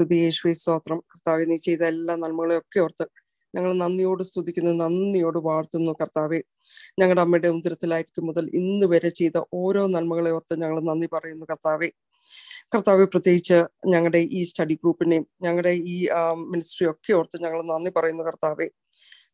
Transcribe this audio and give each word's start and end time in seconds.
സ്തുതി 0.00 0.16
യേശുവി 0.24 0.52
സ്തോത്രം. 0.60 0.98
കർത്താവെ 1.12 1.44
നീ 1.50 1.56
ചെയ്ത 1.64 1.82
എല്ലാ 1.92 2.14
നന്മകളെയൊക്കെ 2.22 2.78
ഓർത്ത് 2.84 3.04
ഞങ്ങൾ 3.54 3.72
നന്ദിയോട് 3.82 4.22
സ്തുതിക്കുന്നു 4.28 4.72
നന്ദിയോട് 4.82 5.38
വാഴ്ത്തുന്നു 5.48 5.92
കർത്താവെ. 6.00 6.38
ഞങ്ങളുടെ 7.00 7.22
അമ്മയുടെ 7.24 7.48
ഉദരത്തിലായിരിക്കും 7.58 8.26
മുതൽ 8.28 8.44
ഇന്ന് 8.60 8.86
വരെ 8.92 9.10
ചെയ്ത 9.20 9.38
ഓരോ 9.62 9.82
നന്മകളെ 9.96 10.30
ഓർത്ത് 10.36 10.56
ഞങ്ങൾ 10.62 10.78
നന്ദി 10.90 11.08
പറയുന്നു 11.14 11.46
കർത്താവെ. 11.50 11.88
കർത്താവ് 12.74 13.04
പ്രത്യേകിച്ച് 13.06 13.58
ഞങ്ങളുടെ 13.94 14.20
ഈ 14.38 14.42
സ്റ്റഡി 14.50 14.74
ഗ്രൂപ്പിനെയും 14.82 15.26
ഞങ്ങളുടെ 15.46 15.72
ഈ 15.94 15.96
മിനിസ്ട്രി 16.52 16.86
ഒക്കെ 16.92 17.12
ഓർത്ത് 17.20 17.42
ഞങ്ങൾ 17.44 17.62
നന്ദി 17.72 17.92
പറയുന്നു 17.98 18.24
കർത്താവെ. 18.24 18.68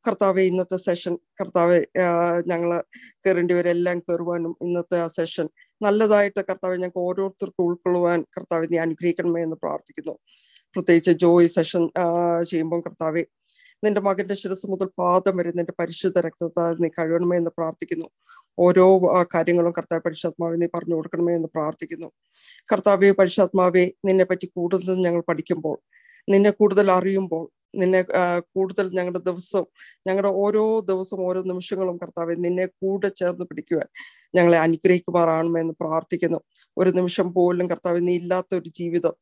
കർത്താവെ 0.07 0.43
ഇന്നത്തെ 0.51 0.79
സെഷൻ 0.87 1.15
കർത്താവ് 1.41 1.79
ഞങ്ങൾ 2.53 2.71
കയറേണ്ടിവരെല്ലാം 3.25 3.99
കയറുവാനും 4.01 4.53
ഇന്നത്തെ 4.67 4.99
ആ 5.05 5.09
സെഷൻ 5.19 5.47
നല്ലതായിട്ട് 5.81 6.41
കർത്താവ് 6.51 6.77
ഞങ്ങൾക്ക് 6.83 7.03
ഓരോരുത്തർക്കും 7.09 7.65
ഉൾക്കൊള്ളുവാൻ 7.69 8.21
കർത്താവ് 8.37 8.67
നീ 8.73 8.79
അനുഗ്രഹിക്കണമേ 8.87 9.43
എന്ന് 9.47 9.59
പ്രാർത്ഥിക്കുന്നു. 9.65 10.15
പ്രത്യേകിച്ച് 10.77 11.13
ജോയ് 11.25 11.49
സെഷൻ 11.57 11.85
ചെയ്യുമ്പോൾ 12.51 12.81
കർത്താവെ 12.87 13.25
നിന്റെ 13.85 14.01
മകന്റെ 14.01 14.35
ശിരസ് 14.35 14.67
മുതൽ 14.73 14.89
പാദം 15.01 15.37
വരെ 15.39 15.53
നിന്റെ 15.59 15.75
പരിശുദ്ധ 15.81 16.19
രക്തത്താൽ 16.27 16.75
നീ 16.85 16.89
കഴിയണമേ 16.99 17.37
എന്ന് 17.37 17.53
പ്രാർത്ഥിക്കുന്നു. 17.59 18.09
ഓരോ 18.59 18.87
കാര്യങ്ങളും 19.35 19.73
കർത്താവ് 19.79 20.03
പരിശുദ്ധാത്മാവെ 20.07 20.57
നീ 20.63 20.69
പറഞ്ഞു 20.77 20.95
കൊടുക്കണമേ 20.95 21.35
എന്ന് 21.35 21.49
പ്രാർത്ഥിക്കുന്നു. 21.57 22.09
കർത്താവെ 22.73 23.11
പരിശുദ്ധാത്മാവെ 23.21 23.85
നിന്നെ 24.09 24.27
പറ്റി 24.31 24.47
കൂടുതൽ 24.57 24.95
ഞങ്ങൾ 25.07 25.23
പഠിക്കുമ്പോൾ 25.31 25.79
നിന്നെ 26.29 26.51
കൂടുതൽ 26.51 26.89
അറിയുമ്പോൾ 26.99 27.47
നിന്നെ 27.81 28.01
കൂടുതൽ 28.57 28.87
ഞങ്ങളുടെ 28.99 29.21
ദിവസം 29.31 29.65
ഞങ്ങളുടെ 30.09 30.33
ഓരോ 30.45 30.81
ദിവസവും 30.81 31.23
ഓരോ 31.29 31.41
നിമിഷങ്ങളും 31.43 31.97
കർത്താവെ 32.03 32.35
നിന്നെ 32.47 32.67
കൂടെ 32.67 33.09
ചേർന്ന് 33.21 33.47
പിടിക്കുവാൻ 33.51 33.89
ഞങ്ങളെ 34.37 34.59
അനുഗ്രഹിക്കുമാറാണെന്ന് 34.59 35.75
പ്രാർത്ഥിക്കുന്നു. 35.85 36.41
ഒരു 36.79 36.91
നിമിഷം 36.91 37.29
പോലും 37.35 37.69
കർത്താവ് 37.71 38.01
നീ 38.09 38.15
ഇല്ലാത്ത 38.23 38.55
ഒരു 38.55 38.71
ജീവിതം 38.81 39.15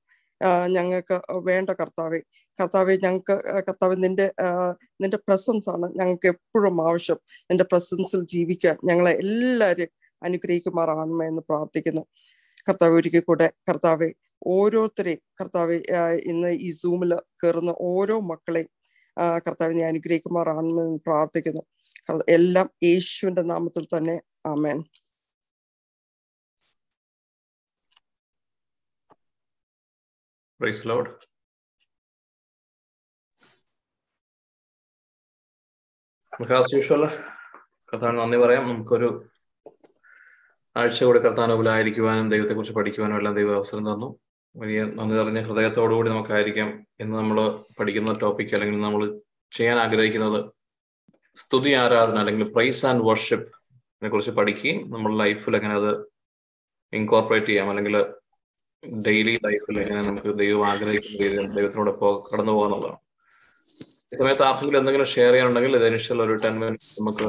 ഞങ്ങൾക്ക് 0.68 1.20
വേണ്ട 1.44 1.70
കർത്താവെ. 1.70 2.20
കർത്താവെ 2.60 2.94
ഞങ്ങൾക്ക് 3.04 3.34
കർത്താവ് 3.68 3.94
നിന്റെ 4.04 4.26
നിന്റെ 5.02 5.18
പ്രസൻസ് 5.28 5.70
ആണ് 5.70 5.86
ഞങ്ങൾക്ക് 5.98 6.28
എപ്പോഴും 6.28 6.88
ആവശ്യം. 6.88 7.18
നിന്റെ 7.50 7.64
പ്രസൻസിൽ 7.64 8.26
ജീവിക്കാൻ 8.26 8.76
ഞങ്ങളെ 8.84 9.12
എല്ലാവരും 9.12 9.90
അനുഗ്രഹിക്കുമാറാണ് 10.22 11.24
എന്ന് 11.30 11.42
പ്രാർത്ഥിക്കുന്നു. 11.50 12.02
കർത്താവ് 12.68 12.94
ഒരിക്കൽ 12.94 13.20
കൂടെ 13.20 13.52
കർത്താവെ 13.68 14.10
ഓരോരുത്തരെയും 14.46 15.20
കർത്താവ് 15.40 15.76
ഇന്ന് 16.32 16.48
ഈ 16.48 16.70
സൂമിൽ 16.70 17.14
കയറുന്ന 17.44 17.74
ഓരോ 17.80 18.20
മക്കളെയും 18.20 18.70
കർത്താവിനെ 19.48 19.84
അനുഗ്രഹിക്കുമാറാണെന്ന് 19.86 20.98
പ്രാർത്ഥിക്കുന്നു. 21.06 21.62
എല്ലാം 22.28 22.70
യേശുവിന്റെ 22.84 23.42
നാമത്തിൽ 23.42 23.86
തന്നെ. 23.96 24.16
ആമേൻ. 24.46 24.78
പ്രൈസ് 30.64 30.88
ലോഡ് 30.88 31.10
നമുക്ക് 36.32 36.54
ആസ് 36.58 36.74
യൂഷ്വൽ 36.74 37.02
കർത്താവിന് 37.88 38.18
നന്ദി 38.20 38.36
പറയാം. 38.36 38.62
നമുക്കൊരു 38.68 39.08
ആഴ്ച 40.76 41.04
കൂടി 41.04 41.18
കർത്താനുകൂലായിരിക്കുവാനും 41.18 42.30
ദൈവത്തെക്കുറിച്ച് 42.32 42.74
പഠിക്കുവാനും 42.78 43.16
എല്ലാം 43.16 43.34
ദൈവം 43.34 43.56
അവസരം 43.56 43.84
തന്നു. 43.90 44.08
വലിയ 44.54 44.80
നന്ദി 44.98 45.14
നിറഞ്ഞ 45.18 45.40
ഹൃദയത്തോടുകൂടി 45.48 46.10
നമുക്കായിരിക്കാം 46.10 46.68
ഇന്ന് 47.02 47.14
നമ്മൾ 47.18 47.38
പഠിക്കുന്ന 47.78 48.12
ടോപ്പിക് 48.22 48.54
അല്ലെങ്കിൽ 48.56 48.80
നമ്മൾ 48.80 49.02
ചെയ്യാൻ 49.52 49.78
ആഗ്രഹിക്കുന്നത് 49.78 50.40
സ്തുതി 51.36 51.72
ആരാധന 51.82 52.18
അല്ലെങ്കിൽ 52.18 52.52
പ്രൈസ് 52.52 52.86
ആൻഡ് 52.86 53.04
വർഷിപ്പ് 53.10 53.48
ഇതിനെ 53.92 54.10
കുറിച്ച് 54.10 54.30
പഠിക്കുകയും 54.40 54.80
നമ്മുടെ 54.92 55.16
ലൈഫിൽ 55.22 55.56
എങ്ങനെ 55.56 55.74
അത് 55.80 55.92
ഇൻകോർപ്പറേറ്റ് 56.92 57.46
ചെയ്യാം 57.46 57.70
അല്ലെങ്കിൽ 57.70 57.96
ഡെയിലി 59.06 59.32
ലൈഫിൽ 59.46 59.76
എങ്ങനെ 59.82 60.02
നമുക്ക് 60.02 60.38
ദൈവം 60.38 60.66
ആഗ്രഹിക്കുന്ന 60.70 61.18
രീതിയിൽ 61.22 61.50
ദൈവത്തിനോട് 61.56 61.90
പോ 62.00 62.28
കടന്നു 62.28 62.52
പോകാന്നുള്ളതാണ്. 62.52 62.98
ഈ 64.12 64.16
സമയത്ത് 64.20 64.42
ആർക്കെങ്കിലും 64.42 64.78
എന്തെങ്കിലും 64.78 65.06
ഷെയർ 65.06 65.32
ചെയ്യാനുണ്ടെങ്കിൽ 65.32 65.76
ഇത് 65.76 65.86
ഇനിഷ്യൽ 65.86 66.22
ഒരു 66.22 66.34
ടെൻ 66.44 66.54
മിനിറ്റ് 66.60 66.88
നമുക്ക് 67.00 67.28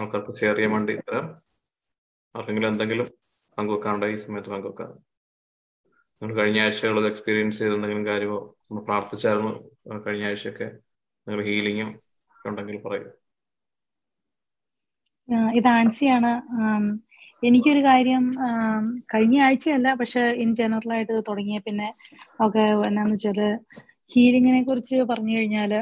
ആൾക്കാർക്ക് 0.00 0.38
ഷെയർ 0.40 0.54
ചെയ്യാൻ 0.56 0.72
വേണ്ടി 0.72 0.96
തരാം. 0.96 1.26
ആർക്കെങ്കിലും 2.36 2.68
എന്തെങ്കിലും 2.68 3.06
പങ്കുവെക്കാനുണ്ടെങ്കിൽ 3.58 4.18
ഈ 4.18 4.22
സമയത്ത് 4.26 4.48
പങ്കുവെക്കാം 4.48 4.92
നിങ്ങൾ 6.22 6.36
കഴിഞ്ഞ 6.36 6.60
ആഴ്ചകളിൽ 6.60 7.06
എക്സ്പീരിയൻസ് 7.06 7.58
ചെയ്ത 7.58 7.72
എന്തെങ്കിലും 7.72 8.06
കാര്യമോ? 8.06 8.56
നമ്മൾ 8.70 8.82
പ്രാർത്ഥിച്ചായിരുന്നു. 8.84 9.52
കഴിഞ്ഞ 10.06 10.24
ആഴ്ചയൊക്കെ 10.26 10.64
നിങ്ങൾ 11.26 11.44
ഹീലിങ്ങും 11.44 11.90
ഉണ്ടെങ്കിൽ 12.46 12.78
പറയൂ. 12.86 13.21
ഇത് 15.58 15.68
ആൻസിയാണ്. 15.72 16.32
എനിക്കൊരു 17.42 17.80
കാര്യം 17.86 18.24
കഴിഞ്ഞ 19.12 19.36
ആഴ്ചയല്ല 19.46 19.88
പക്ഷെ 20.00 20.22
ഇൻ 20.42 20.50
ജനറൽ 20.54 20.90
ആയിട്ട് 20.96 21.14
തുടങ്ങിയ 21.28 21.58
പിന്നെ 21.62 21.88
ഒക്കെ 22.44 22.64
എന്നാന്ന് 22.88 23.16
വെച്ചാൽ 23.16 23.40
ഹീലിങ്ങിനെ 24.12 24.60
കുറിച്ച് 24.64 24.96
പറഞ്ഞു 25.10 25.34
കഴിഞ്ഞാൽ 25.36 25.72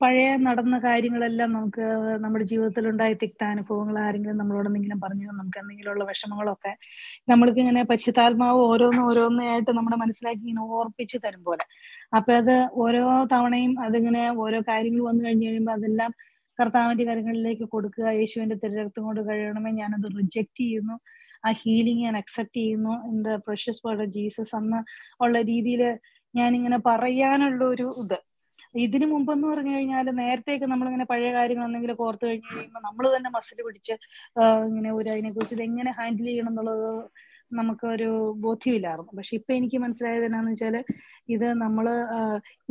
പഴയ 0.00 0.28
നടന്ന 0.44 0.76
കാര്യങ്ങളെല്ലാം 0.84 1.48
നമുക്ക് 1.54 1.86
നമ്മുടെ 2.22 2.44
ജീവിതത്തിൽ 2.50 2.84
ഉണ്ടായി 2.84 3.14
ഉണ്ടായ 3.14 3.22
തിക്താനുഭവങ്ങൾ 3.22 3.96
ആരെങ്കിലും 4.02 4.38
നമ്മളോട് 4.38 4.68
എന്തെങ്കിലും 4.68 5.00
പറഞ്ഞു 5.00 5.26
നമുക്ക് 5.32 5.58
എന്തെങ്കിലുമുള്ള 5.62 6.04
വിഷമങ്ങളൊക്കെ 6.10 6.72
നമ്മൾക്ക് 7.30 7.60
ഇങ്ങനെ 7.64 7.82
പരിശുദ്ധാത്മാവ് 7.90 8.60
ഓരോന്ന് 8.68 9.02
ഓരോന്നായിട്ട് 9.08 9.72
നമ്മുടെ 9.78 9.98
മനസ്സിലാക്കി 10.02 10.42
ഇങ്ങനെ 10.44 10.64
ഓർപ്പിച്ച് 10.78 11.18
തരും 11.24 11.42
പോലെ. 11.42 11.64
അപ്പൊ 12.18 12.32
അത് 12.40 12.54
ഓരോ 12.82 13.02
തവണയും 13.32 13.72
അതിങ്ങനെ 13.86 14.22
ഓരോ 14.44 14.60
കാര്യങ്ങൾ 14.70 15.02
വന്നു 15.08 15.22
കഴിഞ്ഞു 15.26 15.46
കഴിയുമ്പോൾ 15.48 15.74
അതെല്ലാം 15.78 16.12
കർത്താവിന്റെ 16.60 17.04
കാര്യങ്ങളിലേക്ക് 17.08 17.66
കൊടുക്കുക 17.74 18.06
യേശുവിന്റെ 18.20 18.56
തിരരക്തം 18.64 19.04
കൊണ്ട് 19.08 19.22
കഴിയണമേ. 19.28 19.72
ഞാനത് 19.80 20.08
റിജക്റ്റ് 20.18 20.62
ചെയ്യുന്നു. 20.64 20.96
ആ 21.46 21.50
ഹീലിംഗ് 21.60 22.02
ഞാൻ 22.06 22.16
അക്സെപ്റ്റ് 22.22 22.58
ചെയ്യുന്നു 22.60 22.94
in 23.10 23.18
the 23.28 23.36
precious 23.46 23.82
word 23.86 24.02
of 24.06 24.12
Jesus 24.16 24.54
എന്ന 24.60 24.78
ഉള്ള 25.24 25.36
രീതിയിൽ 25.50 25.82
ഞാനിങ്ങനെ 26.34 26.78
പറയാനുള്ള 26.88 27.62
ഒരു 27.74 27.86
ഇത്. 28.04 28.18
ഇതിനു 28.84 29.06
മുമ്പെന്ന് 29.12 29.46
പറഞ്ഞു 29.50 29.72
കഴിഞ്ഞാൽ 29.74 30.06
നേരത്തേക്ക് 30.20 30.66
നമ്മളിങ്ങനെ 30.72 31.06
പഴയ 31.12 31.30
കാര്യങ്ങൾ 31.36 31.64
എന്തെങ്കിലും 31.68 32.02
ഓർത്ത് 32.06 32.24
കഴിഞ്ഞ് 32.28 32.48
കഴിയുമ്പോൾ 32.50 32.82
നമ്മൾ 32.88 33.04
തന്നെ 33.14 33.30
മസിൽ 33.36 33.58
പിടിച്ച് 33.66 33.94
ഇങ്ങനെ 34.68 34.90
ഒരു 34.98 35.08
അതിനെ 35.14 35.30
കുറിച്ച് 35.36 35.54
ഇത് 35.58 35.64
എങ്ങനെ 35.68 35.90
ഹാൻഡിൽ 35.98 36.28
ചെയ്യണം 36.30 36.50
എന്നുള്ളത് 36.52 36.88
നമുക്കൊരു 37.58 38.10
ബോധ്യമില്ലായിരുന്നു. 38.44 39.12
പക്ഷെ 39.18 39.34
ഇപ്പൊ 39.38 39.52
എനിക്ക് 39.58 39.78
മനസ്സിലായത് 39.84 40.24
എന്നാന്ന് 40.28 40.52
വെച്ചാൽ 40.54 40.76
ഇത് 41.34 41.46
നമ്മൾ 41.64 41.86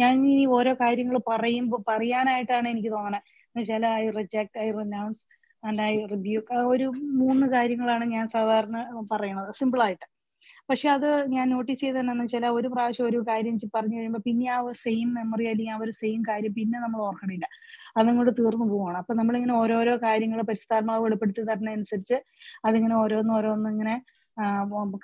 ഞാൻ 0.01 0.13
ഇനി 0.31 0.45
ഓരോ 0.57 0.73
കാര്യങ്ങൾ 0.83 1.17
പറയുമ്പോൾ 1.31 1.81
പറയാനായിട്ടാണ് 1.89 2.67
എനിക്ക് 2.73 2.91
തോന്നണേ. 2.95 3.19
എന്ന് 3.49 3.61
വെച്ചാൽ 3.61 3.85
I 3.95 4.05
reject 4.17 4.57
I 4.59 4.67
renounce 4.77 5.23
and 5.63 5.81
I 5.85 5.93
rebuke 6.11 6.59
ഒരു 6.73 6.87
മൂന്ന് 7.21 7.45
കാര്യങ്ങളാണ് 7.55 8.05
ഞാൻ 8.15 8.25
സാധാരണ 8.29 8.77
പറയുന്നത് 9.11 9.51
സിമ്പിൾ 9.59 9.81
ആയിട്ട് 9.81 10.07
പക്ഷെ 10.69 10.87
അത് 10.89 11.07
ഞാൻ 11.27 11.45
നോട്ടീസ് 11.49 11.81
ചെയ്ത് 11.81 11.97
എന്താണെന്ന് 11.99 12.25
വെച്ചാൽ 12.25 12.45
ഒരു 12.57 12.67
പ്രാവശ്യം 12.67 13.05
ഒരു 13.05 13.19
കാര്യം 13.29 13.55
പറഞ്ഞു 13.75 13.95
കഴിയുമ്പോൾ 13.97 14.23
പിന്നെ 14.27 14.47
ആ 14.49 14.59
ഒരു 14.61 14.77
സെയിം 14.83 15.07
മെമ്മറി 15.13 15.45
അല്ലെങ്കിൽ 15.51 15.73
ആ 15.73 15.79
ഒരു 15.79 15.93
സെയിം 16.01 16.19
കാര്യം 16.29 16.53
പിന്നെ 16.59 16.77
നമ്മൾ 16.79 16.99
ഓർക്കണില്ല. 17.07 17.45
അതും 17.97 18.15
കൂടെ 18.17 18.31
തീർന്നു 18.39 18.65
പോവാണ്. 18.73 18.97
അപ്പൊ 19.01 19.13
നമ്മളിങ്ങനെ 19.13 19.55
ഓരോരോ 19.61 19.93
കാര്യങ്ങൾ 20.05 20.39
പരിസ്ഥാത്മാവ് 20.49 21.03
വെളിപ്പെടുത്തി 21.05 21.43
തരുന്നതനുസരിച്ച് 21.49 22.17
അതിങ്ങനെ 22.67 22.95
ഓരോന്ന് 22.95 23.33
ഓരോന്ന് 23.33 23.69
ഇങ്ങനെ 23.69 23.95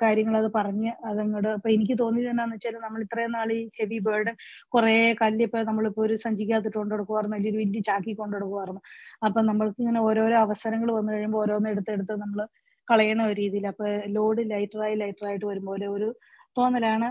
കാര്യങ്ങൾ 0.02 0.36
അത് 0.40 0.50
പറഞ്ഞ് 0.54 0.92
അതങ്ങോട്ട് 1.10 1.50
അപ്പൊ 1.56 1.70
എനിക്ക് 1.76 1.96
തോന്നിയത് 2.02 2.30
എന്താണെന്ന് 2.32 2.58
വെച്ചാൽ 2.58 2.78
നമ്മൾ 2.86 3.02
ഇത്രയും 3.06 3.32
നാൾ 3.32 3.50
ഈ 3.54 3.62
ഹെവി 3.78 4.00
ബേർഡ് 4.06 4.32
കുറെ 4.74 4.94
കല്ലിപ്പോ 5.22 5.62
നമ്മളിപ്പോ 5.70 6.02
ഒരു 6.08 6.16
സഞ്ചിക്കകത്തിട്ട് 6.26 6.78
കൊണ്ടു 6.78 6.96
അല്ലെങ്കിൽ 7.24 7.52
ഒരു 7.52 7.60
വലിയ 7.62 7.82
ചാക്കി 7.90 8.14
കൊണ്ടു 8.16 8.36
കൊടുക്കുമായിരുന്നു 8.38 8.84
അപ്പൊ 9.26 9.42
നമ്മൾക്ക് 9.50 9.80
ഇങ്ങനെ 9.84 10.02
ഓരോരോ 10.08 10.38
അവസരങ്ങൾ 10.46 10.92
വന്നു 10.98 11.12
കഴിയുമ്പോൾ 11.14 11.42
ഓരോന്ന് 11.44 11.70
എടുത്തെടുത്ത് 11.74 12.16
നമ്മൾ 12.24 12.42
കളയണ 12.88 13.22
ഒരു 13.28 13.36
രീതിയിൽ 13.42 13.66
അപ്പൊ 13.70 13.86
ലോഡ് 14.16 14.42
ലൈറ്ററായി 14.52 14.96
ലൈറ്ററായിട്ട് 15.02 15.46
വരുമ്പോൾ 15.46 15.84
ഒരു 15.96 16.10
തോന്നലാണ് 16.56 17.08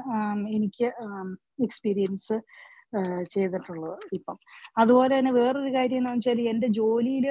എനിക്ക് 0.55 0.87
എക്സ്പീരിയൻസ് 1.67 2.37
ചെയ്തിട്ടുള്ളത് 3.35 3.97
ഇപ്പം. 4.17 4.37
അതുപോലെ 4.81 5.13
തന്നെ 5.15 5.33
വേറൊരു 5.39 5.71
കാര്യം 5.77 6.01
എന്ന് 6.01 6.13
വെച്ചാൽ 6.15 6.41
എന്റെ 6.53 6.69
ജോലിയിൽ 6.79 7.27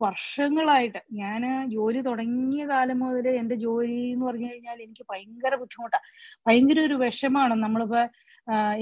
വർഷങ്ങളായിട്ട് 0.00 1.00
ഞാൻ 1.20 1.42
ജോലി 1.74 2.00
തുടങ്ങിയ 2.08 2.64
കാലം 2.72 2.98
മുതൽ 3.04 3.26
എന്റെ 3.42 3.56
ജോലി 3.66 3.98
എന്ന് 4.14 4.24
പറഞ്ഞു 4.28 4.48
കഴിഞ്ഞാൽ 4.50 4.78
എനിക്ക് 4.86 5.04
ഭയങ്കര 5.10 5.54
ബുദ്ധിമുട്ടാണ് 5.62 6.06
ഭയങ്കര 6.46 6.80
ഒരു 6.88 6.96
വിഷമാണ് 7.04 7.56
നമ്മളിപ്പോ 7.64 8.02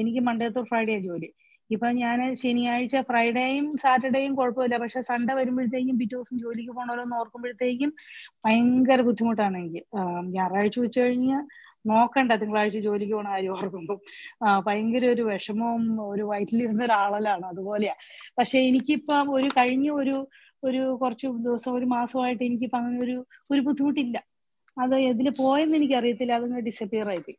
എനിക്ക് 0.00 0.20
മൺഡേ 0.28 0.48
ടു 0.56 0.62
ഫ്രൈഡേ 0.70 0.96
ജോലി. 1.08 1.28
ഇപ്പൊ 1.70 1.86
ഞാൻ 2.02 2.18
ശനിയാഴ്ച 2.40 2.96
ഫ്രൈഡേയും 3.08 3.66
സാറ്റർഡേയും 3.84 4.32
കുഴപ്പമില്ല. 4.38 4.76
പക്ഷെ 4.82 5.00
സൺഡേ 5.10 5.32
വരുമ്പോഴത്തേക്കും 5.38 5.96
പിറ്റേ 6.00 6.14
ദിവസം 6.16 6.36
ജോലിക്ക് 6.44 6.72
പോകണമല്ലോ 6.76 7.04
എന്ന് 7.06 7.16
ഓർക്കുമ്പോഴത്തേക്കും 7.22 7.90
ഭയങ്കര 8.44 9.00
ബുദ്ധിമുട്ടാണ് 9.08 9.56
എനിക്ക്. 9.62 9.82
ഞായറാഴ്ച 10.36 10.78
ഉച്ച 10.86 10.96
കഴിഞ്ഞ് 11.04 11.38
നോക്കണ്ട 11.90 12.32
തിങ്കളാഴ്ച 12.40 12.78
ജോലിക്ക് 12.86 13.14
പോണ 13.16 13.28
കാര്യം 13.32 13.52
ഓർക്കുമ്പോൾ 13.56 13.98
ഭയങ്കര 14.66 15.04
ഒരു 15.14 15.22
വിഷമവും 15.30 15.84
ഒരു 16.12 16.24
വയറ്റിലിരുന്ന 16.30 16.82
ഒരാളലാണ് 16.88 17.44
അതുപോലെയാ. 17.52 17.94
പക്ഷെ 18.38 18.58
എനിക്കിപ്പം 18.68 19.26
ഒരു 19.36 19.48
കഴിഞ്ഞ 19.58 19.86
ഒരു 20.02 20.16
ഒരു 20.62 20.98
കുറച്ച് 21.00 21.26
ദിവസം 21.46 21.72
ഒരു 21.74 21.84
മാസമായിട്ട് 21.84 22.44
എനിക്ക് 22.44 22.68
അങ്ങനെ 22.76 23.00
ഒരു 23.04 23.16
ഒരു 23.50 23.60
ബുദ്ധിമുട്ടില്ല. 23.60 24.16
അത് 24.78 24.94
എതിൽ 25.10 25.28
പോയെന്ന് 25.38 25.76
എനിക്ക് 25.76 25.94
അറിയത്തില്ല 25.94 26.32
അതങ്ങ് 26.32 26.60
ഡിസപ്പിയർ 26.60 27.08
ആയിപ്പോയി 27.08 27.38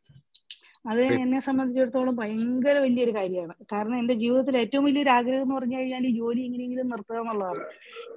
അത് 0.90 1.00
എന്നെ 1.22 1.40
സംബന്ധിച്ചിടത്തോളം 1.40 2.16
ഭയങ്കര 2.16 2.78
വലിയൊരു 2.78 3.10
കാര്യമാണ്. 3.10 3.54
കാരണം 3.72 3.96
എന്റെ 3.98 4.14
ജീവിതത്തിൽ 4.14 4.56
ഏറ്റവും 4.56 4.84
വലിയൊരു 4.84 5.10
ആഗ്രഹം 5.10 5.42
എന്ന് 5.42 5.54
പറഞ്ഞു 5.54 5.76
കഴിഞ്ഞാൽ 5.78 6.04
ഈ 6.06 6.12
ജോലി 6.18 6.40
എങ്ങനെയെങ്കിലും 6.40 6.88
നിർത്തുക 6.88 7.18
എന്നുള്ളതാണ്. 7.18 7.64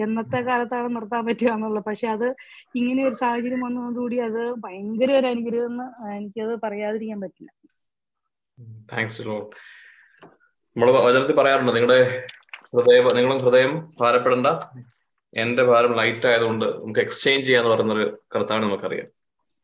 എന്നത്തെ 0.04 0.40
കാലത്താണ് 0.42 0.96
നിർത്താൻ 0.96 1.26
പറ്റുക 1.26 1.50
എന്നുള്ളത്. 1.50 1.86
പക്ഷെ 1.86 2.08
അത് 2.08 2.28
ഇങ്ങനെ 2.76 3.02
ഒരു 3.10 3.16
സാഹചര്യം 3.16 3.62
വന്നതോടുകൂടി 3.62 4.20
അത് 4.28 4.42
ഭയങ്കര 4.66 5.12
ഒരു 5.20 5.28
അനുഗ്രഹം 5.28 5.68
എന്ന് 5.72 5.88
എനിക്കത് 6.18 6.54
പറയാതിരിക്കാൻ 6.66 7.22
പറ്റില്ല. 7.22 7.52
താങ്ക്സ് 8.94 9.28
നമ്മൾ 10.76 10.90
വചനത്തിൽ 10.98 11.36
പറയാറുണ്ട് 11.36 11.76
നിങ്ങളുടെ 11.76 12.00
ഹൃദയം 12.74 13.16
നിങ്ങളും 13.16 13.40
ഹൃദയം 13.44 13.72
ഭാരപ്പെടേണ്ട. 14.00 14.48
എന്റെ 15.34 15.64
ഭാരം 15.64 15.96
ലൈറ്റ് 15.98 16.28
ആയതുകൊണ്ട് 16.28 16.66
നമുക്ക് 16.66 17.00
എക്സ്ചേഞ്ച് 17.00 17.48
ചെയ്യാന്ന് 17.48 17.70
പറയുന്നൊരു 17.70 18.06
കർത്താവിനെ 18.36 18.68
നമുക്കറിയാം. 18.68 19.08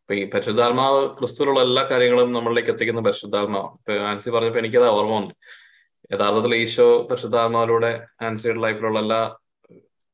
അപ്പൊ 0.02 0.14
ഈ 0.14 0.30
പരിശുദ്ധാത്മാവ് 0.30 1.18
ക്രിസ്തുവിലുള്ള 1.18 1.62
എല്ലാ 1.62 1.84
കാര്യങ്ങളും 1.84 2.34
നമ്മളിലേക്ക് 2.34 2.70
എത്തിക്കുന്ന 2.70 3.02
പരിശുദ്ധാത്മാവ് 3.02 3.70
ഇപ്പൊ 3.78 3.94
ആൻസി 3.94 4.30
പറഞ്ഞപ്പോ 4.30 4.60
എനിക്കത് 4.60 4.88
ഓർമ്മ 4.88 5.16
വന്നു. 5.16 5.34
യഥാർത്ഥത്തിൽ 6.14 6.56
ഈശോ 6.56 7.08
പരിശുദ്ധാത്മാവിലൂടെ 7.12 7.92
ആൻസിയുടെ 8.22 8.60
ലൈഫിലുള്ള 8.60 9.00
എല്ലാ 9.00 9.38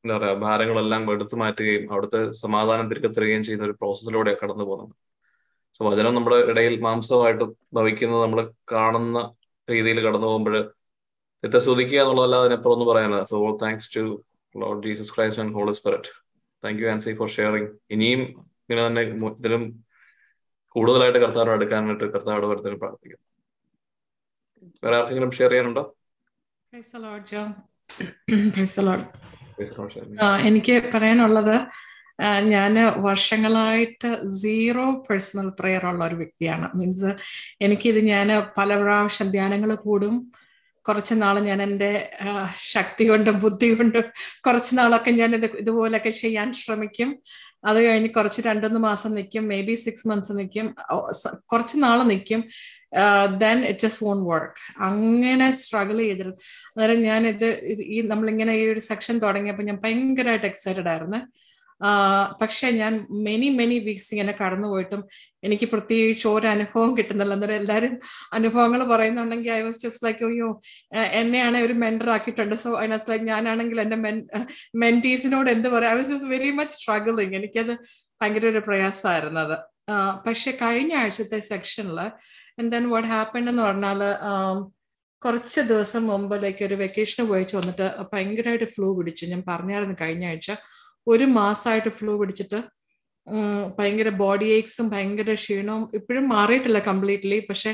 എന്താ 0.04 0.16
പറയാ 0.16 0.32
ഭാരങ്ങളെല്ലാം 0.32 1.12
എടുത്തു 1.12 1.36
മാറ്റുകയും 1.36 1.92
അവിടുത്തെ 1.92 2.30
സമാധാനം 2.30 2.88
തിരികെ 2.90 3.08
തരികയും 3.08 3.44
ചെയ്യുന്ന 3.44 3.66
ഒരു 3.66 3.76
പ്രോസസ്സിലൂടെ 3.80 4.36
കടന്നു 4.42 4.64
പോകുന്നത്. 4.64 4.96
സോ 5.76 5.90
വചനം 5.90 6.14
നമ്മുടെ 6.14 6.36
ഇടയിൽ 6.36 6.80
മാംസമായിട്ട് 6.80 7.44
ഭവിക്കുന്നത് 7.72 8.22
നമ്മൾ 8.22 8.50
കാണുന്ന 8.72 9.18
രീതിയിൽ 9.70 10.00
കടന്നു 10.06 10.26
പോകുമ്പോൾ 10.26 10.56
എത്തെ 11.44 11.58
ശ്രദ്ധിക്കുക 11.58 11.98
എന്നുള്ളതല്ലാതെ 12.02 12.44
അതിനപ്പുറം 12.44 12.74
ഒന്ന് 12.76 12.86
പറയാനില്ല 12.90 13.18
so 13.30 13.36
all 13.46 13.54
thanks 13.62 13.90
to 13.96 14.04
lord 14.54 14.82
Jesus 14.86 15.12
Christ 15.14 15.40
and 15.42 15.54
holy 15.58 15.74
spirit 15.78 16.10
thank 16.62 16.80
you 16.82 16.86
Ancy 16.92 17.12
for 17.20 17.28
sharing 17.36 17.70
ഇനിയും 17.90 18.22
ഇങ്ങനെ 18.62 18.80
തന്നെ 18.86 19.02
ഇതിലും 19.32 19.62
കൂടുതലായിട്ട് 20.76 21.20
കർത്താവ് 21.24 21.54
എടുക്കാനായിട്ട് 21.58 22.06
കർത്താവോട് 22.14 22.46
വരുന്നതിന് 22.50 22.78
പ്രാർത്ഥിക്കും. 22.82 23.20
വേറെ 24.82 24.96
ആർക്കെങ്കിലും 25.00 25.32
ഷെയർ 25.38 25.50
ചെയ്യാനുണ്ടോ? 25.50 25.84
എനിക്ക് 30.48 30.74
പറയാനുള്ളത് 30.94 31.56
ഞാൻ 32.54 32.74
വർഷങ്ങളായിട്ട് 33.06 34.10
സീറോ 34.42 34.86
പേഴ്സണൽ 35.06 35.48
പ്രെയർ 35.58 35.82
ഉള്ള 35.90 36.02
ഒരു 36.08 36.16
വ്യക്തിയാണ്. 36.22 36.66
മീൻസ് 36.78 37.10
എനിക്കിത് 37.66 38.00
ഞാൻ 38.12 38.28
പല 38.58 38.70
പ്രാവശ്യം 38.82 39.28
ധ്യാനങ്ങൾ 39.36 39.70
കൂടും. 39.86 40.14
കുറച്ച് 40.84 41.14
നാൾ 41.22 41.36
ഞാൻ 41.40 41.62
എന്റെ 41.62 41.90
ശക്തി 42.72 43.04
കൊണ്ടും 43.08 43.36
ബുദ്ധി 43.40 43.68
കൊണ്ടും 43.74 44.06
കുറച്ച് 44.46 44.72
നാളൊക്കെ 44.78 45.10
ഞാൻ 45.20 45.30
ഇത് 45.34 45.46
ഇതുപോലൊക്കെ 45.62 46.10
ചെയ്യാൻ 46.22 46.48
ശ്രമിക്കും. 46.52 47.10
അത് 47.64 47.78
കഴിഞ്ഞ് 47.86 48.08
കുറച്ച് 48.16 48.40
രണ്ടൊന്ന് 48.42 48.80
മാസം 48.80 49.10
നിൽക്കും 49.14 49.44
മേ 49.48 49.58
ബി 49.62 49.74
സിക്സ് 49.74 50.08
മന്ത്സ് 50.08 50.32
നിൽക്കും 50.38 50.66
കുറച്ച് 51.52 51.76
നാൾ 51.84 51.98
നിൽക്കും 52.12 52.40
then 53.38 53.58
it 53.70 53.82
just 53.84 54.06
won't 54.06 54.18
work 54.30 54.60
അങ്ങനെ 54.88 55.46
സ്ട്രഗിൾ 55.62 55.98
ചെയ്തിരുന്നു 55.98 56.36
അന്നേരം 56.72 57.00
ഞാൻ 57.02 57.22
ഇത് 57.32 57.48
ഈ 57.96 58.00
നമ്മളിങ്ങനെ 58.12 58.52
ഈ 58.60 58.64
ഒരു 58.72 58.82
സെക്ഷൻ 58.90 59.16
തുടങ്ങിയപ്പോൾ 59.18 59.66
ഞാൻ 59.70 59.78
ഭയങ്കരമായിട്ട് 59.84 60.46
എക്സൈറ്റഡ് 60.52 60.88
ആയിരുന്നു. 60.88 61.20
പക്ഷെ 62.40 62.70
ഞാൻ 62.70 63.06
മെനി 63.10 63.48
മെനി 63.48 63.78
വീക്സ് 63.78 64.14
ഇങ്ങനെ 64.14 64.32
കടന്നു 64.40 64.68
പോയിട്ടും 64.68 65.00
എനിക്ക് 65.44 65.66
പ്രത്യേകിച്ച് 65.72 66.28
ഒരു 66.28 66.46
അനുഭവം 66.46 66.96
കിട്ടുന്നില്ല. 66.98 67.34
എന്നൊരു 67.34 67.52
എല്ലാവരും 67.52 67.94
അനുഭവങ്ങൾ 68.32 68.84
പറയുന്നുണ്ടെങ്കിൽ 68.92 69.52
ഐ 69.52 69.60
വാസ് 69.62 69.80
ജസ്റ്റ് 69.86 70.06
ലൈക്ക് 70.06 70.24
അയ്യോ 70.24 70.48
എന്നെയാണ് 71.20 71.58
ഒരു 71.58 71.72
മെന്റർ 71.72 72.10
ആക്കിയിട്ടുണ്ട്. 72.10 72.56
സോ 72.56 72.70
ഐ 72.82 72.86
വാസ് 72.86 73.10
ലൈക്ക് 73.10 73.24
ഞാനാണെങ്കിൽ 73.24 73.80
എന്റെ 73.80 73.96
മെൻ 73.96 74.18
മെന്റീസിനോട് 74.84 75.50
എന്ത് 75.50 75.68
പറയാം? 75.68 75.92
I 75.94 75.96
was 76.00 76.12
just 76.14 76.30
very 76.30 76.50
much 76.60 76.74
struggling 76.74 77.36
എനിക്കത് 77.40 77.74
ഭയങ്കര 78.20 78.46
ഒരു 78.54 78.62
പ്രയാസമായിരുന്നു 78.68 79.40
അത്. 79.40 79.56
പക്ഷെ 80.26 80.50
കഴിഞ്ഞ 80.62 80.94
ആഴ്ചത്തെ 80.94 81.38
സെക്ഷനിൽ 81.50 81.98
ആൻഡ് 82.00 82.72
ദെൻ 82.72 82.84
വാട്ട് 82.90 83.08
ഹാപ്പൻ 83.08 83.42
എന്ന് 83.50 83.62
പറഞ്ഞാൽ 83.62 84.00
കുറച്ച് 85.22 85.60
ദിവസം 85.60 86.02
മുമ്പിലേക്ക് 86.06 86.62
ഒരു 86.64 86.74
വെക്കേഷന് 86.74 87.24
പോയിച്ച് 87.28 87.56
വന്നിട്ട് 87.56 87.86
ഭയങ്കരമായിട്ട് 88.12 88.64
ഫ്ലൂ 88.64 88.88
പിടിച്ചു. 88.96 89.24
ഞാൻ 89.26 89.42
പറഞ്ഞായിരുന്നു 89.48 89.96
കഴിഞ്ഞ 90.00 90.24
ആഴ്ച 90.32 90.50
ഒരു 91.06 91.24
മാസമായിട്ട് 91.38 91.90
ഫ്ലൂ 91.98 92.12
പിടിച്ചിട്ട് 92.20 92.60
ഭയങ്കര 93.78 94.08
ബോഡി 94.22 94.46
ഏക്സും 94.56 94.86
ഭയങ്കര 94.94 95.34
ക്ഷീണവും 95.34 95.84
ഇപ്പോഴും 95.98 96.24
മാറിയിട്ടില്ല 96.28 96.80
കംപ്ലീറ്റ്ലി 96.88 97.38
പക്ഷെ 97.50 97.70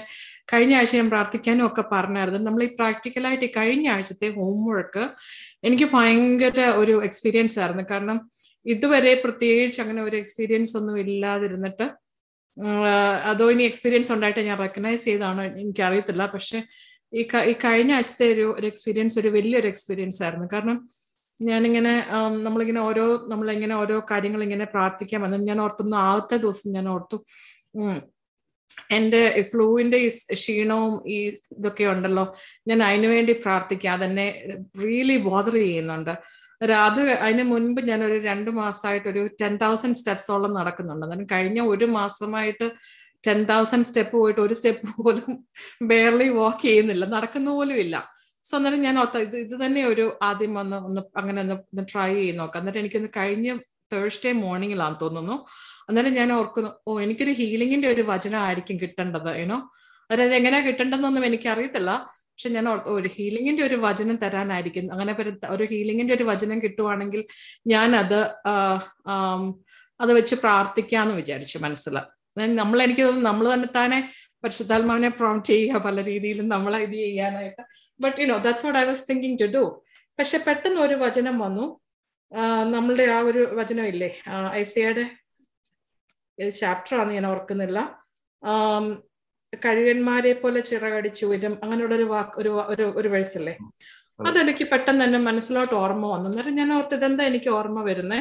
കഴിഞ്ഞ 0.53 0.75
ആഴ്ച 0.79 0.93
ഞാൻ 0.97 1.09
പ്രാർത്ഥിക്കാനും 1.15 1.65
ഒക്കെ 1.67 1.85
പറഞ്ഞായിരുന്നു. 1.93 2.41
നമ്മൾ 2.47 2.63
ഈ 2.65 2.71
പ്രാക്ടിക്കലായിട്ട് 2.79 3.45
ഈ 3.49 3.51
കഴിഞ്ഞ 3.57 3.89
ആഴ്ചത്തെ 3.89 4.29
ഹോം 4.39 4.61
വർക്ക് 4.69 5.05
എനിക്ക് 5.65 5.89
ഭയങ്കര 5.95 6.61
ഒരു 6.83 6.95
എക്സ്പീരിയൻസ് 7.09 7.59
ആയിരുന്നു. 7.63 7.85
കാരണം 7.91 8.19
ഇതുവരെ 8.67 9.13
പ്രത്യേകിച്ച് 9.25 9.81
അങ്ങനെ 9.85 10.01
ഒരു 10.03 10.17
എക്സ്പീരിയൻസ് 10.23 10.75
ഒന്നും 10.81 10.97
ഇല്ലാതിരുന്നിട്ട് 11.05 11.87
അതോ 13.31 13.45
ഇനി 13.51 13.65
എക്സ്പീരിയൻസ് 13.71 14.11
ഉണ്ടായിട്ട് 14.13 14.43
ഞാൻ 14.49 14.57
റെക്കഗ്നൈസ് 14.59 15.05
ചെയ്താണോ 15.05 15.43
എനിക്ക് 15.63 15.83
അറിയത്തില്ല 15.89 16.25
പക്ഷെ 16.27 16.59
ഈ 17.13 17.23
ഈ 17.51 17.53
കഴിഞ്ഞ 17.65 17.93
ആഴ്ചത്തെ 17.93 18.27
ഒരു 18.35 18.47
ഒരു 18.59 18.67
എക്സ്പീരിയൻസ് 18.67 19.17
ഒരു 19.19 19.29
വലിയൊരു 19.29 19.69
എക്സ്പീരിയൻസ് 19.73 20.21
ആയിരുന്നു. 20.23 20.49
കാരണം 20.53 20.77
ഞാനിങ്ങനെ 21.49 21.93
നമ്മളിങ്ങനെ 22.47 22.81
ഓരോ 22.89 23.05
നമ്മളിങ്ങനെ 23.33 23.75
ഓരോ 23.83 23.97
കാര്യങ്ങൾ 24.11 24.41
ഇങ്ങനെ 24.47 24.67
പ്രാർത്ഥിക്കാൻ 24.75 25.21
വന്നു. 25.25 25.39
ഞാൻ 25.51 25.61
ഓർത്തുന്നു 25.67 25.97
ആദ്യത്തെ 26.09 26.37
ദിവസം 26.45 26.73
ഞാൻ 26.77 26.89
ഓർത്തു 26.95 27.19
എന്റെ 28.97 29.23
ഫ്ലൂവിന്റെ 29.51 29.99
ഈ 30.07 30.09
ക്ഷീണവും 30.41 30.95
ഈ 31.15 31.17
ഇതൊക്കെ 31.59 31.85
ഉണ്ടല്ലോ. 31.95 32.25
ഞാൻ 32.69 32.79
അതിനു 32.89 33.09
വേണ്ടി 33.15 33.33
പ്രാർത്ഥിക്കാം 33.45 33.95
അതെന്നെ 33.99 34.27
റിയലി 34.83 35.17
ബോദർ 35.29 35.55
ചെയ്യുന്നുണ്ട്. 35.65 36.15
അത് 36.87 37.01
അതിന് 37.25 37.45
മുൻപ് 37.53 37.81
ഞാൻ 37.91 38.01
ഒരു 38.09 38.17
രണ്ട് 38.29 38.51
മാസമായിട്ട് 38.61 39.09
ഒരു 39.09 39.23
ടെൻ 39.43 39.55
തൗസൻഡ് 39.63 39.99
സ്റ്റെപ്സോളം 40.01 40.53
നടക്കുന്നുണ്ട്. 40.59 41.05
അതിന് 41.07 41.27
കഴിഞ്ഞ 41.33 41.61
ഒരു 41.75 41.87
മാസമായിട്ട് 41.99 42.67
ടെൻ 43.27 43.41
തൗസൻഡ് 43.45 43.89
സ്റ്റെപ്പ് 43.91 44.15
പോയിട്ട് 44.17 44.41
ഒരു 44.41 44.55
സ്റ്റെപ്പ് 44.55 44.89
പോലും 44.99 45.31
ബെയർലി 45.93 46.29
വാക്ക് 46.39 46.63
ചെയ്യുന്നില്ല. 46.67 47.05
നടക്കുന്ന 47.17 47.51
പോലും 47.51 47.77
ഇല്ല. 47.77 47.97
സോ 48.45 48.57
അന്നേരം 48.57 48.81
ഞാൻ 48.83 48.99
ഓർത്ത 49.01 49.19
ഇത് 49.27 49.37
ഇത് 49.37 49.55
തന്നെ 49.65 49.87
ഒരു 49.87 50.05
ആദ്യം 50.23 50.55
വന്ന് 50.55 50.77
ഒന്ന് 50.77 51.03
അങ്ങനെ 51.17 51.41
ഒന്ന് 51.41 51.55
ഒന്ന് 51.55 51.85
ട്രൈ 51.93 52.11
ചെയ്ത് 52.15 52.39
നോക്കാം. 52.39 52.61
എന്നിട്ട് 52.63 52.79
എനിക്കൊന്ന് 52.79 53.11
കഴിഞ്ഞ 53.17 53.49
തേഴ്സ്ഡേ 53.93 54.33
മോർണിംഗിലാന്ന് 54.45 54.99
തോന്നുന്നു. 55.03 55.37
അന്നേരം 55.89 56.15
ഞാൻ 56.15 56.33
ഓർക്കുന്നു 56.33 56.71
ഓ 56.89 57.01
എനിക്കൊരു 57.01 57.33
ഹീലിംഗിന്റെ 57.41 57.89
ഒരു 57.89 58.03
വചനമായിരിക്കും 58.03 58.77
കിട്ടേണ്ടത് 58.83 59.31
ഏനോ 59.43 59.59
അതായത് 60.11 60.35
എങ്ങനെയാ 60.35 60.63
കിട്ടേണ്ടതെന്നൊന്നും 60.67 61.25
എനിക്ക് 61.27 61.49
അറിയത്തില്ല 61.55 61.91
പക്ഷെ 62.33 62.51
ഞാൻ 62.57 62.67
ഒരു 62.97 63.09
ഹീലിംഗിന്റെ 63.17 63.63
ഒരു 63.65 63.77
വചനം 63.87 64.17
തരാനായിരിക്കും. 64.17 64.93
അങ്ങനെ 64.95 65.13
ഒരു 65.55 65.65
ഹീലിംഗിന്റെ 65.73 66.15
ഒരു 66.15 66.25
വചനം 66.25 66.59
കിട്ടുവാണെങ്കിൽ 66.63 67.25
ഞാൻ 67.67 67.97
അത് 68.03 68.19
അത് 70.01 70.13
വെച്ച് 70.19 70.35
പ്രാർത്ഥിക്കാന്ന് 70.35 71.15
വിചാരിച്ചു 71.15 71.59
മനസ്സിൽ. 71.59 71.97
നമ്മൾ 72.61 72.79
എനിക്ക് 72.83 73.03
തോന്നുന്നു 73.03 73.29
നമ്മൾ 73.31 73.47
തന്നെ 73.55 73.69
താനെ 73.77 73.99
പരിശുദ്ധാത്മാവിനെ 74.45 75.09
പ്രോം 75.09 75.39
ചെയ്യുക 75.43 75.79
പല 75.87 75.97
രീതിയിലും 76.05 76.47
നമ്മളെ 76.49 76.79
ഇത് 76.87 76.93
ചെയ്യാനായിട്ട്. 76.93 77.63
But 78.01 78.17
you 78.21 78.27
know 78.33 78.39
that's 78.47 78.67
what 78.67 78.81
I 78.83 78.85
was 78.91 79.05
thinking 79.11 79.39
to 79.43 79.47
do 79.57 79.63
പക്ഷെ 80.19 80.39
പെട്ടെന്ന് 80.47 80.81
ഒരു 80.87 80.97
വചനം 81.05 81.37
വന്നു. 81.45 81.67
നമ്മളുടെ 82.75 83.05
ആ 83.17 83.19
ഒരു 83.31 83.43
വചനം 83.59 83.87
ഇല്ലേ? 83.93 84.11
ഐസിയയുടെ 84.63 85.05
ഏത് 86.39 86.53
ചാപ്റ്റർ 86.63 86.95
ആണ് 87.03 87.11
ഞാൻ 87.17 87.27
ഓർക്കുന്നില്ല. 87.33 87.79
കഴുകന്മാരെ 89.53 90.33
പോലെ 90.43 90.61
ചിറകടിച്ചു 90.69 91.25
വരും 91.31 91.55
അങ്ങനെയുള്ള 91.63 91.95
ഒരു 92.01 92.07
വാക്ക് 92.13 92.37
ഒരു 92.43 92.51
ഒരു 92.73 92.85
ഒരു 93.01 93.09
വേഴ്സല്ലേ 93.15 93.55
അതെനിക്ക് 94.29 94.65
പെട്ടെന്ന് 94.73 95.03
തന്നെ 95.05 95.21
മനസ്സിലോട്ട് 95.29 95.75
ഓർമ്മ 95.83 96.05
വന്നു. 96.15 96.29
അന്നേരം 96.31 96.55
ഞാൻ 96.61 96.71
ഓർത്ത് 96.77 96.97
ഇതെന്താ 96.99 97.25
എനിക്ക് 97.31 97.51
ഓർമ്മ 97.59 97.81
വരുന്നേ? 97.89 98.21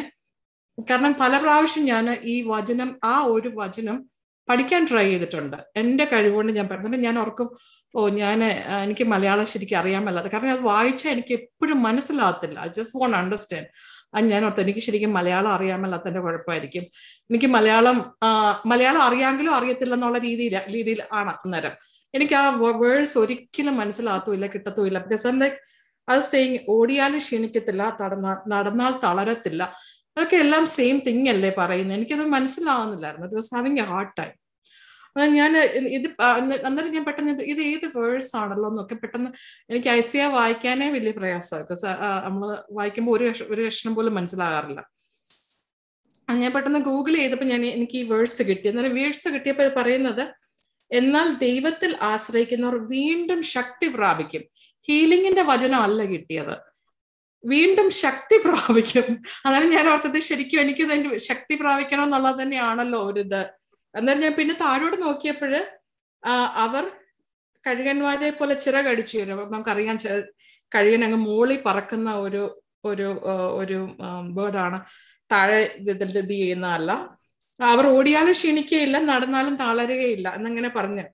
കാരണം 0.89 1.13
പല 1.21 1.33
പ്രാവശ്യം 1.43 1.83
ഞാൻ 1.91 2.05
ഈ 2.33 2.36
വചനം 2.53 2.89
ആ 3.12 3.15
ഒരു 3.36 3.50
വചനം 3.62 3.98
പഠിക്കാൻ 4.50 4.82
ട്രൈ 4.91 5.06
ചെയ്തിട്ടുണ്ട്. 5.10 5.58
എന്റെ 5.82 6.06
കഴിവുകൊണ്ട് 6.13 6.51
ഞാൻ 6.58 6.68
പറഞ്ഞത് 6.72 7.03
ഞാൻ 7.08 7.15
ഓർക്കും 7.24 7.50
ഓ 7.98 8.01
ഞാൻ 8.22 8.39
എനിക്ക് 8.84 9.06
മലയാളം 9.13 9.46
ശരിക്കും 9.51 9.77
അറിയാൻ 9.77 10.01
അറിയാമല്ലാതെ 10.01 10.29
കാരണം 10.34 10.51
അത് 10.56 10.63
വായിച്ചാൽ 10.72 11.12
എനിക്ക് 11.15 11.34
എപ്പോഴും 11.39 11.79
മനസ്സിലാകത്തില്ല. 11.88 12.58
ഐ 12.65 12.68
ജസ്റ്റ് 12.77 13.00
വോണ്ട് 13.01 13.18
അണ്ടർസ്റ്റാൻഡ് 13.18 13.70
അത് 14.15 14.25
ഞാൻ 14.34 14.41
ഓർത്ത് 14.46 14.62
എനിക്ക് 14.65 14.79
ശരിക്കും 14.79 15.12
മലയാളം 15.18 15.51
അറിയാൻ 15.56 15.56
അറിയാമല്ലാത്തതിന്റെ 15.56 16.22
കുഴപ്പമായിരിക്കും. 16.25 16.84
എനിക്ക് 17.29 17.50
മലയാളം 17.56 17.98
മലയാളം 18.72 19.01
അറിയാമെങ്കിലും 19.08 19.53
അറിയത്തില്ല 19.58 19.96
എന്നുള്ള 19.98 20.20
രീതിയിൽ 20.27 20.56
രീതിയിൽ 20.75 21.01
ആണ് 21.20 21.34
അന്നേരം. 21.44 21.74
എനിക്ക് 22.13 22.36
ആ 22.41 22.46
വേഴ്സ് 22.84 23.18
ഒരിക്കലും 23.24 23.77
മനസ്സിലാകത്തുമില്ല 23.82 24.48
കിട്ടത്തുമില്ല. 24.56 25.00
ബിക്കോസ് 25.06 25.27
ഐ 25.27 25.34
ലൈക്ക് 25.44 25.60
അത് 26.12 26.22
സെയിങ് 26.32 26.60
ഓടിയാലും 26.75 27.22
ക്ഷീണിക്കത്തില്ല 27.25 27.84
നടന്നാൽ 28.53 28.94
തളരത്തില്ല. 29.06 29.63
അതൊക്കെ 30.18 30.38
എല്ലാം 30.46 30.63
സെയിം 30.78 30.96
തിങ് 31.08 31.28
അല്ലേ 31.34 31.51
പറയുന്നത് 31.62 31.98
എനിക്കത് 31.98 32.25
മനസ്സിലാവുന്നില്ലായിരുന്നു. 32.38 33.28
It 33.28 33.39
was 33.42 33.51
having 33.56 33.82
a 33.84 33.88
hard 33.94 34.16
time 34.20 34.36
ഞാൻ 35.38 35.51
ഇത് 35.98 36.08
അന്നേരം 36.68 36.92
ഞാൻ 36.96 37.04
പെട്ടെന്ന് 37.08 37.32
ഇത് 37.34 37.42
ഇത് 37.51 37.62
ഏത് 37.72 37.86
വേഴ്സ് 37.96 38.34
ആണല്ലോ 38.42 38.68
എന്നൊക്കെ 38.72 38.96
പെട്ടെന്ന് 39.04 39.30
എനിക്ക് 39.70 39.89
ഐസിയ 40.00 40.25
വായിക്കാനേ 40.36 40.88
വലിയ 40.96 41.13
പ്രയാസമാണ് 41.20 41.63
ബിക്കോസ് 41.63 41.86
നമ്മൾ 42.28 42.50
വായിക്കുമ്പോൾ 42.78 43.13
ഒരു 43.18 43.25
ഒരു 43.54 43.62
കഷ്ണം 43.68 43.94
പോലും 43.98 44.13
മനസ്സിലാകാറില്ല. 44.20 44.82
ഞാൻ 46.42 46.51
പെട്ടെന്ന് 46.56 46.82
ഗൂഗിൾ 46.89 47.13
ചെയ്തപ്പോൾ 47.22 47.50
ഞാൻ 47.54 47.63
എനിക്ക് 47.75 47.98
ഈ 48.01 48.06
വേഴ്സ് 48.13 48.44
കിട്ടി. 48.50 48.66
അന്നേരം 48.72 48.94
വേഴ്സ് 49.00 49.30
കിട്ടിയപ്പോൾ 49.36 49.70
പറയുന്നത് 49.80 50.24
എന്നാൽ 50.92 51.28
ദൈവത്തിൽ 51.46 51.92
ആശ്രയിക്കുന്നവർ 52.12 52.75
വീണ്ടും 52.96 53.42
ശക്തി 53.56 53.88
പ്രാപിക്കും. 53.98 54.44
ഹീലിംഗിന്റെ 54.88 55.44
വചനം 55.51 55.82
അല്ല 55.88 56.01
കിട്ടിയത്. 56.13 56.56
വീണ്ടും 57.43 57.88
ശക്തി 58.03 58.38
പ്രാപിക്കും. 58.46 59.08
അതാണ് 59.48 59.67
ഞാൻ 59.75 59.86
ഓർത്തത്. 59.91 60.19
ശരിക്കും 60.29 60.62
എനിക്ക് 60.63 60.86
ശക്തി 61.29 61.55
പ്രാപിക്കണം 61.62 62.03
എന്നുള്ളത് 62.08 62.39
തന്നെയാണല്ലോ 62.41 63.00
ഒരു 63.10 63.22
ഇത് 63.27 63.41
അന്നേരം 63.93 64.22
ഞാൻ 64.25 64.34
പിന്നെ 64.39 64.55
താഴോട്ട് 64.63 64.98
നോക്കിയപ്പോൾ 65.05 65.53
അവർ 66.65 66.86
കഴുകന്മാരെ 67.65 68.29
പോലെ 68.39 68.55
ചിറകടിച്ചു 68.65 69.15
വരും. 69.19 69.34
അപ്പൊ 69.34 69.55
നമുക്കറിയാം 69.55 69.98
കഴുകൻ 70.72 71.01
അങ്ങ് 71.08 71.19
മോളി 71.29 71.58
പറക്കുന്ന 71.67 72.10
ഒരു 72.25 72.41
ഒരു 72.89 73.08
ഒരു 73.62 73.77
ബേർഡാണ്. 74.38 74.77
താഴെ 75.31 75.62
ഇത് 75.93 76.05
ചെയ്യുന്നതല്ല. 76.31 76.91
അവർ 77.60 77.86
ഓടിയാലും 77.96 78.36
ക്ഷീണിക്കുകയില്ല 78.38 78.98
നടന്നാലും 79.12 79.55
തളരുകയില്ല 79.63 80.27
എന്നിങ്ങനെ 80.38 80.69
പറഞ്ഞു. 80.77 81.05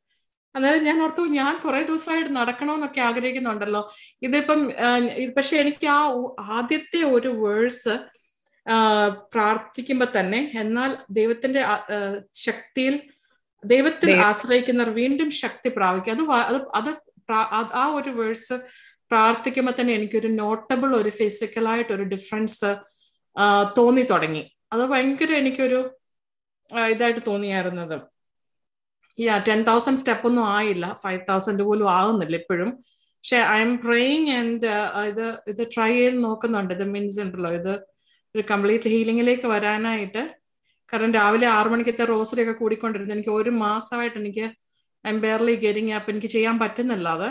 അന്നേരം 0.55 0.83
ഞാൻ 0.83 0.97
ഓർത്തു 1.03 1.21
ഞാൻ 1.21 1.53
കുറെ 1.63 1.83
ദിവസമായിട്ട് 1.83 2.35
നടക്കണമെന്നൊക്കെ 2.35 3.01
ആഗ്രഹിക്കുന്നുണ്ടല്ലോ. 3.01 3.81
ഇതിപ്പം 4.21 4.61
പക്ഷെ 5.37 5.57
എനിക്ക് 5.57 5.87
ആ 5.87 6.01
ആദ്യത്തെ 6.57 7.01
ഒരു 7.03 7.27
വേഴ്സ് 7.27 7.95
പ്രാർത്ഥിക്കുമ്പോ 9.33 10.07
തന്നെ 10.19 10.51
എന്നാൽ 10.55 10.97
ദൈവത്തിന്റെ 11.09 11.61
ശക്തിയിൽ 12.33 12.95
ദൈവത്തിൽ 13.65 14.09
ആശ്രയിക്കുന്നവർ 14.19 14.89
വീണ്ടും 14.93 15.29
ശക്തി 15.31 15.69
പ്രാപിക്കും. 15.69 16.13
അത് 16.13 16.55
അത് 16.79 16.91
അത് 17.59 17.71
ആ 17.73 17.85
ഒരു 17.87 18.09
വേഴ്സ് 18.09 18.57
പ്രാർത്ഥിക്കുമ്പോൾ 19.11 19.73
തന്നെ 19.79 19.93
എനിക്കൊരു 19.93 20.27
നോട്ടബിൾ 20.27 20.95
ഒരു 20.95 21.09
ഫിസിക്കലായിട്ട് 21.09 21.93
ഒരു 21.93 22.03
ഡിഫറൻസ് 22.03 22.69
തോന്നി 23.77 24.01
തുടങ്ങി. 24.01 24.43
അത് 24.73 24.83
ഭയങ്കര 24.85 25.31
എനിക്കൊരു 25.31 25.79
ഇതായിട്ട് 26.89 27.19
തോന്നിയായിരുന്നത്. 27.27 28.14
ഈ 29.19 29.27
ടെൻ 29.47 29.63
തൗസൻഡ് 29.63 29.97
സ്റ്റെപ്പ് 29.97 30.27
ഒന്നും 30.27 30.45
ആയില്ല. 30.55 30.97
ഫൈവ് 31.03 31.21
തൗസൻഡ് 31.29 31.63
പോലും 31.63 31.89
ആകുന്നില്ല 31.91 32.35
ഇപ്പോഴും. 32.35 32.69
പക്ഷെ 32.93 33.37
ഐ 33.37 33.59
എം 33.61 33.77
പ്രേയിങ് 33.77 34.29
ആൻഡ് 34.29 34.67
ഇത് 35.11 35.25
ഇത് 35.47 35.67
ട്രൈ 35.75 35.91
ചെയ്ത് 35.91 36.23
നോക്കുന്നുണ്ട്. 36.23 36.73
ഇത് 36.73 36.83
മീൻസ് 36.83 37.21
ഉണ്ടല്ലോ. 37.21 37.51
ഇത് 37.51 37.73
ഒരു 38.35 38.43
കംപ്ലീറ്റ് 38.51 38.89
ഹീലിംഗിലേക്ക് 38.89 39.47
വരാനായിട്ട്. 39.47 40.23
കാരണം 40.93 41.13
രാവിലെ 41.13 41.47
ആറു 41.47 41.69
മണിക്കത്തെ 41.69 42.05
റോസറി 42.05 42.41
ഒക്കെ 42.41 42.51
കൂടിക്കൊണ്ടിരുന്നു. 42.51 43.13
എനിക്ക് 43.13 43.29
ഒരു 43.29 43.49
മാസമായിട്ട് 43.49 44.17
എനിക്ക് 44.17 44.45
I 45.07 45.09
am 45.09 45.19
barely 45.21 45.55
getting 45.55 45.93
up 45.93 46.11
എനിക്ക് 46.11 46.27
ചെയ്യാൻ 46.27 46.59
പറ്റുന്നില്ല 46.59 47.09
അത്. 47.09 47.29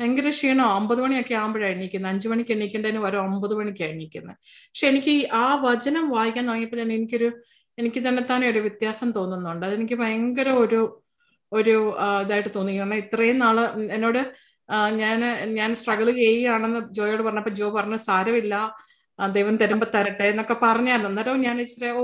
ഭയങ്കര 0.00 0.28
ക്ഷീണം 0.30 0.66
ഒമ്പത് 0.76 1.00
മണിയൊക്കെ 1.00 1.34
ആകുമ്പോഴാണ് 1.34 1.72
എണീക്കുന്നത് 1.72 2.12
അഞ്ചു 2.12 2.28
മണിക്ക് 2.28 2.52
എണീക്കേണ്ടതിന് 2.52 2.98
വരെ 2.98 3.18
ഒമ്പത് 3.18 3.54
മണിക്ക് 3.54 3.82
എണീക്കുന്നത് 3.82 4.36
പക്ഷെ 4.42 4.86
എനിക്ക് 4.88 5.14
ആ 5.32 5.46
വചനം 5.64 6.04
വായിക്കാൻ 6.10 6.44
തുടങ്ങിയപ്പോൾ 6.46 6.82
തന്നെ 6.82 6.94
എനിക്കൊരു 6.94 7.28
എനിക്ക് 7.78 8.00
തന്നെ 8.08 8.22
തന്നെ 8.30 8.46
ഒരു 8.52 8.60
വ്യത്യാസം 8.66 9.08
തോന്നുന്നുണ്ട്. 9.12 9.64
അതെനിക്ക് 9.66 9.94
ഭയങ്കര 10.02 10.48
ഒരു 10.64 10.80
ഒരു 11.52 11.76
ഇതായിട്ട് 12.22 12.50
തോന്നി. 12.56 12.72
കാരണം 12.78 12.98
ഇത്രയും 13.02 13.38
നാൾ 13.44 13.56
എന്നോട് 13.96 14.20
ഞാൻ 15.02 15.20
ഞാൻ 15.58 15.70
സ്ട്രഗിൾ 15.80 16.08
ചെയ്യുകയാണെന്ന് 16.22 16.80
ജോയോട് 16.96 17.22
പറഞ്ഞപ്പോൾ 17.26 17.54
ജോ 17.60 17.66
പറഞ്ഞ 17.76 17.96
സാരമില്ല 18.08 18.54
ദൈവം 19.18 19.54
തരുമ്പോ 19.56 19.86
തരട്ടെ 19.94 20.26
എന്നൊക്കെ 20.32 20.56
പറഞ്ഞായിരുന്നു. 20.62 21.10
അന്നേരം 21.12 21.40
ഞാൻ 21.46 21.56
ഇച്ചിരി 21.64 21.90
ഓ 22.00 22.02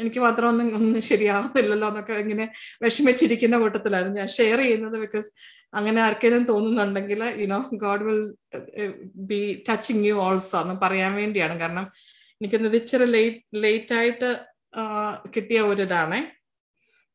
എനിക്ക് 0.00 0.20
മാത്രം 0.20 0.46
ഒന്നും 0.48 0.66
ഒന്നും 0.78 1.02
ശരിയാവത്തില്ലല്ലോ 1.02 1.88
എന്നൊക്കെ 1.88 2.14
ഇങ്ങനെ 2.24 2.46
വിഷമിച്ചിരിക്കുന്ന 2.84 3.56
കൂട്ടത്തിലായിരുന്നു 3.58 4.18
ഞാൻ 4.18 4.28
ഷെയർ 4.38 4.58
ചെയ്യുന്നത് 4.58 4.96
ബിക്കോസ് 5.04 5.30
അങ്ങനെ 5.74 6.00
ആർക്കെങ്കിലും 6.06 6.44
തോന്നുന്നുണ്ടെങ്കിൽ 6.44 7.22
you know 7.42 7.58
God 7.84 8.04
will 8.08 8.20
be 9.30 9.40
touching 9.68 10.04
you 10.08 10.14
also 10.26 10.58
എന്ന് 10.64 10.76
പറയാൻ 10.84 11.12
വേണ്ടിയാണ്. 11.20 11.54
കാരണം 11.62 11.86
എനിക്കിന്നത് 12.40 12.76
ഇച്ചിരി 12.76 13.06
ലേറ്റ് 13.16 13.42
ലേറ്റ് 13.64 13.94
ആയിട്ട് 13.94 14.30
കിട്ടിയ 15.34 15.60
ഒരു 15.60 15.82
ഇതാണേ 15.82 16.32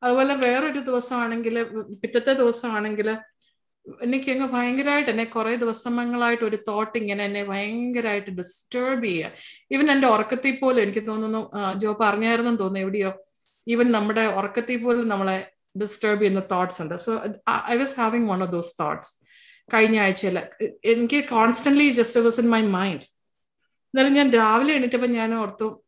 അതുപോലെ 0.02 0.34
വേറൊരു 0.34 0.78
ദിവസമാണെങ്കിൽ 0.78 1.62
പിറ്റത്തെ 2.02 2.34
ദിവസമാണെങ്കിൽ 2.34 3.16
എനിക്ക് 4.02 4.30
അങ്ങ് 4.30 4.46
ഭയങ്കരമായിട്ട് 4.46 5.10
എന്നെ 5.10 5.24
കുറെ 5.24 5.56
ദിവസങ്ങളായിട്ട് 5.56 6.44
ഒരു 6.44 6.56
തോട്ട് 6.68 6.98
ഇങ്ങനെ 6.98 7.24
എന്നെ 7.24 7.44
ഭയങ്കരമായിട്ട് 7.44 8.30
ഡിസ്റ്റർബ് 8.30 9.04
ചെയ്യുക 9.04 9.30
ഈവൻ 9.70 9.90
എന്റെ 9.90 10.08
ഉറക്കത്തിൽ 10.08 10.58
പോലും 10.60 10.82
എനിക്ക് 10.82 11.06
തോന്നുന്നു 11.08 11.50
ജോ 11.74 11.96
പറഞ്ഞായിരുന്നു 12.00 12.50
തോന്നുന്നു 12.50 12.78
എവിടെയോ. 12.78 13.12
ഈവൻ 13.68 13.92
നമ്മുടെ 13.92 14.26
ഉറക്കത്തിൽ 14.26 14.84
പോലും 14.84 15.08
നമ്മളെ 15.08 15.52
ഡിസ്റ്റർബ് 15.82 16.20
ചെയ്യുന്ന 16.20 16.40
തോട്ട്സ് 16.52 16.82
ഉണ്ട്. 16.82 16.96
So 16.96 17.22
I 17.72 17.76
was 17.76 18.00
having 18.00 18.30
one 18.30 18.42
of 18.42 18.52
those 18.52 18.82
thoughts 18.82 19.12
കഴിഞ്ഞ 19.74 20.00
ആഴ്ചയിൽ 20.00 20.38
എനിക്ക് 20.84 21.28
constantly 21.28 21.90
just 21.90 22.20
was 22.20 22.40
in 22.40 22.48
my 22.50 22.62
mind 22.62 23.02
എന്നാലും 23.94 24.12
ഞാൻ 24.12 24.32
രാവിലെ 24.32 24.74
എണീറ്റപ്പോൾ 24.74 25.06
ഞാൻ 25.06 25.34
ഓർത്തു 25.34 25.81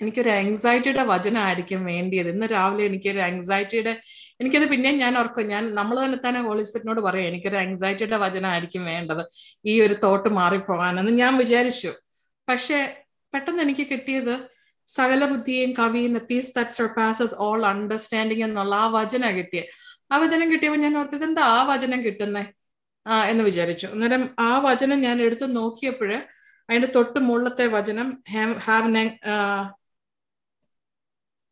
എനിക്കൊരു 0.00 0.28
ആങ്സൈറ്റിയുടെ 0.28 1.02
വചനമായിരിക്കും 1.02 1.84
വേണ്ടിയത്. 1.84 2.28
ഇന്ന് 2.28 2.46
രാവിലെ 2.46 2.86
എനിക്കൊരു 2.86 3.18
ആങ്സൈറ്റിയുടെ 3.18 4.00
എനിക്കത് 4.40 4.68
പിന്നെയും 4.68 4.98
ഞാൻ 4.98 5.18
ഓർക്കും 5.18 5.48
ഞാൻ 5.48 5.74
നമ്മൾ 5.74 6.04
തന്നെ 6.04 6.18
തന്നെ 6.28 6.42
ഹോളിസ്പിറ്റിനോട് 6.42 7.00
പറയാം 7.00 7.26
എനിക്കൊരു 7.26 7.56
ആങ്സൈറ്റിയുടെ 7.56 8.16
വചനമായിരിക്കും 8.16 8.84
വേണ്ടത്. 8.84 9.22
ഈ 9.66 9.80
ഒരു 9.80 9.94
തോട്ട് 9.94 10.28
മാറിപ്പോകാനെന്ന്. 10.28 11.12
ഞാൻ 11.12 11.36
വിചാരിച്ചു. 11.36 11.92
പക്ഷെ 12.48 13.04
പെട്ടെന്ന് 13.34 13.62
എനിക്ക് 13.62 13.86
കിട്ടിയത് 13.90 14.48
സകല 14.88 15.24
ബുദ്ധിയെയും 15.24 15.74
കവിയുന്ന 15.78 16.18
peace 16.18 16.52
that 16.56 16.70
surpasses 16.70 17.34
all 17.38 17.66
understanding 17.66 18.44
എന്നുള്ള 18.44 18.74
ആ 18.74 18.86
വചന 18.86 19.30
കിട്ടിയ 19.30 19.62
ആ 20.12 20.16
വചനം 20.16 20.52
കിട്ടിയപ്പോൾ 20.52 20.80
ഞാൻ 20.80 20.98
ഓർത്തത് 20.98 21.24
എന്താ 21.24 21.42
ആ 21.42 21.62
വചനം 21.62 22.04
കിട്ടുന്നേ? 22.04 22.44
ആ 23.06 23.24
എന്ന് 23.24 23.44
വിചാരിച്ചു. 23.44 23.86
അന്നേരം 23.86 24.30
ആ 24.38 24.58
വചനം 24.58 25.00
ഞാൻ 25.00 25.20
എടുത്ത് 25.22 25.56
നോക്കിയപ്പോൾ 25.56 26.12
അതിന്റെ 26.70 26.88
തൊട്ട് 26.96 27.18
മുകളിലത്തെ 27.18 27.66
വചനം 27.66 28.22
ഹാവ് 28.58 29.06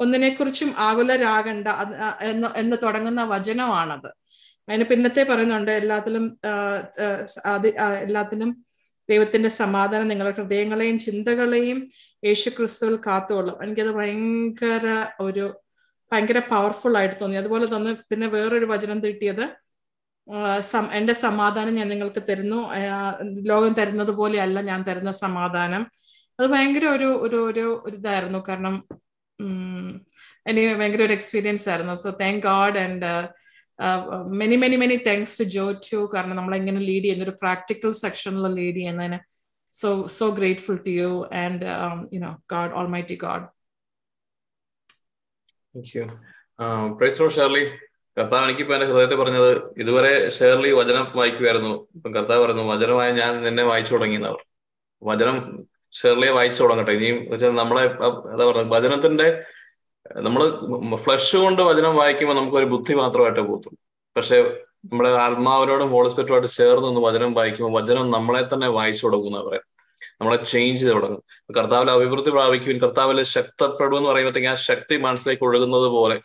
ഒന്നിനെക്കുറിച്ചും 0.03 0.71
ആകുലരാകണ്ട 0.79 1.69
എന്ന് 2.33 2.49
എന്ന് 2.63 2.77
തുടങ്ങുന്ന 2.85 3.23
വചനമാണത്. 3.25 4.11
അതിന് 4.69 4.85
പിന്നത്തെ 4.91 5.23
പറയുന്നുണ്ട് 5.31 5.71
എല്ലാത്തിലും 5.81 6.25
എല്ലാത്തിനും 8.05 8.51
ദൈവത്തിന്റെ 9.09 9.51
സമാധാനം 9.63 10.09
നിങ്ങളുടെ 10.09 10.37
ഹൃദയങ്ങളെയും 10.39 10.99
ചിന്തകളെയും 10.99 11.79
യേശു 12.25 12.49
ക്രിസ്തുവിൽ 12.51 12.97
കാത്തുകൊള്ളും. 13.07 13.57
എനിക്കത് 13.65 13.93
ഭയങ്കര 13.99 14.87
ഒരു 15.21 15.45
ഭയങ്കര 16.13 16.39
പവർഫുൾ 16.53 16.95
ആയിട്ട് 16.99 17.17
തോന്നി. 17.21 17.37
അതുപോലെ 17.43 17.67
തന്നെ 17.75 17.93
പിന്നെ 18.11 18.27
വേറൊരു 18.37 18.67
വചനം 18.73 18.99
തീട്ടിയത് 19.01 19.45
എന്റെ 20.99 21.15
സമാധാനം 21.27 21.75
ഞാൻ 21.75 21.89
നിങ്ങൾക്ക് 21.89 22.23
തരുന്നു 22.29 22.59
ലോകം 23.51 23.73
തരുന്നത് 23.81 24.13
പോലെയല്ല 24.21 24.59
ഞാൻ 24.71 24.81
തരുന്ന 24.89 25.13
സമാധാനം. 25.25 25.83
അത് 26.39 26.47
ഭയങ്കര 26.53 26.87
ഒരു 26.97 27.09
ഒരു 27.27 27.39
ഒരു 27.51 27.65
ഇതായിരുന്നു. 27.97 28.41
കാരണം 28.49 28.75
എനിക്ക് 30.47 30.77
ഭയങ്കര 30.79 31.03
ഒരു 31.03 31.13
എക്സ്പീരിയൻസ് 31.13 31.69
ആയിരുന്നു. 31.69 31.95
So 31.95 32.11
thank 32.11 32.43
God 32.43 32.79
and 32.79 33.11
many 34.27 34.57
many 34.57 34.77
many 34.77 34.97
thanks 34.97 35.39
to 35.39 35.45
Jo 35.45 35.73
to 35.73 36.11
കാരണം 36.15 36.37
നമ്മളെങ്ങനെ 36.37 36.81
ലീഡ് 36.81 37.05
ചെയ്യുന്ന 37.05 37.25
ഒരു 37.25 37.37
പ്രാക്ടിക്കൽ 37.43 37.93
സെക്ഷനിൽ 37.93 38.47
ലീഡ് 38.55 38.77
ചെയ്യുന്നതിന് 38.77 39.19
so 39.73 40.07
so 40.07 40.31
grateful 40.31 40.77
to 40.77 40.91
you 40.91 41.11
and 41.35 41.65
you know 42.13 42.33
God 42.51 42.73
almighty 43.03 43.15
God 43.15 43.47
കർത്താവ് 48.17 48.45
എനിക്കിപ്പോ 48.45 48.75
എന്റെ 48.75 48.87
ഹൃദയത്തെ 48.87 49.17
പറഞ്ഞത് 49.17 49.51
ഇതുവരെ 49.79 50.31
ഷേർലി 50.31 50.71
വചനം 50.73 51.13
വായിക്കുമായിരുന്നു 51.15 51.89
ഇപ്പം 51.95 52.15
കർത്താവ് 52.15 52.43
പറഞ്ഞു 52.45 52.63
വചനമായ 52.63 53.11
ഞാൻ 53.13 53.43
നിന്നെ 53.43 53.63
വായിച്ചു 53.63 53.95
തുടങ്ങിയെന്നവർ 53.95 54.41
വചനം 55.03 55.37
ഷെർലിയെ 55.93 56.33
വായിച്ചു 56.33 56.63
തുടങ്ങട്ടെ. 56.63 56.93
ഇനിയും 56.93 57.57
നമ്മളെ 57.57 57.83
എന്താ 58.33 58.45
പറയുക 58.51 58.69
വചനത്തിന്റെ 58.75 59.27
നമ്മൾ 60.27 60.43
ഫ്ലഷ് 60.97 61.37
കൊണ്ട് 61.37 61.63
വചനം 61.63 61.97
വായിക്കുമ്പോൾ 61.97 62.37
നമുക്കൊരു 62.37 62.65
ബുദ്ധി 62.65 62.95
മാത്രമായിട്ട് 62.95 63.41
പോത്തും 63.41 63.75
പക്ഷെ 64.17 64.39
നമ്മുടെ 64.87 65.11
ആത്മാവിനോടും 65.11 65.91
ഹോളിസ്പിറ്റുമായിട്ട് 65.91 66.49
ചേർന്ന് 66.49 66.89
ഒന്ന് 66.89 67.01
വചനം 67.01 67.35
വായിക്കുമ്പോൾ 67.35 67.83
വചനം 67.83 68.11
നമ്മളെ 68.11 68.43
തന്നെ 68.55 68.69
വായിച്ചു 68.69 69.07
തുടങ്ങുന്ന 69.07 69.41
പറയാം. 69.49 69.67
നമ്മളെ 70.21 70.39
ചേഞ്ച് 70.45 70.81
ചെയ്ത് 70.83 70.95
തുടങ്ങും. 70.97 71.23
കർത്താവിൽ 71.59 71.91
അഭിവൃദ്ധി 71.91 72.31
പ്രാപിക്കും 72.31 72.79
കർത്താവിൽ 72.79 73.23
ശക്തപ്പെടും 73.23 73.97
എന്ന് 73.97 74.11
പറയുമ്പോഴത്തേക്ക് 74.11 74.49
ആ 74.49 74.55
ശക്തി 74.55 74.97
മനസ്സിലേക്ക് 74.97 75.45
ഒഴുകുന്നത് 75.45 75.89
പോലെ 75.97 76.17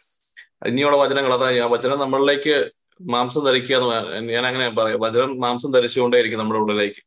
ഇനിയുള്ള 0.68 0.98
വചനങ്ങൾ 0.98 1.34
അതാ 1.34 1.50
ആ 1.66 1.68
വചനം 1.76 2.00
നമ്മളിലേക്ക് 2.00 2.56
മാംസം 3.02 3.44
ധരിക്കുക 3.46 3.76
എന്ന് 4.18 4.34
ഞാൻ 4.34 4.46
അങ്ങനെ 4.48 4.70
പറയാം. 4.70 5.00
വചനം 5.00 5.40
മാംസം 5.40 5.72
ധരിച്ചുകൊണ്ടേയിരിക്കും 5.72 6.40
നമ്മുടെ 6.40 6.60
ഉള്ളിലേക്ക്. 6.60 7.02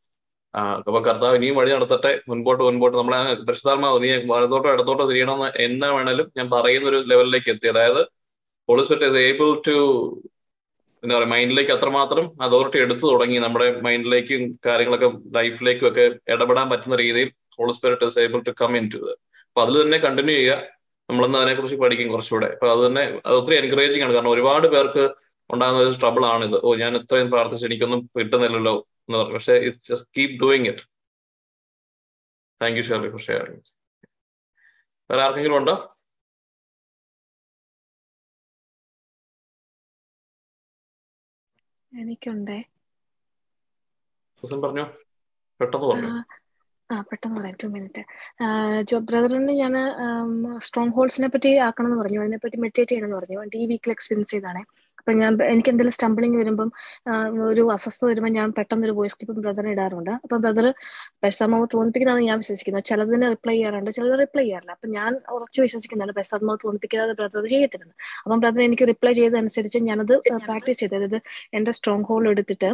അപ്പൊ 0.54 1.00
കർത്താവ് 1.08 1.36
ഇനിയും 1.38 1.56
വഴി 1.60 1.70
നടത്തട്ടെ. 1.76 2.12
മുൻപോട്ട് 2.30 2.62
മുൻപോട്ട് 2.68 2.96
നമ്മളെ 3.00 3.18
പരിശുദ്ധാത്മാവ് 3.48 3.98
നീ 4.04 4.08
വലത്തോട്ടോ 4.32 4.68
ഇടത്തോട്ടോ 4.74 5.04
തിരിയണമെന്ന് 5.10 5.50
എന്ന് 5.66 5.88
വേണേലും 5.96 6.26
ഞാൻ 6.38 6.46
പറയുന്ന 6.54 6.88
ഒരു 6.92 6.98
ലെവലിലേക്ക് 7.12 7.50
എത്തി. 7.54 7.68
അതായത് 7.72 8.00
ഹോളിസ്പിറ്റ് 8.68 9.06
ഇസ് 9.10 9.20
ഏബിൾ 9.28 9.48
ടു 9.68 9.76
എന്താ 11.02 11.14
പറയുക 11.16 11.30
മൈൻഡിലേക്ക് 11.34 11.72
അത്രമാത്രം 11.76 12.24
അതോറിറ്റി 12.46 12.78
എടുത്തു 12.84 13.04
തുടങ്ങി 13.12 13.38
നമ്മുടെ 13.44 13.66
മൈൻഡിലേക്കും 13.86 14.42
കാര്യങ്ങളൊക്കെ 14.66 15.08
ലൈഫിലേക്കും 15.38 15.86
ഒക്കെ 15.90 16.04
ഇടപെടാൻ 16.34 16.66
പറ്റുന്ന 16.72 16.96
രീതിയിൽ 17.04 17.28
holy spirit 17.58 18.08
is 18.10 18.20
able 18.24 18.40
to 18.48 18.52
come 18.60 18.72
into 18.94 19.00
അപ്പൊ 19.48 19.60
അതിൽ 19.64 19.76
തന്നെ 19.82 19.98
കണ്ടിന്യൂ 20.06 20.34
ചെയ്യുക. 20.40 20.56
നമ്മളിന്ന് 21.08 21.38
അതിനെക്കുറിച്ച് 21.40 21.78
പഠിക്കും 21.84 22.08
കുറച്ചുകൂടെ. 22.14 22.48
അപ്പൊ 22.56 22.66
അത് 22.74 22.80
തന്നെ 22.86 23.02
അത് 23.26 23.34
ഒത്തിരി 23.38 23.56
എൻകറേജിങ് 23.60 24.04
ആണ്. 24.06 24.12
കാരണം 24.16 24.32
ഒരുപാട് 24.34 24.66
പേർക്ക് 24.74 25.04
ഉണ്ടാകുന്ന 25.50 25.80
ഒരു 25.86 25.94
ട്രബിൾ 26.02 26.24
ആണ് 26.34 26.42
ഇത് 26.48 26.58
ഓ 26.66 26.74
ഞാൻ 26.82 26.92
ഇത്രയും 27.00 27.28
പ്രാർത്ഥിച്ച് 27.34 27.66
എനിക്കൊന്നും 27.68 28.00
കിട്ടുന്നില്ലല്ലോ. 28.18 28.74
എന്ന് 29.08 29.18
പറഞ്ഞു. 29.18 29.34
പക്ഷേ 29.34 29.52
it 29.52 29.78
just 29.88 30.08
keep 30.16 30.40
doing 30.40 30.66
it 30.66 30.84
thank 32.62 32.76
you 32.76 32.82
Shirley 32.82 33.10
for 33.10 33.20
sharing 33.20 33.62
വേറെ 35.10 35.22
ആർക്കെങ്കിലും 35.22 35.56
ഉണ്ടോ? 35.56 35.96
എനിക്കുണ്ടേ. 41.92 42.58
പറഞ്ഞോ. 44.64 44.84
പെട്ടെന്ന് 45.60 45.86
പറഞ്ഞു. 45.86 46.10
ആ 46.94 47.00
പെട്ടെന്ന് 47.00 47.40
പറയാം. 47.40 47.56
ടു 47.62 47.66
മിനിറ്റ് 47.66 48.02
ജോ 48.82 48.98
ബ്രദറിന് 48.98 49.52
ഞാൻ 49.52 49.74
സ്ട്രോങ് 50.58 50.92
ഹോൾസിനെ 50.92 51.28
പറ്റി 51.28 51.56
ആക്കണം 51.56 51.86
എന്ന് 51.86 51.98
പറഞ്ഞു 51.98 52.20
അതിനെപ്പറ്റി 52.20 52.56
മെഡിറ്റേറ്റ് 52.56 52.90
ചെയ്യണമെന്ന് 52.90 53.16
പറഞ്ഞു. 53.16 53.56
ഈ 53.56 53.66
വീക്കിൽ 53.66 53.90
എക്സ്പീരിയൻസ് 53.90 54.30
ചെയ്താണ് 54.30 54.62
അപ്പൊ 55.00 55.12
ഞാൻ 55.20 55.32
എനിക്ക് 55.52 55.70
എന്തെങ്കിലും 55.72 55.94
സ്റ്റംബിളിങ് 55.96 56.38
വരുമ്പം 56.40 56.68
ഒരു 57.50 57.62
അസ്വസ്ഥത 57.74 58.06
വരുമ്പോൾ 58.10 58.32
ഞാൻ 58.38 58.48
പെട്ടെന്ന് 58.58 58.86
ഒരു 58.88 58.94
വോയിസ് 58.98 59.16
ക്ലിപ്പ് 59.18 59.42
ബ്രദറിന് 59.46 59.72
ഇടാറുണ്ട്. 59.76 60.12
അപ്പൊ 60.24 60.36
ബ്രദർ 60.44 60.66
പരിസ്ഥാമാവ് 61.22 61.66
തോന്നിപ്പിക്കുന്നതാണ് 61.74 62.26
ഞാൻ 62.30 62.38
വിശ്വസിക്കുന്നത് 62.42 62.86
ചിലതിന് 62.90 63.28
റിപ്ലൈ 63.34 63.54
ചെയ്യാറുണ്ട് 63.56 63.90
ചിലത് 63.98 64.16
റിപ്ലൈ 64.24 64.44
ചെയ്യാറില്ല. 64.44 64.72
അപ്പൊ 64.78 64.88
ഞാൻ 64.98 65.10
ഉറച്ചു 65.36 65.60
വിശ്വസിക്കുന്നതാണ് 65.66 66.14
പരിശുദ്ധാത്മാവ് 66.18 66.60
തോന്നിപ്പിക്കാതെ 66.66 67.14
ബ്രദർ 67.20 67.44
ചെയ്യത്തില്ലെന്ന്. 67.54 67.94
അപ്പം 68.24 68.38
ബ്രദർ 68.44 68.62
എനിക്ക് 68.68 68.86
റിപ്ലൈ 68.92 69.12
ചെയ്തതനുസരിച്ച് 69.20 69.80
ഞാനത് 69.90 70.14
പ്രാക്ടീസ് 70.46 70.80
ചെയ്ത്. 70.82 70.96
അതായത് 71.00 71.18
എന്റെ 71.58 71.72
സ്ട്രോങ് 71.78 72.06
ഹോൾ 72.10 72.24
എടുത്തിട്ട് 72.34 72.70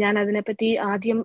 ഞാൻ 0.00 0.14
അതിനെപ്പറ്റി 0.20 0.68
ആദ്യം 0.90 1.18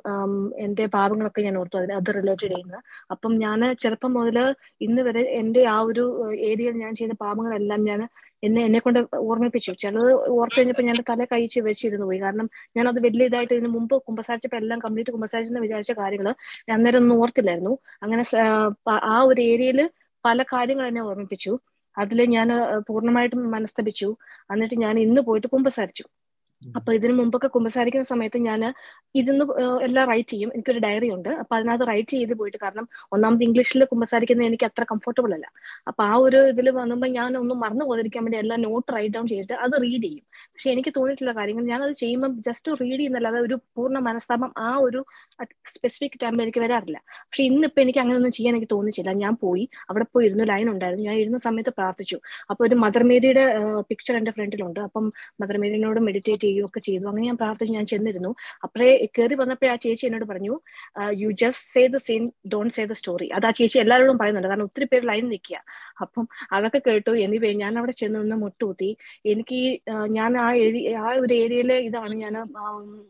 എന്റെ 0.65 0.75
എന്റെ 0.77 0.86
പാപങ്ങളൊക്കെ 0.96 1.41
ഞാൻ 1.46 1.55
ഓർത്തു. 1.62 1.77
അതിന് 1.79 1.93
അത് 2.00 2.10
റിലേറ്റഡ് 2.17 2.50
ചെയ്യുന്നത്. 2.53 2.79
അപ്പം 3.13 3.31
ഞാൻ 3.43 3.60
ചെറുപ്പം 3.84 4.12
മുതൽ 4.17 4.38
ഇന്ന് 4.86 5.01
വരെ 5.07 5.24
എന്റെ 5.39 5.62
ആ 5.75 5.77
ഒരു 5.89 6.03
ഏരിയയിൽ 6.50 6.75
ഞാൻ 6.84 6.93
ചെയ്ത 7.00 7.13
പാപങ്ങളെല്ലാം 7.24 7.81
ഞാൻ 7.89 8.01
എന്നെ 8.44 8.65
എന്നെ 8.65 8.79
കൊണ്ട് 8.79 9.00
ഓർമ്മിപ്പിച്ചു. 9.15 9.72
ചിലത് 9.72 10.13
ഓർത്ത് 10.29 10.60
കഴിഞ്ഞപ്പോൾ 10.60 10.82
ഞാൻ 10.82 10.96
തല 11.10 11.24
കഴിച്ച് 11.24 11.60
വെച്ചിരുന്നു 11.60 12.06
പോയി. 12.06 12.20
കാരണം 12.20 12.50
ഞാൻ 12.77 12.88
അത് 12.88 13.00
വലിയ 13.03 13.25
ഇതായിട്ട് 13.25 13.53
ഇതിന് 13.53 13.67
മുമ്പ് 13.67 13.96
കുമ്പസാരിച്ചപ്പോൾ 14.01 14.58
എല്ലാം 14.58 14.79
കംപ്ലീറ്റ് 14.79 15.12
കുമ്പസാരിച്ചെന്ന് 15.12 15.62
വിചാരിച്ച 15.62 15.91
കാര്യങ്ങൾ 15.91 16.29
അന്നേരം 16.72 16.98
ഒന്നും 16.98 17.22
ഓർത്തില്ലായിരുന്നു. 17.22 17.77
അങ്ങനെ 18.03 18.24
ആ, 18.38 18.48
ആ 19.03 19.22
ഒരു 19.22 19.41
ഏരിയയിൽ 19.41 19.89
പല 20.25 20.44
കാര്യങ്ങൾ 20.44 20.88
എന്നെ 20.88 21.01
ഓർമ്മിപ്പിച്ചു. 21.01 21.60
അതിൽ 21.98 22.25
ഞാൻ 22.25 22.50
പൂർണമായിട്ടും 22.88 23.51
മനസ്തപിച്ചു. 23.51 24.17
എന്നിട്ട് 24.51 24.75
ഞാൻ 24.75 25.00
ഇന്ന് 25.00 25.22
പോയിട്ട് 25.22 25.48
കുമ്പസാരിച്ചു. 25.48 26.03
അപ്പൊ 26.62 26.92
ഇതിനു 26.98 27.14
മുമ്പൊക്കെ 27.14 27.48
കുമ്പസാരിക്കുന്ന 27.48 28.06
സമയത്ത് 28.12 28.40
ഞാൻ 28.48 28.62
ഇതിന്ന് 29.20 29.46
എല്ലാം 29.88 30.06
റൈറ്റ് 30.12 30.32
ചെയ്യും. 30.34 30.50
എനിക്കൊരു 30.56 30.80
ഡയറി 30.86 31.10
ഉണ്ട്. 31.16 31.30
അപ്പൊ 31.42 31.54
അതിനകത്ത് 31.58 31.88
റൈറ്റ് 31.90 32.14
ചെയ്ത് 32.18 32.34
പോയിട്ട് 32.40 32.60
കാരണം 32.64 32.86
ഒന്നാമത് 33.16 33.44
ഇംഗ്ലീഷിൽ 33.48 33.84
കുമ്പസാരിക്കുന്നത് 33.92 34.48
എനിക്ക് 34.48 34.66
അത്ര 34.70 34.84
കംഫർട്ടബിൾ 34.92 35.34
അല്ല. 35.38 35.48
അപ്പൊ 35.90 36.04
ആ 36.04 36.16
ഒരു 36.26 36.40
ഇതിൽ 36.54 36.68
വന്നുമ്പോൾ 36.80 37.12
ഞാൻ 37.18 37.32
ഒന്നും 37.42 37.60
മറന്നു 37.64 37.86
പോകാതിരിക്കാൻ 37.86 38.24
വേണ്ടി 38.28 38.40
എല്ലാം 38.44 38.62
നോട്ട് 38.68 38.90
റൈറ്റ് 38.96 39.14
ഡൗൺ 39.18 39.28
ചെയ്തിട്ട് 39.34 39.54
അത് 39.66 39.76
റീഡ് 39.86 40.04
ചെയ്യും. 40.08 40.24
പക്ഷെ 40.54 40.70
എനിക്ക് 40.76 40.94
തോന്നിയിട്ടുള്ള 40.98 41.34
കാര്യങ്ങൾ 41.40 41.66
ഞാൻ 41.72 41.82
അത് 41.88 41.94
ചെയ്യുമ്പോൾ 42.04 42.34
ജസ്റ്റ് 42.50 42.72
റീഡ് 42.82 43.00
ചെയ്യുന്നല്ലാതെ 43.00 43.42
ഒരു 43.48 43.58
പൂർണ 43.78 43.98
മനസ്താപം 44.10 44.52
ആ 44.68 44.72
ഒരു 44.88 45.02
സ്പെസിഫിക് 45.76 46.18
ടൈമിൽ 46.24 46.44
എനിക്ക് 46.46 46.64
വരാറില്ല. 46.66 46.98
പക്ഷെ 47.28 47.44
ഇന്നിപ്പോ 47.50 47.82
എനിക്ക് 47.86 48.02
അങ്ങനെ 48.04 48.18
ഒന്നും 48.22 48.36
ചെയ്യാൻ 48.40 48.54
എനിക്ക് 48.56 48.72
തോന്നിച്ചില്ല. 48.76 49.12
ഞാൻ 49.24 49.34
പോയി. 49.46 49.66
അവിടെ 49.90 50.06
പോയി 50.14 50.26
ഇരുന്നു 50.30 50.46
ലൈൻ 50.54 50.68
ഉണ്ടായിരുന്നു. 50.76 51.06
ഞാൻ 51.10 51.18
ഇരുന്ന 51.24 51.40
സമയത്ത് 51.48 51.74
പ്രാർത്ഥിച്ചു. 51.80 52.20
അപ്പൊ 52.52 52.62
ഒരു 52.68 52.76
മദർ 52.86 53.04
മേരിയുടെ 53.12 53.46
പിക്ചർ 53.90 54.16
എന്റെ 54.22 54.32
ഫ്രണ്ടിലുണ്ട് 54.38 54.80
അപ്പം 54.88 55.06
മദർ 55.42 55.58
മേരിനോട് 55.64 56.00
മെഡിറ്റേറ്റ് 56.08 56.47
ചെയ്യുകയൊക്കെ 56.48 56.82
ചെയ്തു. 56.88 57.04
അങ്ങനെ 57.12 57.25
ഞാൻ 57.30 57.38
പ്രാർത്ഥിച്ച് 57.44 57.74
ഞാൻ 57.77 57.86
ചെന്നിരുന്നു. 57.94 58.32
അപ്പോഴേ 58.66 58.89
കയറി 59.18 59.36
വന്നപ്പോഴേ 59.44 59.72
ആ 59.74 59.77
ചേച്ചി 59.86 60.06
എന്നോട് 60.10 60.25
പറഞ്ഞു 60.32 60.54
you 61.22 61.30
just 61.44 61.66
say 61.74 61.84
the 61.96 62.00
scene 62.08 62.24
don't 62.54 62.74
say 62.77 62.86
the 62.92 62.96
story 63.01 63.27
അത് 63.38 63.48
ആ 63.50 63.51
ചേച്ചി 63.60 63.77
എല്ലാവരോടും 63.84 64.18
പറയുന്നുണ്ട്. 64.22 64.50
കാരണം 64.51 64.68
ഒത്തിരി 64.70 64.86
പേര് 64.92 65.06
ലൈൻ 65.12 65.25
നിൽക്കുക. 65.34 65.60
അപ്പം 66.04 66.25
അതൊക്കെ 66.58 66.80
കേട്ടു. 66.88 67.12
എനിവേ 67.25 67.51
ഞാൻ 67.63 67.74
അവിടെ 67.80 67.94
ചെന്ന് 68.01 68.20
നിന്ന് 68.24 68.38
മുട്ടുകുത്തി. 68.44 68.89
എനിക്ക് 69.34 69.60
ഞാൻ 70.18 70.32
ആ 70.46 70.48
ഏരിയ 70.66 70.94
ആ 71.06 71.10
ഒരു 71.24 71.34
ഏരിയയിലെ 71.44 71.77
ഇതാണ് 71.89 72.13
ഞാൻ 72.24 72.36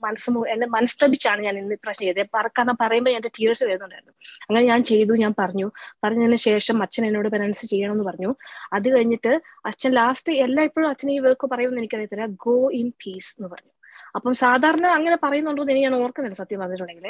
മനസ്സ് 0.06 0.30
എന്നെ 0.54 0.68
മനസ്തപിച്ചാണ് 0.78 1.42
ഞാൻ 1.48 1.56
ഇന്ന് 1.62 1.76
പ്രശ്നം 1.86 2.06
ചെയ്തത്. 2.08 2.30
പറക്കാന്ന് 2.38 2.74
പറയുമ്പോൾ 2.84 3.14
എന്റെ 3.18 3.32
ടീയേഴ്സ് 3.38 3.64
വരുന്നുണ്ടായിരുന്നു. 3.70 4.14
അങ്ങനെ 4.48 4.66
ഞാൻ 4.72 4.82
ചെയ്തു 4.92 5.14
ഞാൻ 5.24 5.34
പറഞ്ഞു. 5.42 5.68
പറഞ്ഞതിന് 6.04 6.40
ശേഷം 6.48 6.78
അച്ഛൻ 6.86 7.04
എന്നോട് 7.10 7.30
പെനൻസ് 7.36 7.64
ചെയ്യണമെന്ന് 7.72 8.06
പറഞ്ഞു. 8.10 8.32
അത് 8.78 8.88
കഴിഞ്ഞിട്ട് 8.96 9.34
അച്ഛൻ 9.72 9.92
ലാസ്റ്റ് 10.00 10.34
എല്ലാ 10.46 10.64
ഇപ്പോഴും 10.70 10.90
അച്ഛൻ 10.94 11.10
ഈ 11.16 11.18
വർക്ക് 11.28 11.48
പറയുമെന്ന് 11.54 11.82
എനിക്കറിയത്തില്ല. 11.84 12.26
ഗോ 12.46 12.56
ഇൻ 12.82 12.90
പീസ് 13.04 13.27
എന്ന് 13.38 13.50
പറഞ്ഞു 13.50 13.74
അപ്പം 14.18 14.34
സാധാരണ 14.42 14.86
അങ്ങനെ 14.98 15.18
പറയുന്നുണ്ടോ 15.24 15.64
എന്ന് 15.64 15.84
ഞാൻ 15.86 15.96
ഓർക്കുന്നില്ല 16.02 16.38
സത്യം 16.42 16.60
പറഞ്ഞിട്ടുണ്ടെങ്കിൽ 16.64 17.08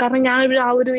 കാരണം 0.00 0.20
ഞാൻ 0.28 0.38
ഒരു 0.48 0.58
ആ 0.66 0.68
ഒരു 0.80 0.92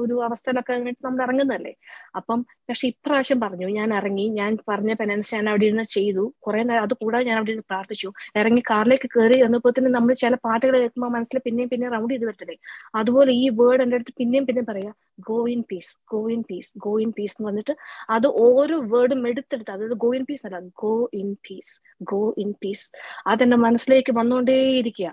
ഒരു 0.00 0.14
അവസ്ഥയിലൊക്കെ 0.28 0.74
നമ്മൾ 1.06 1.20
ഇറങ്ങുന്നതല്ലേ. 1.26 1.72
അപ്പം 2.18 2.38
പക്ഷെ 2.70 2.86
ഇപ്രാവശ്യം 2.92 3.38
പറഞ്ഞു 3.44 3.68
ഞാൻ 3.78 3.88
ഇറങ്ങി 3.98 4.26
ഞാൻ 4.40 4.50
പറഞ്ഞ 4.70 4.92
പെനൻസ് 5.00 5.30
ഞാൻ 5.36 5.46
അവിടെ 5.52 5.64
ഇരുന്ന് 5.68 5.86
ചെയ്തു. 5.96 6.24
കുറെ 6.46 6.60
നേരം 6.70 6.84
അത് 6.86 6.94
കൂടാതെ 7.02 7.24
ഞാൻ 7.30 7.36
അവിടെ 7.40 7.52
ഇരുന്ന് 7.54 7.66
പ്രാർത്ഥിച്ചു. 7.72 8.08
ഇറങ്ങി 8.40 8.62
കാറിലേക്ക് 8.70 9.10
കയറി 9.16 9.38
വന്നപ്പോൾ 9.46 9.74
തന്നെ 9.78 9.92
നമ്മൾ 9.96 10.12
ചില 10.24 10.34
പാട്ടുകൾ 10.46 10.74
കേൾക്കുമ്പോൾ 10.78 11.12
മനസ്സിൽ 11.16 11.38
പിന്നെയും 11.46 11.70
പിന്നെ 11.72 11.88
റൗണ്ട് 11.96 12.12
ചെയ്ത് 12.14 12.26
വരത്തില്ലേ. 12.30 12.56
അതുപോലെ 13.00 13.32
ഈ 13.42 13.46
വേർഡ് 13.60 13.82
എന്റെ 13.86 13.98
അടുത്ത് 14.00 14.14
പിന്നെയും 14.20 14.46
പിന്നെയും 14.48 14.68
പറയാ 14.72 14.92
go 15.28 15.38
in 15.54 15.60
peace 15.70 15.92
go 16.12 16.20
in 16.34 16.42
peace 16.50 16.70
go 16.84 16.92
in 17.04 17.10
peace 17.16 17.34
എന്ന് 17.36 17.48
പറഞ്ഞിട്ട് 17.48 17.74
അത് 18.16 18.26
ഓരോ 18.46 18.76
വേർഡും 18.92 19.20
എടുത്തെടുത്ത് 19.30 19.72
അതായത് 19.74 19.96
ഗോ 20.04 20.10
ഇൻ 20.18 20.24
പീസ് 20.28 20.44
അല്ല 20.48 20.60
go 20.82 20.92
in 21.20 21.30
peace 21.46 21.74
go 22.12 22.22
in 22.44 22.50
peace 22.62 22.86
അതെന്റെ 23.32 23.58
മനസ്സിലേക്ക് 23.66 24.12
വന്നുകൊണ്ടേയിരിക്കുക 24.50 25.08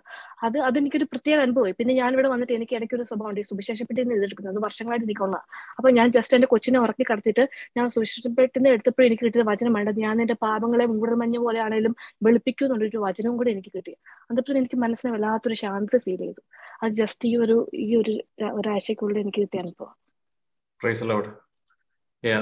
അത് 0.46 0.58
അതെനിക്കൊരു 0.60 1.04
പ്രത്യേക 1.04 1.38
അനുഭവമായി. 1.40 1.72
പിന്നെ 1.72 1.94
ഞാൻ 1.94 2.14
ഇവിടെ 2.14 2.28
വന്നിട്ട് 2.28 2.54
എനിക്ക് 2.54 2.74
ഇടയ്ക്കൊരു 2.76 3.04
സ്വഭാവം 3.04 3.30
ഉണ്ട് 3.30 3.42
സുവിശേഷപ്പെട്ടിന്ന് 3.42 4.06
നിന്ന് 4.06 4.18
എഴുതെടുക്കുന്നത് 4.18 4.54
അത് 4.56 4.64
വർഷങ്ങളായിട്ട് 4.64 5.06
എനിക്കുള്ള 5.06 5.38
അപ്പൊ 5.78 5.90
ഞാൻ 5.90 6.12
ജസ്റ്റ് 6.12 6.36
എന്റെ 6.36 6.48
കൊച്ചിനെ 6.48 6.80
ഉറക്കി 6.80 7.06
കടത്തിയിട്ട് 7.12 7.50
ഞാൻ 7.78 7.90
സുവിശേഷപ്പെട്ടിന്ന് 7.90 8.70
എടുത്തപ്പോൾ 8.70 9.06
എനിക്ക് 9.06 9.24
കിട്ടിയ 9.26 9.46
വചനം. 9.52 9.74
വേണ്ടത് 9.74 10.00
ഞാൻ 10.00 10.22
എന്റെ 10.22 10.38
പാപങ്ങളെ 10.46 10.86
മൂടൽമഞ്ഞ 10.86 11.38
പോലെ 11.38 11.60
ആണെങ്കിലും 11.60 11.96
വെളുപ്പിക്കുന്നുള്ളൊരു 12.24 12.98
വചനവും 12.98 13.38
കൂടി 13.38 13.52
എനിക്ക് 13.52 13.72
കിട്ടി. 13.76 13.96
അതിപ്പോൾ 14.32 14.58
എനിക്ക് 14.58 14.76
മനസ്സിന് 14.76 15.14
വല്ലാത്തൊരു 15.14 15.54
ശാന്തത 15.54 15.98
ഫീൽ 15.98 16.22
ചെയ്തു. 16.26 16.42
അത് 16.84 16.92
ജസ്റ്റ് 17.02 17.28
ഈ 17.30 17.36
ഒരു 17.46 17.58
ഈ 17.86 17.90
ഒരു 18.02 18.16
ഒരാഴ്ചക്കുള്ളിൽ 18.54 19.20
എനിക്ക് 19.20 19.42
കിട്ടിയ 19.42 19.60
അനുഭവം. 19.60 19.96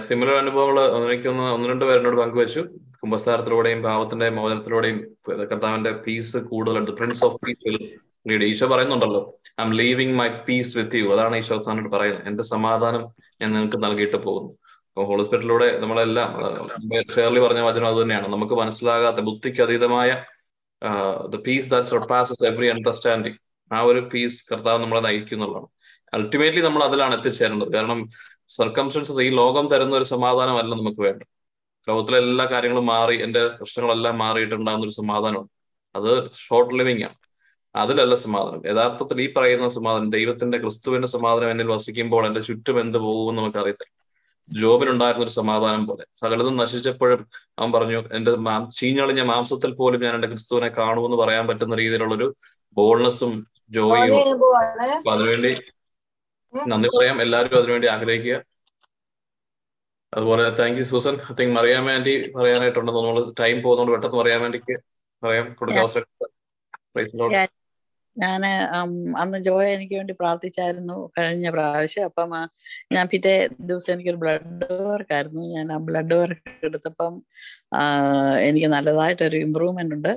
സിമിലർ 0.08 0.36
അനുഭവങ്ങൾ 0.42 0.78
എനിക്കൊന്ന് 1.08 1.46
ഒന്ന് 1.54 1.68
രണ്ട് 1.70 1.84
പേരെന്നോട് 1.86 2.18
പങ്കുവച്ചു. 2.18 2.62
കുംഭസാരത്തിലൂടെയും 3.02 3.80
പാവത്തിന്റെ 3.84 4.28
മോചനത്തിലൂടെയും 4.38 4.98
കർത്താവിന്റെ 5.52 5.92
പീസ് 6.06 6.38
കൂടുതലുണ്ട്. 6.52 6.92
Prince 7.00 7.26
of 7.26 7.38
peace 7.46 7.74
lead 8.30 8.44
Eesho 8.44 8.68
പറയുന്നുണ്ടല്ലോ 8.68 9.22
I 9.62 9.64
am 9.64 9.72
leaving 9.80 10.16
my 10.20 10.28
peace 10.48 10.72
with 10.78 11.02
you 11.02 11.08
അതാണ് 11.16 11.36
ഈശോ 11.42 11.58
സാറിനോട് 11.66 11.90
പറയുന്നത്. 11.96 12.24
എന്റെ 12.30 12.44
സമാധാനം 12.44 13.04
ഞാൻ 13.42 13.50
നിങ്ങൾക്ക് 13.54 13.80
നൽകിയിട്ട് 13.86 14.18
പോകുന്നു. 14.26 14.52
അപ്പോൾ 14.90 15.06
ഹോളിസ്പിറ്റലിലൂടെ 15.10 15.68
നമ്മളെല്ലാം 15.80 16.30
ഷേർലി 17.16 17.40
പറഞ്ഞ 17.46 17.62
വചനം 17.68 17.88
അത് 17.88 17.98
തന്നെയാണ്. 18.02 18.28
നമുക്ക് 18.36 18.54
മനസ്സിലാകാത്ത 18.62 19.20
ബുദ്ധിക്ക് 19.30 19.62
അതീതമായ 19.62 20.10
പീസ് 21.48 21.70
ദാറ്റ് 21.72 22.46
എവറി 22.52 22.70
അണ്ടർസ്റ്റാൻഡിങ് 22.76 23.40
ആ 23.72 23.80
ഒരു 23.90 24.02
പീസ് 24.14 24.40
കർത്താവ് 24.52 24.80
നമ്മളെ 24.84 25.02
നയിക്കുന്നുള്ളതാണ്. 25.08 25.68
അൾട്ടിമേറ്റ്ലി 26.14 26.62
നമ്മൾ 26.66 26.82
അതിലാണ് 26.84 27.14
എത്തിച്ചേരേണ്ടത് 27.18 27.72
കാരണം 27.76 28.00
സർക്കംസ്റ്റൻസസ് 28.48 29.22
ഈ 29.22 29.30
ലോകം 29.30 29.68
തരുന്ന 29.68 29.96
ഒരു 29.96 30.04
സമാധാനമല്ല 30.04 30.76
നമുക്ക് 30.76 31.02
വേണ്ടത്. 31.02 31.28
ലോകത്തിലെ 31.90 32.18
എല്ലാ 32.18 32.46
കാര്യങ്ങളും 32.46 32.86
മാറി 32.86 33.24
എന്റെ 33.24 33.48
പ്രശ്നങ്ങളെല്ലാം 33.48 34.18
മാറിയിട്ടുണ്ടാകുന്ന 34.18 34.86
ഒരു 34.86 34.92
സമാധാനമുണ്ട്. 34.92 35.52
അത് 35.96 36.30
ഷോർട്ട് 36.34 36.76
ലിവിങ് 36.76 37.04
ആണ്. 37.04 37.16
അതിലല്ല 37.76 38.16
സമാധാനം. 38.16 38.68
യഥാർത്ഥത്തിൽ 38.68 39.22
ഈ 39.22 39.34
പറയുന്ന 39.34 39.70
സമാധാനം 39.70 40.10
ദൈവത്തിന്റെ 40.10 40.58
ക്രിസ്തുവിന്റെ 40.58 41.08
സമാധാനം 41.08 41.52
എന്നിൽ 41.52 41.68
വസിക്കുമ്പോൾ 41.68 42.28
എന്റെ 42.28 42.42
ചുറ്റും 42.42 42.80
എന്ത് 42.82 42.98
പോകുമെന്ന് 42.98 43.42
നമുക്ക് 43.42 43.58
അറിയത്തില്ല 43.58 44.06
ജോബിനുണ്ടായിരുന്ന 44.62 45.24
ഒരു 45.24 45.32
സമാധാനം 45.32 45.88
പോലെ. 45.88 46.06
സകലതും 46.14 46.58
നശിച്ചപ്പോഴും 46.58 47.28
അവൻ 47.60 47.72
പറഞ്ഞു 47.72 48.04
എന്റെ 48.14 48.32
മാം 48.32 48.72
ചീഞ്ഞളിഞ്ഞ 48.72 49.22
മാംസത്തിൽ 49.22 49.72
പോലും 49.76 50.02
ഞാൻ 50.02 50.16
എന്റെ 50.16 50.28
ക്രിസ്തുവിനെ 50.28 50.68
കാണുമെന്ന് 50.68 51.18
പറയാൻ 51.18 51.48
പറ്റുന്ന 51.48 51.76
രീതിയിലുള്ളൊരു 51.76 52.36
ബോൾനെസ്സും 52.74 53.48
ജോയും 53.70 54.18
അതിനുവേണ്ടി 55.12 55.75
നന്ദി 56.72 56.90
പറയാം. 56.96 57.18
എല്ലാവരും 57.22 57.58
അതിനുവേണ്ടി 57.58 57.88
ആഗ്രഹിക്കുക. 57.88 58.36
അതുപോലെ 60.14 60.44
thank 60.60 60.78
you 60.80 60.84
Susan. 60.84 61.16
I 61.32 61.34
think 61.40 61.54
മറിയാൻ 61.56 61.84
വേണ്ടി 61.86 62.12
പറയാനായിട്ടുണ്ട്. 62.36 62.92
നമ്മൾ 62.92 63.16
ടൈം 63.40 63.58
പോകുന്നതുകൊണ്ട് 63.62 63.94
പെട്ടെന്ന് 63.96 64.22
പറയാൻ 64.22 64.42
വേണ്ടി 64.42 64.60
പറയാം. 65.24 65.48
കൊടുക്കാൻ 65.60 65.82
അവസരം 65.82 66.08
ഞാൻ 68.18 68.42
അന്ന് 69.22 69.38
ജോയ 69.38 69.66
എനിക്ക് 69.68 69.96
വേണ്ടി 69.96 70.14
പ്രാർത്ഥിച്ചായിരുന്നു 70.20 70.98
കഴിഞ്ഞ 71.18 71.48
പ്രാവശ്യം. 71.50 72.06
അപ്പം 72.10 72.30
ഞാൻ 72.92 73.08
പിറ്റേ 73.12 73.34
ദിവസം 73.60 73.92
എനിക്കൊരു 73.94 74.20
ബ്ലഡ് 74.22 74.68
വർക്ക് 74.90 75.14
ആയിരുന്നു. 75.14 75.42
ഞാൻ 75.56 75.74
ആ 75.74 75.78
ബ്ലഡ് 75.88 76.14
വർക്ക് 76.14 76.54
എടുത്തപ്പം 76.66 77.14
എനിക്ക് 78.48 78.68
നല്ലതായിട്ടൊരു 78.68 79.38
ഇമ്പ്രൂവ്മെന്റ് 79.38 79.96
ഉണ്ട്. 79.96 80.14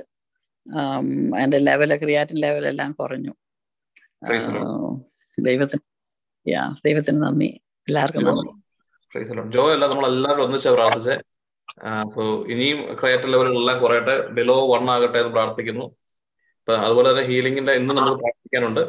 എന്റെ 1.43 1.57
ലെവൽ 1.57 1.91
ക്രിയാറ്റിൻ 1.97 2.39
ലെവലെല്ലാം 2.45 2.91
കുറഞ്ഞു. 2.91 3.33
ദൈവത്തിന് 5.37 5.83
യാ 6.51 6.63
ദൈവത്തിന് 6.85 7.19
നന്ദി. 7.23 7.49
എല്ലാവർക്കും 7.87 8.25
നന്ദി. 8.29 8.51
ജോ 9.55 9.63
അല്ല 9.73 9.85
നമ്മൾ 9.91 10.05
എല്ലാവരും 10.13 10.43
ഒന്നിച്ച് 10.43 10.69
പ്രാർത്ഥിച്ചേ. 10.69 11.15
അപ്പോ 12.01 12.23
ഇനിയും 12.53 12.79
ക്രിയേറ്റീവ് 12.99 13.31
ലെവലുകളെല്ലാം 13.33 13.77
കുറയട്ടെ. 13.83 14.15
ബിലോ 14.37 14.57
വൺ 14.73 14.83
ആകട്ടെ 14.95 15.17
എന്ന് 15.19 15.31
പ്രാർത്ഥിക്കുന്നു. 15.37 15.85
അപ്പൊ 16.59 16.73
അതുപോലെ 16.85 17.07
തന്നെ 17.11 17.23
ഹീലിംഗിന്റെ 17.29 17.73
ഇന്ന് 17.79 17.93
നമ്മൾ 17.97 18.13
പ്രാർത്ഥിക്കാനുണ്ട്. 18.21 18.81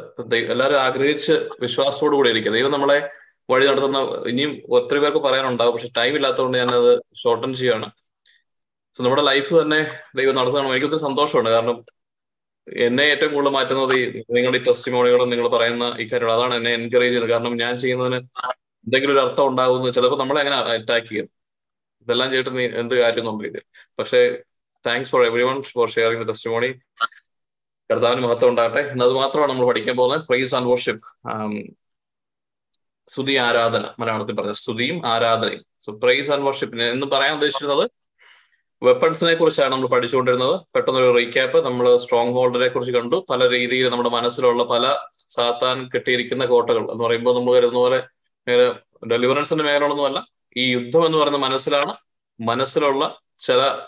എല്ലാവരും 0.53 0.79
ആഗ്രഹിച്ച് 0.81 1.35
വിശ്വാസത്തോടു 1.61 2.15
കൂടി 2.15 2.29
ഇരിക്കുക. 2.29 2.51
ദൈവം 2.57 2.71
നമ്മളെ 2.71 2.97
വഴി 3.51 3.65
നടത്തുന്ന 3.67 3.99
ഇനിയും 4.31 4.51
ഒത്തിരി 4.77 4.99
പേർക്ക് 5.03 5.21
പറയാനുണ്ടാവും. 5.27 5.73
പക്ഷെ 5.75 5.89
ടൈം 5.97 6.13
ഇല്ലാത്തതുകൊണ്ട് 6.15 6.57
ഞാനത് 6.57 6.91
ഷോർട്ടൺ 7.23 7.53
ചെയ്യാണ് 7.61 7.87
സോ 8.95 8.99
നമ്മുടെ 9.03 9.23
ലൈഫ് 9.29 9.51
തന്നെ 9.61 9.79
ദൈവം 10.15 10.35
നടത്തുകയാണ് 10.35 10.71
എനിക്കൊത്തിരി 10.73 11.01
സന്തോഷമുണ്ട്. 11.07 11.49
കാരണം 11.49 11.77
എന്നെ 12.67 13.03
ഏറ്റവും 13.03 13.33
കൂടുതൽ 13.33 13.53
മാറ്റുന്നത് 13.53 13.93
ഈ 13.99 14.03
നിങ്ങളുടെ 14.35 14.57
ഈ 14.57 14.63
ടെസ്റ്റിമോണികളും 14.63 15.29
നിങ്ങൾ 15.29 15.47
പറയുന്ന 15.47 15.85
ഈ 15.99 16.05
കാര്യങ്ങൾ. 16.11 16.33
അതാണ് 16.33 16.53
എന്നെ 16.55 16.71
എൻകറേജ് 16.73 17.09
ചെയ്യുന്നത്. 17.09 17.31
കാരണം 17.31 17.57
ഞാൻ 17.57 17.77
ചെയ്യുന്നതിന് 17.77 18.19
എന്തെങ്കിലും 18.85 19.13
ഒരു 19.13 19.21
അർത്ഥം 19.25 19.47
ഉണ്ടാകുന്നു 19.47 19.89
ചിലപ്പോൾ 19.91 20.19
നമ്മളെ 20.19 20.39
അങ്ങനെ 20.41 20.57
അറ്റാക്ക് 20.75 21.07
ചെയ്യും. 21.07 21.27
ഇതെല്ലാം 22.03 22.29
ചെയ്തിട്ട് 22.31 22.57
നീ 22.57 22.65
എന്ത് 22.81 22.95
കാര്യം 23.01 23.25
നമ്മൾ 23.25 23.45
ഇതിൽ 23.47 23.63
പക്ഷേ 23.99 24.21
thanks 24.87 25.11
for 25.11 25.25
everyone 25.43 25.61
for 25.63 25.89
sharing 25.95 26.23
the 26.23 26.27
testimony 26.27 26.69
കർത്താവിന് 27.89 28.21
മഹത്വം 28.21 28.49
ഉണ്ടാകട്ടെ. 28.49 28.79
എന്നത് 28.93 29.13
മാത്രമാണ് 29.13 29.51
നമ്മൾ 29.51 29.65
പഠിക്കാൻ 29.67 29.95
പോകുന്നത്. 29.97 30.25
പ്രൈസ് 30.27 30.55
ആൻഡ് 30.55 30.67
വർഷിപ്പ് 30.67 31.07
സ്തുതി 33.07 33.35
ആരാധന. 33.35 33.85
മലയാളത്തിൽ 33.99 34.35
പറഞ്ഞ 34.35 34.51
സ്തുതിയും 34.51 35.07
ആരാധനയും. 35.13 35.63
സോ 35.85 35.91
പ്രൈസ് 36.03 36.31
ആൻഡ് 36.31 36.45
വർഷിപ്പിന് 36.47 36.83
എന്ന് 36.83 37.07
പറയാൻ 37.13 37.33
ഉദ്ദേശിക്കുന്നത് 37.33 37.85
വെപ്പൺസിനെ 38.83 39.33
കുറിച്ചാണ് 39.33 39.71
നമ്മൾ 39.71 39.87
പഠിച്ചുകൊണ്ടിരുന്നത്. 39.87 40.61
പെട്ടെന്നൊരു 40.75 41.17
റീക്യാപ്പ് 41.17 41.65
നമ്മൾ 41.65 41.97
സ്ട്രോങ് 41.97 42.33
ഹോൾഡറെ 42.33 42.67
കുറിച്ച് 42.67 42.93
കണ്ടു. 42.93 43.25
പല 43.29 43.49
രീതിയിൽ 43.49 43.89
നമ്മുടെ 43.89 44.09
മനസ്സിലുള്ള 44.09 44.63
പല 44.63 44.97
സാത്താൻ 45.29 45.89
കെട്ടിയിരിക്കുന്ന 45.95 46.45
കോട്ടകൾ 46.45 46.91
എന്ന് 46.91 47.03
പറയുമ്പോൾ 47.03 47.35
നമ്മൾ 47.39 47.53
കരുതുന്ന 47.53 47.79
പോലെ 47.79 47.99
ഡെലിവറൻസിന്റെ 49.07 49.63
മേഖലകളൊന്നുമല്ല. 49.63 50.27
ഈ 50.57 50.71
യുദ്ധം 50.71 51.05
എന്ന് 51.05 51.17
പറയുന്ന 51.17 51.37
മനസ്സിലാണ്. 51.37 51.95
മനസ്സിലുള്ള 52.41 53.21
ചില 53.39 53.79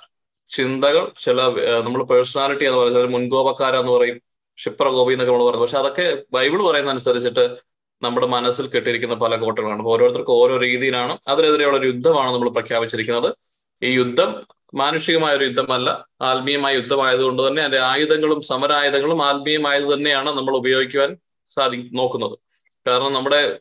ചിന്തകൾ 0.50 1.12
ചില 1.24 1.42
നമ്മൾ 1.84 2.04
പേഴ്സണാലിറ്റി 2.04 2.66
എന്ന് 2.66 2.78
പറയുന്നത് 2.78 3.10
മുൻകോപക്കാരെന്ന് 3.10 3.92
പറയും. 3.92 4.18
ക്ഷിപ്രഗോപി 4.58 5.14
എന്നൊക്കെ 5.14 5.34
നമ്മൾ 5.34 5.46
പറയുന്നത്. 5.46 5.62
പക്ഷെ 5.62 5.78
അതൊക്കെ 5.78 6.24
ബൈബിൾ 6.32 6.64
പറയുന്ന 6.64 6.92
അനുസരിച്ചിട്ട് 6.92 7.58
നമ്മുടെ 8.02 8.28
മനസ്സിൽ 8.28 8.68
കെട്ടിയിരിക്കുന്ന 8.68 9.16
പല 9.16 9.36
കോട്ടകളാണ്. 9.36 9.84
ഓരോരുത്തർക്കും 9.84 10.34
ഓരോ 10.34 10.58
രീതിയിലാണ്. 10.58 11.18
അതിനെതിരെയുള്ള 11.28 11.78
ഒരു 11.78 11.88
യുദ്ധമാണ് 11.88 12.34
നമ്മൾ 12.34 12.50
പ്രഖ്യാപിച്ചിരിക്കുന്നത്. 12.50 13.36
ഈ 13.84 13.92
യുദ്ധം 13.92 14.44
മാനുഷികമായ 14.74 15.36
ഒരു 15.36 15.46
യുദ്ധമല്ല. 15.46 16.10
ആത്മീയമായ 16.22 16.76
യുദ്ധമായതുകൊണ്ട് 16.76 17.48
തന്നെ 17.48 17.62
അതിന്റെ 17.62 17.80
ആയുധങ്ങളും 17.80 18.42
സമരായുധങ്ങളും 18.42 19.26
ആത്മീയമായത് 19.26 19.94
തന്നെയാണ് 19.94 20.30
നമ്മൾ 20.30 20.56
ഉപയോഗിക്കുവാൻ 20.56 21.18
സാധി 21.48 21.90
നോക്കുന്നത്. 21.94 22.40
കാരണം 22.88 23.14
നമ്മുടെ 23.14 23.60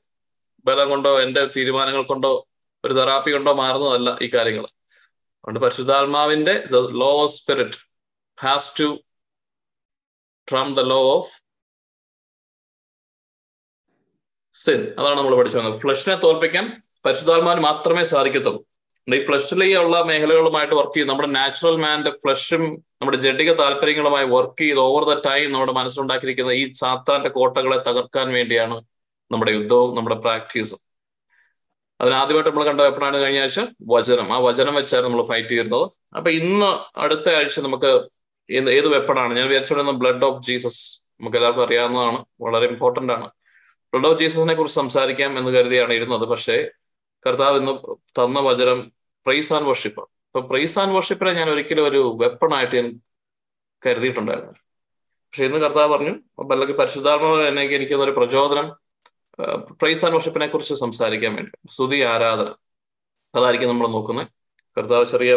ബലം 0.64 0.88
കൊണ്ടോ 0.90 1.20
എന്റെ 1.20 1.50
തീരുമാനങ്ങൾ 1.56 2.02
കൊണ്ടോ 2.02 2.48
ഒരു 2.84 2.94
തെറാപ്പി 2.94 3.30
കൊണ്ടോ 3.30 3.52
മാറുന്നതല്ല 3.52 4.18
ഈ 4.22 4.30
കാര്യങ്ങൾ. 4.34 4.64
അതുകൊണ്ട് 4.64 5.60
പരിശുദ്ധാത്മാവിന്റെ 5.60 6.64
the 6.72 6.76
law 6.76 7.22
of 7.22 7.32
spirit 7.32 7.78
has 8.42 8.80
to 8.80 9.04
trump 10.50 10.74
the 10.74 10.80
law 10.80 11.00
of 11.16 11.32
sin 14.54 14.94
അതാണ് 14.98 15.18
നമ്മൾ 15.18 15.36
പഠിച്ചു 15.36 15.58
വന്നത്. 15.58 15.80
ഫ്ലഷിനെ 15.80 16.14
തോൽപ്പിക്കാൻ 16.14 16.82
പരിശുദ്ധാത്മാവിന് 17.06 17.62
മാത്രമേ 17.62 18.04
സാധിക്കത്തുള്ളൂ. 18.04 18.71
ഈ 19.08 19.18
ഫ്ലഷിലുള്ള 19.26 19.96
മേഖലകളുമായിട്ട് 20.08 20.74
വർക്ക് 20.74 20.94
ചെയ്ത് 20.96 21.08
നമ്മുടെ 21.08 21.28
നാച്ചുറൽ 21.36 21.76
മാന്റെ 21.84 22.10
ഫ്ലഷും 22.22 22.62
നമ്മുടെ 23.00 23.18
ജഡിക 23.24 23.50
താല്പര്യങ്ങളുമായി 23.60 24.26
വർക്ക് 24.34 24.62
ചെയ്ത് 24.62 24.80
ഓവർ 24.80 25.04
ദ 25.10 25.14
ടൈം 25.26 25.46
നമ്മുടെ 25.52 25.72
മനസ്സിലുണ്ടാക്കിയിരിക്കുന്ന 25.78 26.52
ഈ 26.60 26.64
സാത്താന്റെ 26.80 27.30
കോട്ടകളെ 27.38 27.78
തകർക്കാൻ 27.88 28.28
വേണ്ടിയാണ് 28.36 28.76
നമ്മുടെ 29.30 29.52
യുദ്ധവും 29.58 29.90
നമ്മുടെ 29.96 30.16
പ്രാക്ടീസും 30.24 30.80
അതിനാദ്യമായിട്ട് 32.00 32.50
നമ്മൾ 32.50 32.64
കണ്ട 32.68 32.80
എപ്പോഴാണ് 32.90 33.16
കഴിഞ്ഞ 33.22 33.40
ആഴ്ച 33.40 33.60
വചനം. 33.94 34.28
ആ 34.34 34.38
വചനം 34.46 34.74
വെച്ചാണ് 34.74 35.04
നമ്മൾ 35.06 35.22
ഫൈറ്റ് 35.30 35.48
ചെയ്യുന്നത് 35.48 35.84
അപ്പൊ 36.16 36.30
ഇന്ന് 36.40 36.70
അടുത്ത 37.04 37.26
ആഴ്ച 37.38 37.60
നമുക്ക് 37.66 37.90
ഏത് 38.78 38.88
വെപ്പണാണ് 38.94 39.32
ഞാൻ 39.38 39.46
വിചാരിച്ചുകൊണ്ടിരുന്ന 39.50 39.98
ബ്ലഡ് 40.02 40.24
ഓഫ് 40.28 40.40
ജീസസ് 40.48 40.82
നമുക്ക് 41.18 41.36
എല്ലാവർക്കും 41.38 41.64
അറിയാവുന്നതാണ്. 41.66 42.18
വളരെ 42.44 42.66
ഇമ്പോർട്ടന്റ് 42.72 43.12
ആണ്. 43.16 43.26
ബ്ലഡ് 43.92 44.08
ഓഫ് 44.10 44.18
ജീസസിനെ 44.22 44.54
കുറിച്ച് 44.60 44.78
സംസാരിക്കാം 44.82 45.38
എന്ന് 45.38 45.52
കരുതിയാണ് 45.58 45.92
ഇരുന്നത്. 45.98 46.26
പക്ഷേ 46.32 46.56
കർത്താവ് 47.26 47.56
ഇന്ന് 47.58 47.72
തന്ന 48.18 48.40
വചനം 48.40 48.92
പ്രൈസ് 49.26 49.52
ആൻഡ് 49.52 49.66
വർഷിപ്പ് 49.66 50.00
അപ്പൊ 50.00 50.40
പ്രൈസ് 50.40 50.78
ആൻഡ് 50.78 50.94
വർഷിപ്പിനെ 50.94 51.32
ഞാൻ 51.32 51.48
ഒരിക്കലും 51.50 51.86
ഒരു 51.86 52.16
വെപ്പണായിട്ട് 52.20 52.76
ഞാൻ 52.76 53.00
കരുതിയിട്ടുണ്ടായിരുന്നു 53.86 54.54
പക്ഷെ 55.24 55.44
ഇന്ന് 55.44 55.58
കർത്താവ് 55.58 55.92
പറഞ്ഞു 55.92 56.14
അല്ലെങ്കിൽ 56.52 56.76
പരിശുദ്ധാത്മാവ് 56.76 57.46
എന്നെ 57.48 57.62
എനിക്ക് 57.62 57.94
ഒരു 57.94 58.10
പ്രചോദനം 58.10 58.66
പ്രൈസ് 59.80 60.04
ആൻഡ് 60.04 60.16
വർഷിപ്പിനെ 60.16 60.46
കുറിച്ച് 60.46 60.74
സംസാരിക്കാൻ 60.74 61.34
വേണ്ടി. 61.34 61.52
സ്തുതി 61.70 61.98
ആരാധന. 62.02 62.48
അതായിരിക്കും 63.34 63.68
നമ്മൾ 63.68 63.86
നോക്കുന്നത്. 63.88 64.28
കർത്താവ് 64.76 65.04
ചെറിയ 65.06 65.32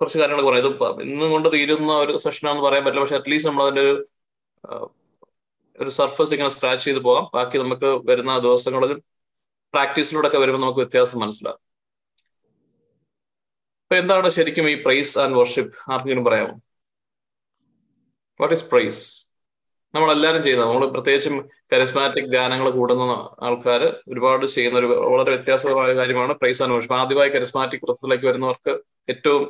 കുറച്ച് 0.00 0.18
കാര്യങ്ങൾ 0.18 0.44
പറയാം. 0.44 0.66
ഇത് 0.66 1.02
ഇന്നും 1.02 1.30
കൊണ്ട് 1.30 1.48
തീരുന്ന 1.52 1.92
ഒരു 1.92 2.16
സെഷനാണെന്ന് 2.16 2.64
പറയാൻ 2.68 2.84
പറ്റില്ല. 2.84 3.04
പക്ഷെ 3.04 3.16
അറ്റ്ലീസ്റ്റ് 3.16 3.50
നമ്മൾ 3.50 3.64
അതിന്റെ 3.64 3.82
ഒരു 3.82 3.94
ഒരു 5.78 5.90
സർഫസ് 5.90 6.32
ഇങ്ങനെ 6.34 6.50
സ്ക്രാച്ച് 6.50 6.84
ചെയ്ത് 6.84 6.98
പോകാം 6.98 7.24
ബാക്കി 7.34 7.56
നമുക്ക് 7.58 7.88
വരുന്ന 8.10 8.38
ദിവസങ്ങളിൽ 8.38 8.92
പ്രാക്ടീസിലൂടെ 9.74 10.38
വരുമ്പോൾ 10.38 10.60
നമുക്ക് 10.60 10.80
വ്യത്യാസം 10.80 11.18
മനസ്സിലാകും. 11.18 11.62
അപ്പൊ 13.82 13.96
എന്താണ് 13.96 14.28
ശരിക്കും 14.30 14.70
ഈ 14.70 14.74
പ്രൈസ് 14.82 15.18
ആൻഡ് 15.18 15.36
വർഷിപ്പ് 15.36 15.92
ആർക്കെങ്കിലും 15.92 16.24
പറയാമോ? 16.24 16.54
വാട്ട് 18.40 18.54
ഈസ് 18.54 18.64
പ്രൈസ് 18.64 19.22
നമ്മളെല്ലാവരും 19.94 20.42
ചെയ്യുന്നത്. 20.42 20.68
നമ്മൾ 20.68 20.86
പ്രത്യേകിച്ചും 20.86 21.48
കരിസ്മാറ്റിക് 21.72 22.30
ഗാനങ്ങൾ 22.34 22.70
കൂടുന്ന 22.70 23.02
ആൾക്കാർ 23.42 23.82
ഒരുപാട് 24.08 24.46
ചെയ്യുന്ന 24.46 24.78
ഒരു 24.78 24.86
വളരെ 24.86 25.30
വ്യത്യാസമായ 25.30 25.94
കാര്യമാണ് 25.94 26.34
പ്രൈസ് 26.34 26.62
ആൻഡ് 26.62 26.74
വർഷിപ്പ് 26.74 26.96
ആദ്യമായി 26.96 27.30
കരിസ്മാറ്റിക് 27.30 27.84
വൃത്തത്തിലേക്ക് 27.84 28.26
വരുന്നവർക്ക് 28.26 28.82
ഏറ്റവും 29.08 29.42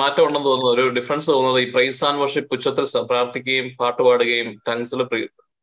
മാറ്റം 0.00 0.22
ഉണ്ടെന്ന് 0.24 0.48
തോന്നുന്നത് 0.48 0.80
ഒരു 0.80 0.94
ഡിഫറൻസ് 0.94 1.30
തോന്നുന്നത് 1.30 1.62
ഈ 1.62 1.70
പ്രൈസ് 1.70 2.04
ആൻഡ് 2.04 2.20
വർഷിപ്പ് 2.20 2.54
ഉച്ചത്തിൽ 2.54 2.84
പ്രാർത്ഥിക്കുകയും 3.08 3.76
പാട്ട് 3.80 4.02
ടങ്സിൽ 4.68 5.02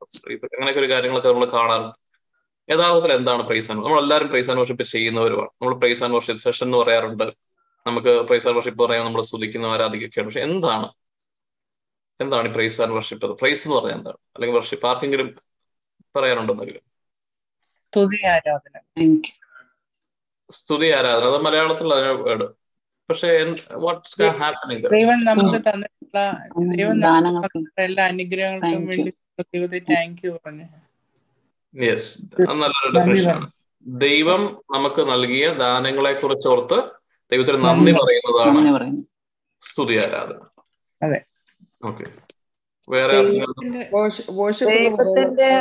അങ്ങനെയൊക്കെ 0.02 0.82
ഒരു 0.82 0.90
കാര്യങ്ങളൊക്കെ 0.90 1.30
നമ്മൾ 1.30 1.46
കാണാറുണ്ട് 1.46 1.96
യഥാർത്ഥത്തിൽ 2.72 3.14
എന്താണ് 3.14 3.44
പ്രൈസ് 3.44 3.72
ആൻഡ് 3.72 3.84
നമ്മൾ 3.84 4.00
എല്ലാവരും 4.02 4.28
പ്രൈസ് 4.28 4.50
ആൻഡ് 4.50 4.60
വർഷിപ്പ് 4.60 4.84
ചെയ്യുന്നവരുമാണ്. 4.84 5.50
നമ്മൾ 5.62 5.76
പ്രൈസ് 5.76 6.04
ആൻഡ് 6.04 6.14
വർഷിപ്പ് 6.14 6.42
സെഷൻ 6.44 6.68
എന്ന് 6.68 6.78
പറയാറുണ്ട്. 6.78 7.34
നമുക്ക് 7.88 8.22
പ്രൈസ് 8.22 8.48
ആൻഡ് 8.48 8.58
വർഷിപ്പ് 8.58 8.84
പറയാൻ 8.84 9.06
നമ്മൾ 9.06 9.22
സ്തുതിക്കുന്ന 9.22 10.24
പക്ഷെ 10.26 10.42
എന്താണ്? 10.42 10.88
എന്താണ് 12.22 12.48
ഈ 12.50 12.52
പ്രൈസ് 12.52 12.82
ആൻഡ് 12.82 12.94
വർഷിപ്പ് 12.94 13.28
പ്രൈസ് 13.40 13.68
എന്ന് 13.68 13.78
പറഞ്ഞാൽ 13.78 13.98
എന്താണ്? 13.98 14.18
അല്ലെങ്കിൽ 14.36 14.58
വർഷിപ്പ് 14.58 14.88
ആർക്കെങ്കിലും 14.88 15.36
പറയാനുണ്ടെന്നെങ്കിലും. 16.16 16.82
സ്തുതി 17.94 18.26
ആരാധന. 18.26 18.76
സ്തുതി 20.52 20.88
ആരാധന. 20.92 21.24
അത് 21.24 21.42
മലയാളത്തിലുള്ള 21.42 21.96
വേർഡ് 21.96 22.48
പക്ഷേ 23.10 23.54
വാട്ട്സ് 23.74 24.22
ഹാപ്പനിങ് 24.22 24.84
ദൈവം 24.92 25.20
നമുക്ക് 25.20 25.60
തന്നിട്ടുള്ള 25.60 26.20
ദൈവം 26.78 26.98
എല്ലാ 27.78 28.06
അനുഗ്രഹങ്ങൾക്കും 28.06 28.86
വേണ്ടി 28.86 29.14
താങ്ക് 29.90 30.28
പറഞ്ഞു. 30.34 30.68
യെസ് 31.76 32.10
നല്ലൊരു 32.42 32.92
ഡെഫിനേഷൻ 32.96 33.32
ആണ്. 33.32 33.48
ദൈവം 33.86 34.42
നമുക്ക് 34.76 35.02
നൽകിയ 35.10 35.46
ദാനങ്ങളെ 35.54 36.14
കുറിച്ച് 36.14 36.48
ഓർത്ത് 36.48 36.80
ദൈവത്തിന് 37.32 37.60
നന്ദി 37.66 37.92
പറയുന്നതാണ് 37.92 39.04
സ്തുതി 39.62 39.96
ആരാധന. 39.96 40.40
അതെ. 41.02 41.20
ഓക്കെ 41.86 42.06
വേറെ 42.90 43.18
ദൈവത്തിന്റെ 44.70 45.52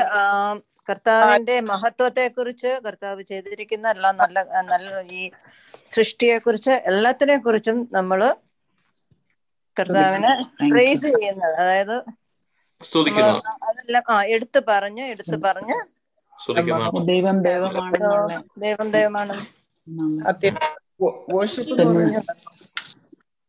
കർത്താവിന്റെ 0.88 1.60
മഹത്വത്തെ 1.60 2.28
കുറിച്ച് 2.28 2.70
കർത്താവ് 2.86 3.22
ചെയ്തിരിക്കുന്ന 3.22 3.86
എല്ലാം 3.90 4.16
നല്ല 4.16 4.42
നല്ല 4.42 5.00
ഈ 5.12 5.30
സൃഷ്ടിയെ 5.88 6.38
കുറിച്ച് 6.38 6.70
എല്ലാത്തിനെ 6.70 7.36
കുറിച്ചും 7.36 7.88
നമ്മൾ 7.92 8.20
കർത്താവിനെ 9.76 10.32
പ്രേസ് 10.70 11.06
ചെയ്യുന്നത്. 11.06 11.56
അതായത് 11.60 11.96
അതെല്ലാം 13.68 14.04
ആ 14.08 14.22
എടുത്തു 14.24 14.60
പറഞ്ഞ് 14.68 15.04
എടുത്തു 15.04 15.36
പറഞ്ഞ്. 15.44 15.76
ദൈവം 17.06 17.42
ദൈവമാണ് 17.42 17.94
ദൈവം 18.58 18.90
ദൈവമാണ്. 18.90 19.36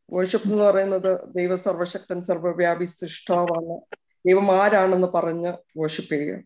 വർഷിപ്പ് 0.10 0.48
എന്ന് 0.50 0.66
പറയുന്നത് 0.66 1.12
ദൈവ 1.36 1.56
സർവശക്തൻ 1.56 2.22
സർവവ്യാപി 2.22 2.86
സൃഷ്ടാവാണ് 2.86 3.76
ദൈവം 4.26 4.48
ആരാണെന്ന് 4.62 5.08
പറഞ്ഞ് 5.08 5.52
വർഷിപ്പ് 5.78 6.14
ചെയ്യുക. 6.14 6.44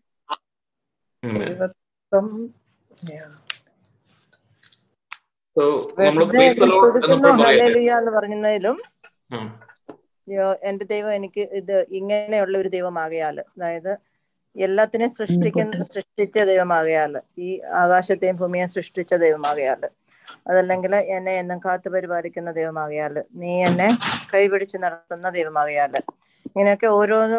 പറഞ്ഞതിലും 8.16 8.78
എന്റെ 10.62 10.84
ദൈവം 10.86 11.12
എനിക്ക് 11.18 11.42
ഇത് 11.60 11.76
ഇങ്ങനെയുള്ള 11.98 12.54
ഒരു 12.58 12.70
ദൈവമാകയാൽ 12.74 13.36
അതായത് 13.46 13.92
എല്ലാത്തിനെയും 14.56 15.12
സൃഷ്ടിക്കുന്ന 15.16 15.84
സൃഷ്ടിച്ച 15.88 16.38
ദൈവമാകയാൽ 16.50 17.12
ഈ 17.40 17.48
ആകാശത്തെയും 17.80 18.36
ഭൂമിയെയും 18.40 18.70
സൃഷ്ടിച്ച 18.76 19.14
ദൈവമാകയാൽ 19.24 19.82
അതല്ലെങ്കിൽ 20.48 20.92
എന്നെ 21.16 21.32
എന്നും 21.40 21.58
കാത്തു 21.64 21.88
പരിപാലിക്കുന്ന 21.94 22.50
ദൈവമാകയാൽ 22.58 23.14
നീ 23.40 23.52
എന്നെ 23.68 23.88
കൈപിടിച്ച് 24.32 24.78
നടത്തുന്ന 24.84 25.28
ദൈവമാകയാൽ 25.36 25.94
ഇങ്ങനെയൊക്കെ 26.48 26.88
ഓരോന്ന് 26.98 27.38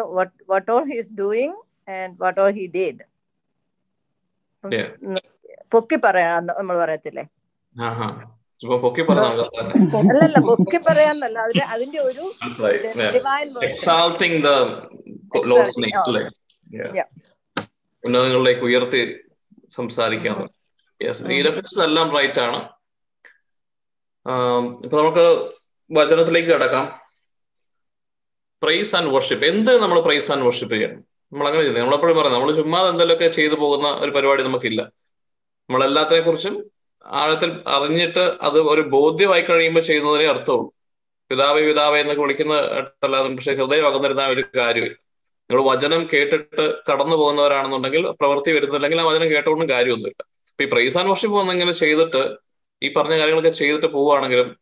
what 0.52 0.70
all 0.74 0.84
his 0.92 1.14
doing 1.20 1.58
and 1.96 2.14
what 2.22 2.40
all 2.44 2.52
he 2.58 2.66
did 2.76 3.04
പൊക്കി 5.72 5.96
പറയാ 6.04 6.30
നമ്മൾ 6.50 6.76
പറയത്തില്ലേ? 6.82 7.24
അല്ലല്ല 10.00 10.38
പൊക്കി 10.48 10.78
പറയാന്നല്ല. 10.88 11.38
അതിന്റെ 11.38 11.64
അതിന്റെ 11.74 12.00
ഒരു 12.08 12.24
ഉന്നതങ്ങളിലേക്ക് 18.06 18.64
ഉയർത്തി 18.68 19.00
സംസാരിക്കാം 19.76 20.38
ഈ 21.36 21.38
റെഫറൻസ് 21.46 21.82
എല്ലാം 21.88 22.08
റൈറ്റ് 22.16 22.40
ആണ്. 22.46 22.58
ഇപ്പൊ 24.84 24.96
നമുക്ക് 25.00 25.26
വചനത്തിലേക്ക് 25.90 26.48
കിടക്കാം. 26.48 26.86
പ്രൈസ് 28.62 28.96
ആൻഡ് 28.96 29.10
വർഷിപ്പ് 29.14 29.44
എന്ത് 29.46 29.72
നമ്മൾ 29.82 29.98
പ്രൈസ് 30.06 30.32
ആൻഡ് 30.32 30.44
വർഷിപ്പ് 30.44 30.74
ചെയ്യണം? 30.74 31.00
നമ്മൾ 31.32 31.46
അങ്ങനെ 31.46 31.62
ചെയ്യുന്നത് 31.62 31.82
നമ്മളെപ്പോഴും 31.82 32.16
പറയുന്നത് 32.16 32.40
നമ്മൾ 32.40 32.54
ചുമ്മാ 32.60 32.80
എന്തെങ്കിലുമൊക്കെ 32.88 33.28
ചെയ്തു 33.36 33.54
പോകുന്ന 33.54 33.88
ഒരു 34.04 34.10
പരിപാടി 34.10 34.42
നമുക്കില്ല. 34.42 34.82
നമ്മളെല്ലാത്തിനെ 35.68 36.20
കുറിച്ചും 36.20 36.56
ആഴത്തിൽ 37.04 37.62
അറിഞ്ഞിട്ട് 37.66 38.30
അത് 38.42 38.60
ഒരു 38.60 38.80
ബോധ്യമായി 38.80 39.42
കഴിയുമ്പോൾ 39.42 39.80
ചെയ്യുന്നതിനെ 39.80 40.28
അർത്ഥമുള്ളൂ 40.28 40.72
പിതാവ് 41.30 41.60
പിതാവ് 41.60 41.96
എന്നൊക്കെ 41.96 42.22
വിളിക്കുന്ന 42.22 42.54
അല്ലാതെ 43.04 43.34
പക്ഷെ 43.34 43.54
ഹൃദയം 43.54 43.86
അകന്നിരുന്ന 43.86 44.26
ഒരു 44.26 44.44
കാര്യമില്ല. 44.56 44.96
നിങ്ങൾ 45.50 45.70
വചനം 45.70 46.08
കേട്ടിട്ട് 46.12 46.74
കടന്നു 46.90 47.16
പോകുന്നവരാണെന്നുണ്ടെങ്കിൽ 47.16 48.10
പ്രവൃത്തി 48.20 48.50
വരുന്നില്ലെങ്കിൽ 48.52 49.00
ആ 49.00 49.04
വചനം 49.04 49.30
കേട്ടുകൊണ്ടും 49.30 49.68
കാര്യമൊന്നുമില്ല. 49.68 50.26
ഇപ്പൊ 50.50 50.64
ഈ 50.64 50.68
പ്രൈസ് 50.72 50.98
ആൻഡ് 50.98 51.10
വർഷിപ്പ് 51.10 51.72
ചെയ്തിട്ട് 51.72 52.36
ഈ 52.82 52.92
പറഞ്ഞ 52.92 53.18
കാര്യങ്ങളൊക്കെ 53.18 53.50
ചെയ്തിട്ട് 53.50 53.86
പോവുകയാണെങ്കിലും 53.86 54.56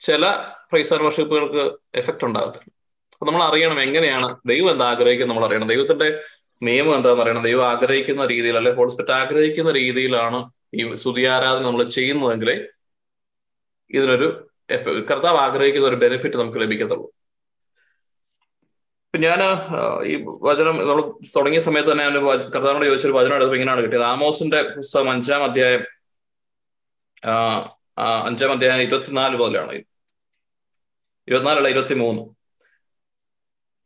ചില 0.00 0.30
പ്രൈസ് 0.70 0.94
വർഷിപ്പുകൾക്ക് 0.94 1.72
എഫക്റ്റ് 1.94 2.24
ഉണ്ടാകത്തില്ല. 2.24 2.72
അപ്പൊ 3.12 3.26
നമ്മൾ 3.26 3.42
അറിയണം 3.42 3.82
എങ്ങനെയാണ് 3.82 4.36
ദൈവം 4.46 4.70
എന്താ 4.70 4.84
ആഗ്രഹിക്കുന്നത് 4.84 5.36
നമ്മൾ 5.36 5.48
അറിയണം. 5.48 5.68
ദൈവത്തിന്റെ 5.68 6.20
നിയമം 6.62 6.96
എന്താണെന്ന് 6.96 7.22
അറിയണം. 7.22 7.42
ദൈവം 7.42 7.68
ആഗ്രഹിക്കുന്ന 7.68 8.26
രീതിയിൽ 8.26 8.56
അല്ലെങ്കിൽ 8.56 8.80
ഹോളിസ്പിറ്റ് 8.80 9.10
ആഗ്രഹിക്കുന്ന 9.10 9.70
രീതിയിലാണ് 9.70 10.50
ഈ 10.72 10.82
സ്തുതിയാരാധന 11.02 11.62
നമ്മൾ 11.66 11.82
ചെയ്യുന്നതെങ്കിൽ 11.96 12.50
ഇതിനൊരു 13.96 14.28
കർത്താവ് 15.10 15.38
ആഗ്രഹിക്കുന്ന 15.46 15.86
ഒരു 15.90 15.98
ബെനിഫിറ്റ് 16.02 16.36
നമുക്ക് 16.40 16.60
ലഭിക്കത്തുള്ളൂ. 16.62 17.08
ഞാൻ 19.14 19.40
ഈ 20.10 20.14
വചനം 20.48 20.76
നമ്മൾ 20.88 21.00
തുടങ്ങിയ 21.34 21.60
സമയത്ത് 21.66 21.90
തന്നെ 21.90 22.04
ഞാൻ 22.04 22.14
കർത്താവിനോട് 22.54 22.86
ചോദിച്ചൊരു 22.90 23.16
വചനം 23.16 23.34
എടുത്തപ്പോൾ 23.36 23.58
ഇങ്ങനെയാണ് 23.58 23.82
കിട്ടിയത്. 23.84 24.06
ആമോസിന്റെ 24.12 24.60
പുസ്തകം 24.76 25.10
അഞ്ചാം 25.14 25.42
അധ്യായം 25.48 25.82
അഞ്ചാം 28.28 28.52
അധ്യായം 28.54 28.82
ഇരുപത്തിനാല് 28.86 29.34
മുതലാണ്. 29.40 29.74
ഇരുപത്തിനാലല്ല 31.28 31.68
ഇരുപത്തി 31.74 31.96
മൂന്ന് 32.02 32.22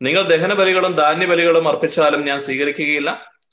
നിങ്ങൾ 0.06 0.22
ദഹന 0.30 0.52
ബലികളും 0.60 0.92
ധാന്യ 1.00 1.26
ബലികളും 1.32 1.66
അർപ്പിച്ചാലും 1.68 2.22
ഞാൻ 2.28 2.38
സ്വീകരിക്കുകയില്ല. 2.46 3.10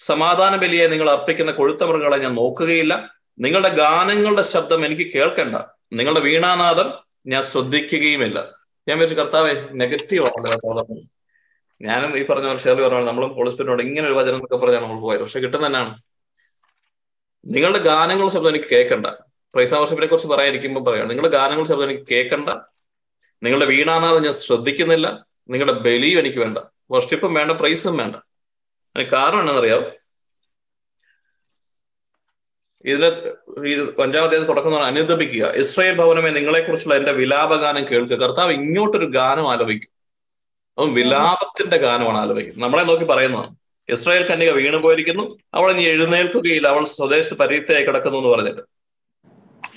സമാധാന 0.10 0.54
ബലിയെ 0.62 0.86
നിങ്ങൾ 0.94 1.08
അർപ്പിക്കുന്ന 1.16 1.52
കൊഴുത്ത 1.60 1.84
മൃഗങ്ങളെ 1.90 2.18
ഞാൻ 2.24 2.34
നോക്കുകയില്ല. 2.42 2.94
നിങ്ങളുടെ 3.40 3.70
ഗാനങ്ങളുടെ 3.70 4.42
ശബ്ദം 4.42 4.86
എനിക്ക് 4.86 5.14
കേൾക്കണ്ട. 5.14 5.56
നിങ്ങളുടെ 5.94 6.20
വീണാനാദം 6.20 6.94
ഞാൻ 7.28 7.42
ശ്രദ്ധിക്കുകയുമില്ല. 7.42 8.40
ഞാൻ 8.88 8.98
വിചാരിച്ചു 8.98 9.22
കർത്താവെ 9.22 9.70
നെഗറ്റീവ് 9.72 10.26
ആണ് 10.26 11.00
ഞാനും 11.82 12.18
ഈ 12.18 12.26
പറഞ്ഞ 12.26 12.58
ഷെയർ 12.58 12.82
പറഞ്ഞു 12.82 13.06
നമ്മളും 13.06 13.34
ഹോളിസ്പിറ്റലോട് 13.34 13.84
ഇങ്ങനെ 13.84 14.08
ഒരു 14.08 14.14
വചനം 14.14 14.34
എന്നൊക്കെ 14.34 14.56
പറഞ്ഞാണ് 14.56 14.84
നമ്മൾ 14.84 15.00
പോയത്. 15.00 15.22
പക്ഷെ 15.22 15.40
കിട്ടുന്ന 15.40 15.66
തന്നെയാണ് 15.66 15.96
നിങ്ങളുടെ 17.46 17.80
ഗാനങ്ങളുടെ 17.80 18.34
ശബ്ദം 18.34 18.50
എനിക്ക് 18.50 18.66
കേൾക്കണ്ട. 18.72 19.06
പ്രൈസാ 19.54 19.78
വർഷിപ്പിനെ 19.78 20.08
കുറിച്ച് 20.08 20.28
പറയാനിരിക്കുമ്പോൾ 20.28 20.92
പറയാം. 20.92 21.08
നിങ്ങളുടെ 21.08 21.38
ഗാനങ്ങളുടെ 21.38 21.70
ശബ്ദം 21.70 21.90
എനിക്ക് 21.90 22.08
കേൾക്കണ്ട. 22.12 22.50
നിങ്ങളുടെ 23.44 23.66
വീണാനാഥം 23.66 24.24
ഞാൻ 24.24 24.34
ശ്രദ്ധിക്കുന്നില്ല. 24.34 25.28
നിങ്ങളുടെ 25.50 25.80
ബലിയും 25.80 26.20
എനിക്ക് 26.20 26.38
വേണ്ട. 26.38 26.58
വർഷിപ്പും 26.92 27.34
വേണ്ട 27.34 27.52
പ്രൈസും 27.52 27.98
വേണ്ട. 27.98 28.16
അതിന് 28.96 29.10
കാരണം 29.10 29.40
എന്താണെന്നറിയാം 29.40 30.03
ഇതിന് 32.86 33.34
ഈ 33.68 33.74
അഞ്ചാം 34.02 34.24
അദ്ദേഹം 34.24 34.46
തുടക്കം 34.46 34.84
അനുദപിക്കുക. 34.84 35.46
ഇസ്രായേൽ 35.46 35.96
ഭവനമേ 35.96 36.30
നിങ്ങളെക്കുറിച്ചുള്ള 36.30 36.96
എന്റെ 36.96 37.12
വിലാപഗാനം 37.12 37.86
കേൾക്കുക. 37.92 38.18
കർത്താവ് 38.18 38.54
ഇങ്ങോട്ടൊരു 38.54 39.06
ഗാനം 39.06 39.52
ആലപിക്കും. 39.52 39.90
അവൻ 40.78 40.94
വിലാപത്തിന്റെ 40.94 41.78
ഗാനമാണ് 41.78 42.18
ആലപിക്കുന്നത്. 42.18 42.64
നമ്മളെ 42.64 42.84
നോക്കി 42.84 43.04
പറയുന്നതാണ്. 43.04 43.56
ഇസ്രായേൽ 43.90 44.28
കന്യക 44.28 44.52
വീണു 44.52 44.78
പോയിരിക്കുന്നു 44.78 45.38
അവൾ 45.54 45.72
ഇനി 45.72 45.84
എഴുന്നേൽക്കുകയില്ല. 45.84 46.68
അവൾ 46.68 46.86
സ്വദേശ 46.86 47.34
പരീക്ഷയായി 47.34 47.84
കിടക്കുന്നു 47.84 48.18
എന്ന് 48.18 48.30
പറഞ്ഞിട്ട്. 48.30 48.62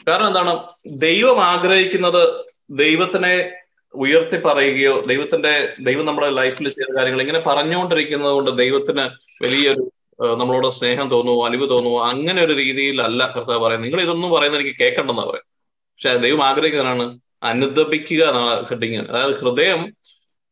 കാരണം 0.08 0.26
എന്താണ്? 0.26 0.62
ദൈവം 0.86 1.44
ആഗ്രഹിക്കുന്നത് 1.44 2.44
ദൈവത്തിനെ 2.70 3.52
ഉയർത്തി 3.94 4.36
പറയുകയോ 4.36 5.00
ദൈവത്തിന്റെ 5.00 5.74
ദൈവം 5.80 6.06
നമ്മുടെ 6.06 6.30
ലൈഫിൽ 6.30 6.68
ചെയ്ത 6.68 6.96
കാര്യങ്ങൾ 6.96 7.20
ഇങ്ങനെ 7.20 7.40
പറഞ്ഞുകൊണ്ടിരിക്കുന്നത് 7.40 8.32
കൊണ്ട് 8.32 8.58
ദൈവത്തിന് 8.58 9.08
വലിയൊരു 9.44 9.92
നമ്മളോട് 10.40 10.68
സ്നേഹം 10.76 11.07
തോന്നുമോ 11.14 11.40
അലിവ് 11.46 11.66
തോന്നുമോ 11.72 11.98
അങ്ങനെ 12.11 12.40
ഒരു 12.46 12.55
രീതിയിലല്ല 12.62 13.22
കർത്താവ് 13.35 13.61
പറയുന്നത്. 13.64 13.87
നിങ്ങൾ 13.88 14.00
ഇതൊന്നും 14.07 14.31
പറയുന്നത് 14.35 14.61
എനിക്ക് 14.61 14.76
കേൾക്കണ്ടെന്നാ 14.83 15.24
പറയാം 15.31 15.46
പക്ഷെ 15.94 16.12
ദൈവം 16.24 16.42
ആഗ്രഹിക്കുന്നതാണ് 16.48 17.05
അനുദപിക്കുക 17.50 18.22
എന്നാണ് 18.31 18.55
ഹെഡിങ്. 18.70 19.02
അതായത് 19.11 19.35
ഹൃദയം 19.42 19.81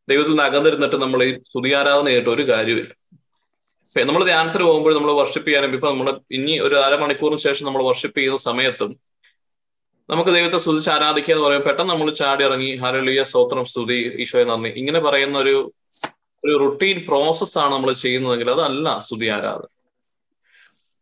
ദൈവത്തിൽ 0.07 0.33
നിന്ന് 0.33 0.45
അകന്നിരുന്നിട്ട് 0.47 0.97
നമ്മൾ 1.03 1.19
ഈ 1.27 1.31
സ്തുതിയാരാധന 1.39 2.07
ചെയ്തിട്ട് 2.09 2.31
ഒരു 2.35 2.43
കാര്യമില്ല 2.51 2.93
നമ്മൾ 4.09 4.21
ധ്യാനത്തിന് 4.29 4.63
പോകുമ്പോൾ 4.67 4.93
നമ്മൾ 4.97 5.11
വർഷിപ്പ് 5.19 5.47
ചെയ്യാനും 5.47 5.73
ഇപ്പൊ 5.75 5.89
നമ്മൾ 5.91 6.07
ഇനി 6.37 6.53
ഒരു 6.65 6.75
അരമണിക്കൂറിന് 6.85 7.41
ശേഷം 7.45 7.65
നമ്മൾ 7.67 7.81
വർഷിപ്പ് 7.89 8.17
ചെയ്യുന്ന 8.19 8.39
സമയത്തും 8.49 8.91
നമുക്ക് 10.09 10.31
ദൈവത്തെ 10.35 10.59
സ്തുതിച്ച് 10.63 10.89
ആരാധിക്കുക 10.95 11.33
എന്ന് 11.33 11.45
പറയുമ്പോൾ 11.45 11.67
പെട്ടെന്ന് 11.67 11.91
നമ്മൾ 11.93 12.09
ചാടി 12.19 12.43
ഇറങ്ങി 12.47 12.71
ഹരളിയ 12.81 13.21
സ്തോത്രം 13.29 13.65
സ്തുതി 13.71 13.97
ഈശോയെ 14.23 14.45
നന്ദി. 14.49 14.69
ഇങ്ങനെ 14.81 14.99
പറയുന്ന 15.05 15.37
ഒരു 15.45 15.55
ഒരു 16.45 16.55
റുട്ടീൻ 16.63 16.97
പ്രോസസ് 17.07 17.57
ആണ് 17.63 17.71
നമ്മൾ 17.75 17.91
ചെയ്യുന്നതെങ്കിൽ 18.03 18.49
അതല്ല 18.55 18.89
സ്തുതി 19.05 19.27
ആരാധന. 19.35 19.69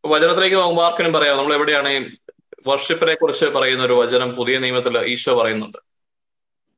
വചനത്തിലേക്ക് 0.04 0.58
നോക്കുമ്പോൾ 0.58 0.86
ആർക്കും 0.88 1.14
പറയാം 1.18 1.38
നമ്മൾ 1.40 1.54
എവിടെയാണ് 1.58 1.92
വർഷിപ്പിനെ 2.68 3.16
കുറിച്ച് 3.16 3.46
പറയുന്ന 3.56 3.84
ഒരു 3.90 3.96
വചനം 4.02 4.30
പുതിയ 4.40 4.56
നിയമത്തിൽ 4.64 4.96
ഈശോ 5.14 5.34
പറയുന്നുണ്ട്. 5.40 5.80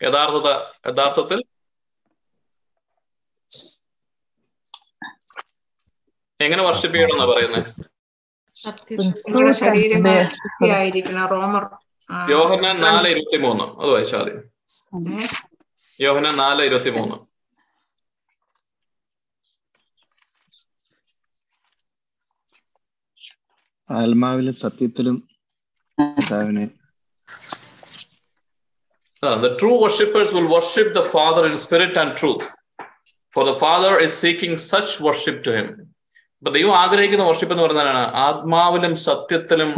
യഥാർത്ഥത 0.01 0.49
യഥാർത്ഥത്തിൽ 0.89 1.39
എങ്ങനെ 6.39 6.63
വർഷിപ്പ് 6.67 6.95
ചെയ്യണം 6.95 7.15
എന്നാ 7.15 7.28
പറയുന്നത് 7.32 7.69
യോഹന 9.34 9.51
ശരീരങ്ങൾ 9.62 10.15
റോമർ 11.34 11.63
യോഹന്നാൻ 12.34 12.75
നാല് 12.86 13.08
ഇരുപത്തി 13.13 13.38
മൂന്ന് 13.45 13.65
അത് 13.82 13.89
വായിച്ചാൽ 13.93 14.28
മതി. 14.28 14.34
യോഹന്നാൻ 16.04 16.36
നാല് 16.43 16.62
ഇരുപത്തി 16.69 16.91
മൂന്ന് 16.97 17.15
ആത്മാവിലും 23.89 24.54
സത്യത്തിലും 24.54 25.15
Uh, 29.24 29.38
the 29.43 29.52
true 29.60 29.76
worshippers 29.82 30.30
will 30.34 30.48
worship 30.56 30.88
the 30.98 31.04
Father 31.13 31.43
in 31.50 31.58
spirit 31.58 31.93
and 31.98 32.10
truth. 32.17 32.45
For 33.36 33.43
the 33.45 33.56
Father 33.63 33.91
is 34.06 34.13
seeking 34.24 34.54
such 34.74 34.91
worship 35.06 35.38
to 35.43 35.52
him. 35.58 35.67
അപ്പൊ 36.39 36.52
ദൈവം 36.52 36.78
ആഗ്രഹിക്കുന്ന 36.78 37.24
വർഷിപ്പ് 37.24 37.54
എന്ന് 37.54 37.63
പറയുന്നതാണ് 37.63 37.98
ആത്മാവിലും 37.98 38.95
സത്യത്തിലും 38.95 39.71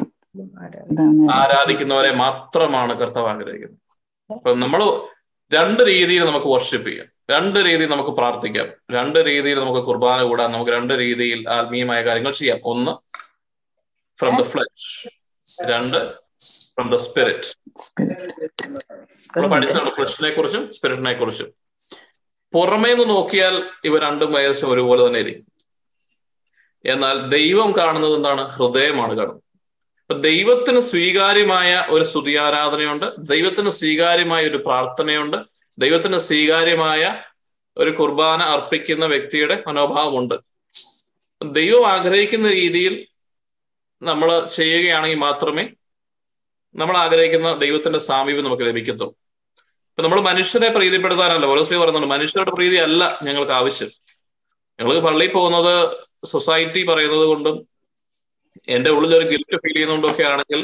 ആരാധിക്കുന്നവരെ 1.33 2.11
മാത്രമാണ് 2.15 2.93
കർത്താവ് 2.93 3.29
ആഗ്രഹിക്കുന്നത്. 3.29 3.79
അപ്പൊ 4.31 4.55
നമ്മൾ 4.55 4.81
രണ്ട് 5.51 5.83
രീതിയിൽ 5.83 6.25
നമുക്ക് 6.25 6.47
വർഷിപ്പ് 6.47 6.87
ചെയ്യാം. 6.87 7.07
രണ്ട് 7.31 7.59
രീതിയിൽ 7.59 7.89
നമുക്ക് 7.89 8.09
പ്രാർത്ഥിക്കാം. 8.09 8.67
രണ്ട് 8.91 9.19
രീതിയിൽ 9.25 9.59
നമുക്ക് 9.59 9.87
കുർബാന 9.87 10.23
കൂടാൻ 10.23 10.51
നമുക്ക് 10.51 10.71
രണ്ട് 10.71 10.93
രീതിയിൽ 10.93 11.49
ആത്മീയമായ 11.49 12.03
കാര്യങ്ങൾ 12.03 12.31
ചെയ്യാം. 12.31 12.59
ഒന്ന് 12.63 12.93
ഫ്രം 14.19 14.37
ദ 14.37 14.41
ഫ്ലഷ് 14.41 15.07
രണ്ട്. 15.65 15.97
ഫ്രം 16.75 16.87
ദ 16.91 16.99
സ്പിരിറ്റ് 16.99 17.49
നമ്മൾ 19.37 19.47
പഠിച്ചതാണ് 19.47 19.91
ഫ്ലഷിനെ 19.95 20.29
കുറിച്ചും 20.29 20.73
സ്പിരിറ്റിനെ 20.73 21.13
കുറിച്ചും 21.13 21.49
പുറമേ 22.53 22.89
നിന്ന് 22.89 23.09
നോക്കിയാൽ 23.09 23.55
ഇവ 23.85 23.99
രണ്ടും 23.99 24.39
ഏകദേശം 24.39 24.71
ഒരുപോലെ 24.71 25.07
തന്നെ 25.07 25.19
ഇരിക്കും. 25.19 25.47
എന്നാൽ 26.85 27.29
ദൈവം 27.29 27.71
കാണുന്നത് 27.77 28.15
എന്താണ്? 28.15 28.43
ഹൃദയമാണ് 28.49 29.13
കാണുന്നത്. 29.17 29.43
അപ്പൊ 30.01 30.21
ദൈവത്തിന് 30.21 30.79
സ്വീകാര്യമായ 30.79 31.87
ഒരു 31.89 32.03
സ്തുതിയാരാധനയുണ്ട്. 32.03 33.05
ദൈവത്തിന് 33.19 33.69
സ്വീകാര്യമായ 33.69 34.47
ഒരു 34.47 34.57
പ്രാർത്ഥനയുണ്ട്. 34.57 35.37
ദൈവത്തിന് 35.79 36.17
സ്വീകാര്യമായ 36.17 37.23
ഒരു 37.77 37.89
കുർബാന 37.89 38.41
അർപ്പിക്കുന്ന 38.43 39.05
വ്യക്തിയുടെ 39.05 39.63
മനോഭാവമുണ്ട്. 39.67 40.35
ദൈവം 41.51 41.87
ആഗ്രഹിക്കുന്ന 41.87 42.47
രീതിയിൽ 42.51 43.07
നമ്മൾ 44.01 44.29
ചെയ്യുകയാണെങ്കിൽ 44.57 45.19
മാത്രമേ 45.27 45.63
നമ്മൾ 46.75 46.95
ആഗ്രഹിക്കുന്ന 47.03 47.49
ദൈവത്തിന്റെ 47.63 47.99
സാമീപ്യം 48.09 48.45
നമുക്ക് 48.47 48.65
ലഭിക്കത്തുള്ളൂ. 48.69 49.13
ഇപ്പൊ 49.91 50.01
നമ്മൾ 50.05 50.19
മനുഷ്യരെ 50.29 50.69
പ്രീതിപ്പെടുത്താനല്ല 50.75 51.45
ഓരോസ്ലി 51.53 51.77
പറയുന്നുണ്ട് 51.81 52.09
മനുഷ്യരുടെ 52.15 52.53
പ്രീതി 52.57 52.77
അല്ല 52.87 53.03
ഞങ്ങൾക്ക് 53.27 53.53
ആവശ്യം. 53.59 53.89
ഞങ്ങൾ 54.79 54.99
പള്ളിയിൽ 55.07 55.31
പോകുന്നത് 55.37 55.73
സൊസൈറ്റി 56.33 56.81
പറയുന്നത് 56.89 57.25
കൊണ്ടും 57.31 57.55
എന്റെ 58.75 58.89
ഉള്ളിൽ 58.97 59.11
ഒരു 59.17 59.25
ഗിഫ്റ്റ് 59.31 59.57
ഫീൽ 59.63 59.73
ചെയ്യുന്നതുകൊണ്ടും 59.73 60.09
ഒക്കെ 60.11 60.23
ആണെങ്കിൽ 60.31 60.61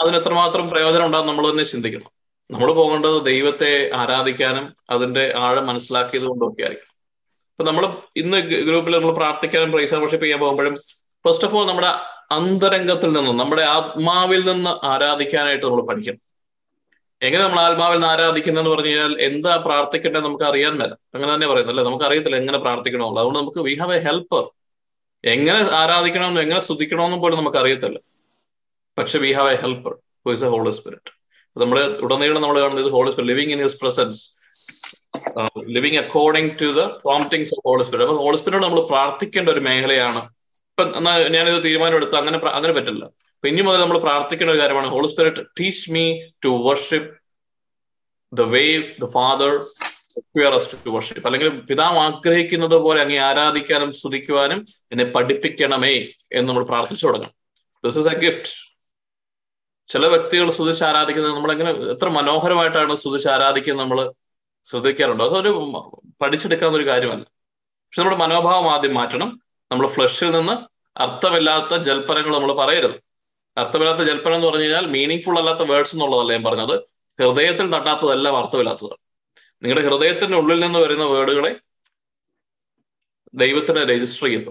അതിന് 0.00 0.16
എത്രമാത്രം 0.20 0.64
പ്രയോജനം 0.72 1.06
ഉണ്ടാകും 1.08 1.28
നമ്മൾ 1.30 1.44
തന്നെ 1.50 1.64
ചിന്തിക്കണം. 1.72 2.08
നമ്മൾ 2.50 2.68
പോകേണ്ടത് 2.78 3.18
ദൈവത്തെ 3.28 3.72
ആരാധിക്കാനും 4.00 4.64
അതിന്റെ 4.94 5.24
ആഴം 5.46 5.64
മനസ്സിലാക്കിയത് 5.70 6.26
കൊണ്ടൊക്കെ 6.30 6.62
ആയിരിക്കും 6.66 6.86
ഇപ്പൊ 7.52 7.64
നമ്മൾ 7.68 7.84
ഇന്ന് 8.22 8.38
ഗ്രൂപ്പിൽ 8.68 8.94
നമ്മൾ 8.96 9.14
പ്രാർത്ഥിക്കാനും 9.20 9.72
പ്രൈസ് 9.74 9.94
ചെയ്യാൻ 10.24 10.40
പോകുമ്പോഴും 10.44 10.76
ഫസ്റ്റ് 11.24 11.46
ഓഫ് 11.46 11.56
ഓൾ 11.56 11.64
നമ്മുടെ 11.70 11.90
അന്തരംഗത്തിൽ 12.36 13.10
നിന്ന് 13.16 13.32
നമ്മുടെ 13.40 13.64
ആത്മാവിൽ 13.74 14.42
നിന്ന് 14.50 14.72
ആരാധിക്കാനായിട്ട് 14.90 15.64
നമ്മൾ 15.66 15.82
പഠിക്കണം 15.88 16.20
എങ്ങനെ 17.20 17.42
നമ്മൾ 17.44 17.60
ആത്മാവിൽ 17.62 17.96
നിന്ന് 17.96 18.08
ആരാധിക്കുന്നതെന്ന് 18.10 18.72
പറഞ്ഞു 18.72 18.90
കഴിഞ്ഞാൽ 18.90 19.14
എന്താ 19.26 19.52
പ്രാർത്ഥിക്കേണ്ടത് 19.66 20.24
നമുക്ക് 20.26 20.46
അറിയാൻ 20.50 20.74
മേല. 20.78 20.92
അങ്ങനെ 21.14 21.30
തന്നെ 21.32 21.48
പറയുന്നത് 21.50 21.72
അല്ലെ? 21.72 21.84
നമുക്ക് 21.88 22.04
അറിയത്തില്ല 22.08 22.36
എങ്ങനെ 22.42 22.58
പ്രാർത്ഥിക്കണമെന്നുള്ളത് 22.64 23.22
അതുകൊണ്ട് 23.22 23.40
നമുക്ക് 23.40 23.62
വി 23.66 23.74
ഹാവ് 23.80 23.94
എ 23.96 24.02
ഹെൽപ്പർ 24.06 24.44
എങ്ങനെ 25.24 25.58
ആരാധിക്കണമെന്നും 25.80 26.42
എങ്ങനെ 26.44 26.60
സ്തുതിക്കണമെന്നും 26.66 27.20
പോലും 27.24 27.38
നമുക്ക് 27.40 27.58
അറിയത്തില്ല. 27.62 27.98
പക്ഷെ 28.98 29.18
we 29.24 29.32
have 29.38 29.50
a 29.52 29.60
helper 29.64 29.92
who 30.24 30.36
is 30.36 30.44
a 30.44 30.52
Holy 30.54 30.72
Spirit 30.78 31.12
നമ്മൾ 31.56 31.76
ഉടനീളം 32.06 32.40
നമ്മൾ 32.44 32.58
കാണുന്നത് 32.62 32.90
Holy 32.96 33.10
Spirit 33.12 33.30
living 33.32 33.52
in 33.54 33.62
his 33.64 33.78
presence 33.82 34.22
living 35.74 35.98
according 36.02 36.52
to 36.60 36.68
the 36.76 36.84
promptings 37.04 37.52
of 37.56 37.64
Holy 37.68 37.84
Spirit 37.86 38.06
അപ്പൊ 38.08 38.22
ഹോളി 38.24 38.38
സ്പിരിറ്റ് 38.40 38.64
നമ്മൾ 38.66 38.80
പ്രാർത്ഥിക്കേണ്ട 38.92 39.48
ഒരു 39.54 39.62
മേഖലയാണ് 39.68 40.22
ഇപ്പൊ 40.80 41.00
ഞാനിത് 41.34 41.64
തീരുമാനം 41.64 41.96
എടുത്തു 41.96 42.16
അങ്ങനെ 42.20 42.38
അങ്ങനെ 42.58 42.72
പറ്റില്ല. 42.76 43.04
അപ്പൊ 43.36 43.48
ഇനി 43.48 43.62
മുതൽ 43.66 43.80
നമ്മൾ 43.80 43.98
പ്രാർത്ഥിക്കേണ്ട 43.98 44.52
ഒരു 44.52 44.60
കാര്യമാണ് 44.60 44.88
Holy 44.94 45.08
Spirit 45.08 45.42
teach 45.60 45.90
me 45.94 46.04
to 46.44 46.50
worship 46.68 47.10
the 48.32 48.40
way 48.54 48.62
the 49.02 49.06
Father 49.16 49.52
to 50.84 50.90
worship 50.90 51.26
അല്ലെങ്കിൽ 51.28 51.48
പിതാവ് 51.70 51.98
ആഗ്രഹിക്കുന്നത് 51.98 52.74
പോലെ 52.74 53.00
അങ്ങേ 53.02 53.18
ആരാധിക്കാനും 53.28 53.92
സ്തുതിക്കുവാനും 53.92 54.60
എന്നെ 54.92 55.04
പഠിപ്പിക്കണമേ 55.16 55.94
എന്ന് 56.32 56.46
നമ്മൾ 56.50 56.64
പ്രാർത്ഥിച്ചു 56.64 57.06
തുടങ്ങണം. 57.06 57.34
ദിസ് 57.84 57.98
ഇസ് 57.98 58.08
എ 58.14 58.16
ഗിഫ്റ്റ് 58.24 58.52
ചില 59.88 60.06
വ്യക്തികൾ 60.06 60.50
സ്തുതിച്ച് 60.50 60.84
ആരാധിക്കുന്നത് 60.84 61.34
നമ്മളെങ്ങനെ 61.34 61.70
എത്ര 61.94 62.08
മനോഹരമായിട്ടാണ് 62.08 62.96
സ്തുതിച്ച് 62.96 63.28
ആരാധിക്കുന്നത് 63.28 63.84
നമ്മൾ 63.84 64.00
ശ്രദ്ധിക്കാറുണ്ടോ? 64.66 65.24
അതൊരു 65.30 65.52
പഠിച്ചെടുക്കാവുന്ന 66.22 66.78
ഒരു 66.78 66.88
കാര്യമല്ല. 66.90 67.24
പക്ഷെ 67.86 68.00
നമ്മുടെ 68.00 68.18
മനോഭാവം 68.24 68.66
ആദ്യം 68.72 68.94
മാറ്റണം. 68.94 69.30
നമ്മൾ 69.72 69.86
ഫ്ലഷിൽ 69.86 70.30
നിന്ന് 70.30 70.54
അർത്ഥമില്ലാത്ത 71.00 71.82
ജൽപ്പനങ്ങൾ 71.82 72.34
നമ്മൾ 72.34 72.52
പറയരുത്. 72.52 72.96
അർത്ഥമില്ലാത്ത 73.58 74.00
ജൽപ്പനം 74.00 74.34
എന്ന് 74.34 74.46
പറഞ്ഞു 74.46 74.62
കഴിഞ്ഞാൽ 74.62 74.86
മീനിങ് 74.86 75.22
ഫുൾ 75.22 75.38
അല്ലാത്ത 75.38 75.62
വേർഡ്സ് 75.62 75.94
എന്നുള്ളതല്ല 75.94 76.32
ഞാൻ 76.32 76.44
പറഞ്ഞത്. 76.44 76.74
ഹൃദയത്തിൽ 77.20 77.66
തട്ടാത്തതെല്ലാം 77.74 78.36
അർത്ഥമില്ലാത്തതാണ്. 78.36 78.98
നിങ്ങളുടെ 79.62 79.88
ഹൃദയത്തിന്റെ 79.88 80.36
ഉള്ളിൽ 80.36 80.60
നിന്ന് 80.60 80.78
വരുന്ന 80.78 81.04
വേർഡുകളെ 81.04 81.56
ദൈവത്തിന് 83.34 83.80
രജിസ്റ്റർ 83.90 84.26
ചെയ്യുന്നു 84.26 84.50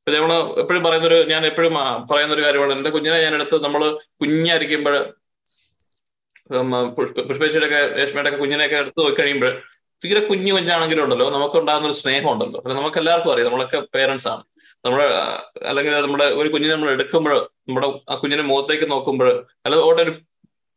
ഇപ്പൊ 0.00 0.12
നമ്മൾ 0.12 0.60
എപ്പോഴും 0.60 0.82
പറയുന്നൊരു 0.84 1.28
ഞാൻ 1.30 1.46
എപ്പോഴും 1.46 1.74
പറയുന്ന 2.10 2.34
ഒരു 2.34 2.44
കാര്യമാണ്. 2.44 2.72
എന്റെ 2.72 2.90
കുഞ്ഞിനെ 2.90 3.22
ഞാൻ 3.22 3.34
എടുത്ത് 3.34 3.64
നമ്മൾ 3.64 3.82
കുഞ്ഞായിരിക്കുമ്പോൾ 4.20 4.96
പുഷ്പേച്ചിയുടെ 7.28 7.66
ഒക്കെ 7.66 7.80
രേഷ്മയുടെ 7.98 8.28
ഒക്കെ 8.28 8.38
കുഞ്ഞിനെയൊക്കെ 8.38 8.76
എടുത്ത് 8.76 9.00
പോയി 9.00 9.14
കഴിയുമ്പോൾ 9.14 9.62
തീരെ 10.04 10.20
കുഞ്ഞു 10.26 10.52
കുഞ്ഞാണെങ്കിലും 10.52 11.04
ഉണ്ടല്ലോ. 11.04 11.30
നമുക്ക് 11.30 11.56
ഉണ്ടാകുന്ന 11.56 11.86
ഒരു 11.86 11.94
സ്നേഹം 11.94 12.32
ഉണ്ടല്ലോ. 12.32 12.60
നമുക്ക് 12.74 12.98
എല്ലാവർക്കും 12.98 13.32
അറിയാം 13.32 13.48
നമ്മളൊക്കെ 13.48 13.80
പേരൻസ് 13.94 14.28
ആണ്. 14.28 14.44
നമ്മുടെ 14.84 15.06
അല്ലെങ്കിൽ 15.68 15.92
നമ്മുടെ 16.00 16.24
ഒരു 16.24 16.48
കുഞ്ഞിനെ 16.48 16.72
നമ്മൾ 16.74 16.90
എടുക്കുമ്പോൾ 16.90 17.50
നമ്മുടെ 17.68 17.88
ആ 18.10 18.14
കുഞ്ഞിനെ 18.14 18.42
മുഖത്തേക്ക് 18.42 18.90
നോക്കുമ്പോൾ 18.90 19.28
അല്ലെങ്കിൽ 19.64 19.86
ഓട്ടെ 19.88 20.02
ഒരു 20.02 20.12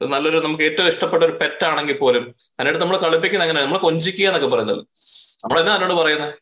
നല്ലൊരു 0.02 0.38
നമുക്ക് 0.38 0.64
ഏറ്റവും 0.64 0.88
ഇഷ്ടപ്പെട്ട 0.88 1.24
ഒരു 1.24 1.38
പെറ്റ് 1.42 1.64
ആണെങ്കിൽ 1.66 1.98
പോലും 1.98 2.36
അതിനടുത്ത് 2.60 2.84
നമ്മൾ 2.84 2.98
കളിപ്പിക്കുന്ന 3.04 3.44
അങ്ങനെ 3.44 3.62
നമ്മൾ 3.64 3.78
കൊഞ്ചിക്കുക 3.78 4.26
എന്നൊക്കെ 4.28 4.48
പറയുന്നത്. 4.48 4.82
നമ്മളെന്നാ 5.44 5.74
അതിനോട് 5.74 5.94
പറയുന്നത് 5.94 6.34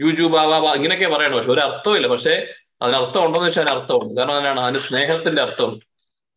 യൂജു 0.00 0.22
ബാബാ 0.22 0.74
ഇങ്ങനെയൊക്കെ 0.74 1.08
പറയണം. 1.16 1.36
പക്ഷെ 1.36 1.50
ഒരു 1.50 1.60
അർത്ഥമില്ല 1.60 2.06
പക്ഷേ 2.06 2.34
അതിനർത്ഥം 2.82 3.26
ഉണ്ടോന്ന് 3.26 3.48
വെച്ചാൽ 3.48 3.62
അതിന് 3.62 3.74
അർത്ഥമുണ്ട്. 3.76 4.12
കാരണം 4.18 4.34
അതിനാണ് 4.34 4.60
അതിന് 4.60 4.78
സ്നേഹത്തിന്റെ 4.78 5.42
അർത്ഥം 5.42 5.80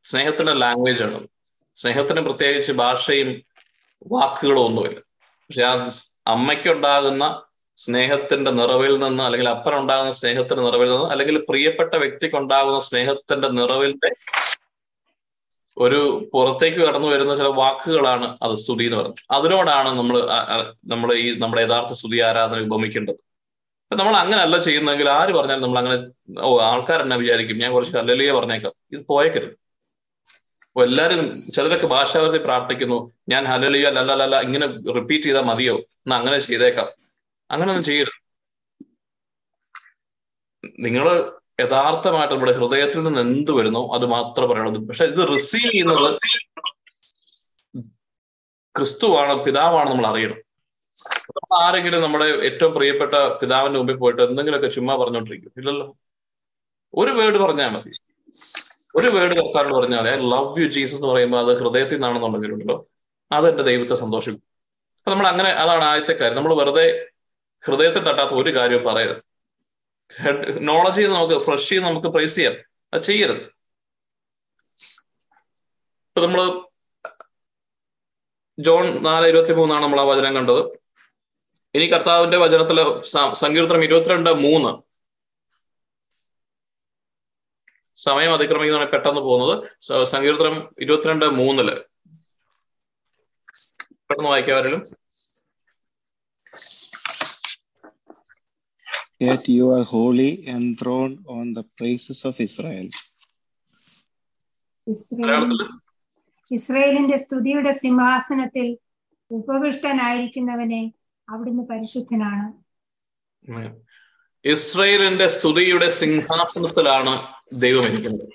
സ്നേഹത്തിന്റെ 0.03 0.53
ലാംഗ്വേജ് 0.53 1.03
ആണ്. 1.03 1.19
സ്നേഹത്തിന് 1.75 2.21
പ്രത്യേകിച്ച് 2.21 2.71
ഭാഷയും 2.71 3.29
വാക്കുകളും 4.11 4.65
ഒന്നുമില്ല. 4.65 4.99
പക്ഷെ 5.47 5.63
ആ 5.63 5.89
അമ്മയ്ക്കുണ്ടാകുന്ന 6.27 7.23
സ്നേഹത്തിന്റെ 7.77 8.51
നിറവിൽ 8.51 8.99
നിന്ന് 8.99 9.23
അല്ലെങ്കിൽ 9.23 9.49
അപ്പനുണ്ടാകുന്ന 9.49 10.11
സ്നേഹത്തിന്റെ 10.11 10.63
നിറവിൽ 10.63 10.89
നിന്ന് 10.89 11.11
അല്ലെങ്കിൽ 11.11 11.45
പ്രിയപ്പെട്ട 11.49 11.95
വ്യക്തിക്ക് 11.95 12.35
ഉണ്ടാകുന്ന 12.35 12.79
സ്നേഹത്തിന്റെ 12.79 13.47
നിറവിന്റെ 13.47 14.09
ഒരു 15.77 16.29
പുറത്തേക്ക് 16.33 16.77
കടന്നു 16.77 17.07
വരുന്ന 17.07 17.35
ചില 17.35 17.47
വാക്കുകളാണ് 17.47 18.37
അത് 18.43 18.55
സ്തുതി 18.55 18.83
എന്ന് 18.83 18.97
പറയുന്നത്. 18.97 19.25
അതിനോടാണ് 19.31 19.89
നമ്മൾ 19.97 20.19
നമ്മൾ 20.85 21.13
ഈ 21.13 21.39
നമ്മുടെ 21.39 21.61
യഥാർത്ഥ 21.61 21.93
സ്തുതി 21.93 22.19
ആരാധന 22.19 22.59
ഉപമിക്കേണ്ടത്. 22.59 23.15
നമ്മൾ 23.91 24.15
അങ്ങനെ 24.15 24.41
അല്ല 24.41 24.57
ചെയ്യുന്നെങ്കിൽ 24.57 25.09
ആര് 25.09 25.33
പറഞ്ഞാലും 25.33 25.63
നമ്മൾ 25.63 25.79
അങ്ങനെ 25.79 25.97
ഓ 26.41 26.61
ആൾക്കാർ 26.61 27.01
എന്നെ 27.01 27.17
വിചാരിക്കും. 27.17 27.57
ഞാൻ 27.57 27.71
കുറച്ച് 27.71 27.93
കല്ലലിയെ 27.93 28.31
പറഞ്ഞേക്കാം. 28.31 28.73
ഇത് 28.91 29.05
പോയേക്കരുത്. 29.05 29.51
അപ്പൊ 30.67 30.83
എല്ലാവരും 30.83 31.39
ചിലരൊക്കെ 31.39 31.87
ഭാഷാവർത്തി 31.87 32.37
പ്രാർത്ഥിക്കുന്നു. 32.37 33.11
ഞാൻ 33.29 33.45
ഹലലിയ 33.45 33.89
ലല്ല 33.89 34.39
ഇങ്ങനെ 34.39 34.67
റിപ്പീറ്റ് 34.67 35.25
ചെയ്താൽ 35.25 35.41
മതിയോ? 35.41 35.77
എന്നാ 35.77 36.17
അങ്ങനെ 36.17 36.39
ചെയ്തേക്കാം. 36.39 37.04
അങ്ങനെ 37.51 37.71
ഒന്നും 37.71 37.85
ചെയ്യരുത്. 37.85 38.25
നിങ്ങൾ 40.79 41.33
യഥാർത്ഥമായിട്ട് 41.59 42.33
നമ്മുടെ 42.33 42.51
ഹൃദയത്തിൽ 42.51 43.03
നിന്ന് 43.03 43.19
എന്ത് 43.19 43.51
വരുന്നോ 43.51 43.87
അത് 43.93 44.05
മാത്രം 44.05 44.49
പറയണത് 44.49 44.87
പക്ഷെ 44.87 45.05
ഇത് 45.05 45.29
റിസീവ് 45.29 45.71
ചെയ്യുന്നത് 45.71 46.15
ക്രിസ്തുവാണ് 48.75 49.43
പിതാവാണ് 49.43 49.89
നമ്മൾ 49.89 50.07
അറിയണം. 50.07 50.41
ആരെങ്കിലും 51.53 52.01
നമ്മുടെ 52.01 52.25
ഏറ്റവും 52.25 52.73
പ്രിയപ്പെട്ട 52.73 53.13
പിതാവിന്റെ 53.13 53.79
മുമ്പിൽ 53.79 53.95
പോയിട്ട് 53.95 54.21
എന്തെങ്കിലുമൊക്കെ 54.21 54.67
ചുമ്മാ 54.67 54.95
പറഞ്ഞോണ്ടിരിക്കും. 54.95 55.51
ഇല്ലല്ലോ. 55.57 55.97
ഒരു 56.93 57.11
വേർഡ് 57.11 57.37
പറഞ്ഞാൽ 57.37 57.69
മതി. 57.69 57.91
ഒരു 58.95 59.07
വേർഡ് 59.07 59.35
കർത്താനോട് 59.35 59.73
പറഞ്ഞാൽ 59.73 60.09
ഐ 60.09 60.15
ലവ് 60.29 60.61
യു 60.61 60.67
ജീസസ് 60.67 60.95
എന്ന് 60.95 61.07
പറയുമ്പോൾ 61.07 61.39
അത് 61.39 61.59
ഹൃദയത്തിൽ 61.59 61.93
നിന്നാണെന്നുണ്ടെങ്കിലുണ്ടല്ലോ. 61.93 62.87
അത് 63.31 63.49
എന്റെ 63.49 63.63
ദൈവത്തെ 63.63 63.95
സന്തോഷിക്കും 63.95 64.43
അപ്പൊ 64.97 65.11
നമ്മൾ 65.11 65.27
അങ്ങനെ 65.27 65.49
അതാണ് 65.49 65.83
ആദ്യത്തെ 65.83 66.13
കാര്യം. 66.13 66.37
നമ്മൾ 66.37 66.53
വെറുതെ 66.55 67.09
ഹൃദയത്തിൽ 67.65 68.03
തട്ടാത്ത 68.03 68.31
ഒരു 68.31 68.55
കാര്യവും 68.55 68.83
പറയരുത്. 68.83 69.23
ഹെഡ് 70.21 70.67
നോളജി 70.67 71.03
നമുക്ക് 71.03 71.45
ഫ്രഷ് 71.45 71.69
ചെയ്ത് 71.69 71.85
നമുക്ക് 71.85 72.07
പ്രൈസ് 72.07 72.35
ചെയ്യാം. 72.35 72.55
അത് 72.93 73.01
ചെയ്യരുത്. 73.01 73.41
ഇപ്പൊ 76.07 76.21
നമ്മൾ 76.25 76.41
ജോൺ 78.59 79.03
നാല് 79.03 79.27
ഇരുപത്തി 79.27 79.53
മൂന്നാണ് 79.53 79.83
നമ്മൾ 79.83 79.99
ആ 80.01 80.03
വചനം 80.03 80.35
കണ്ടത്. 80.35 80.61
ഇനി 81.75 81.85
കർത്താവിന്റെ 81.85 82.37
വചനത്തിലെ 82.37 82.83
സങ്കീർത്തനം 83.33 83.83
ഇരുപത്തിരണ്ട് 83.83 84.29
മൂന്ന്. 84.29 84.71
സമയം 87.97 88.33
അതിക്രമിക്കുന്നതാണ് 88.33 88.91
പെട്ടെന്ന് 88.91 89.21
പോകുന്നത്. 89.21 89.53
സങ്കീർത്തനം 90.05 90.55
ഇരുപത്തിരണ്ട് 90.81 91.25
മൂന്നിൽ. 91.25 91.69
പെട്ടെന്ന് 94.07 94.29
വായിക്കാവരും 94.29 94.81
Yet 99.23 99.45
you 99.49 99.65
are 99.75 99.85
holy, 99.95 100.31
enthroned 100.55 101.17
on 101.35 101.45
the 101.55 101.63
praises 101.77 102.19
of 102.25 102.33
Israel. 102.47 102.87
ഇസ്രയേലിന്റെ 106.51 107.17
സ്തുതിയുടെ 107.17 107.71
സിംഹാസനത്തിൽ 107.71 108.77
ഉപവിഷ്ടനായിരിക്കുന്നവനെ 109.31 110.93
അവിടുന്ന് 111.29 111.63
പരിശുദ്ധനാണ്. 111.63 112.47
ഇസ്രയേലിന്റെ 114.45 115.27
സ്തുതിയുടെ 115.27 115.87
സിംഹാസനത്തിലാണ് 115.87 117.27
ദൈവം 117.53 117.83
ഇരിക്കുന്നത്. 117.83 118.29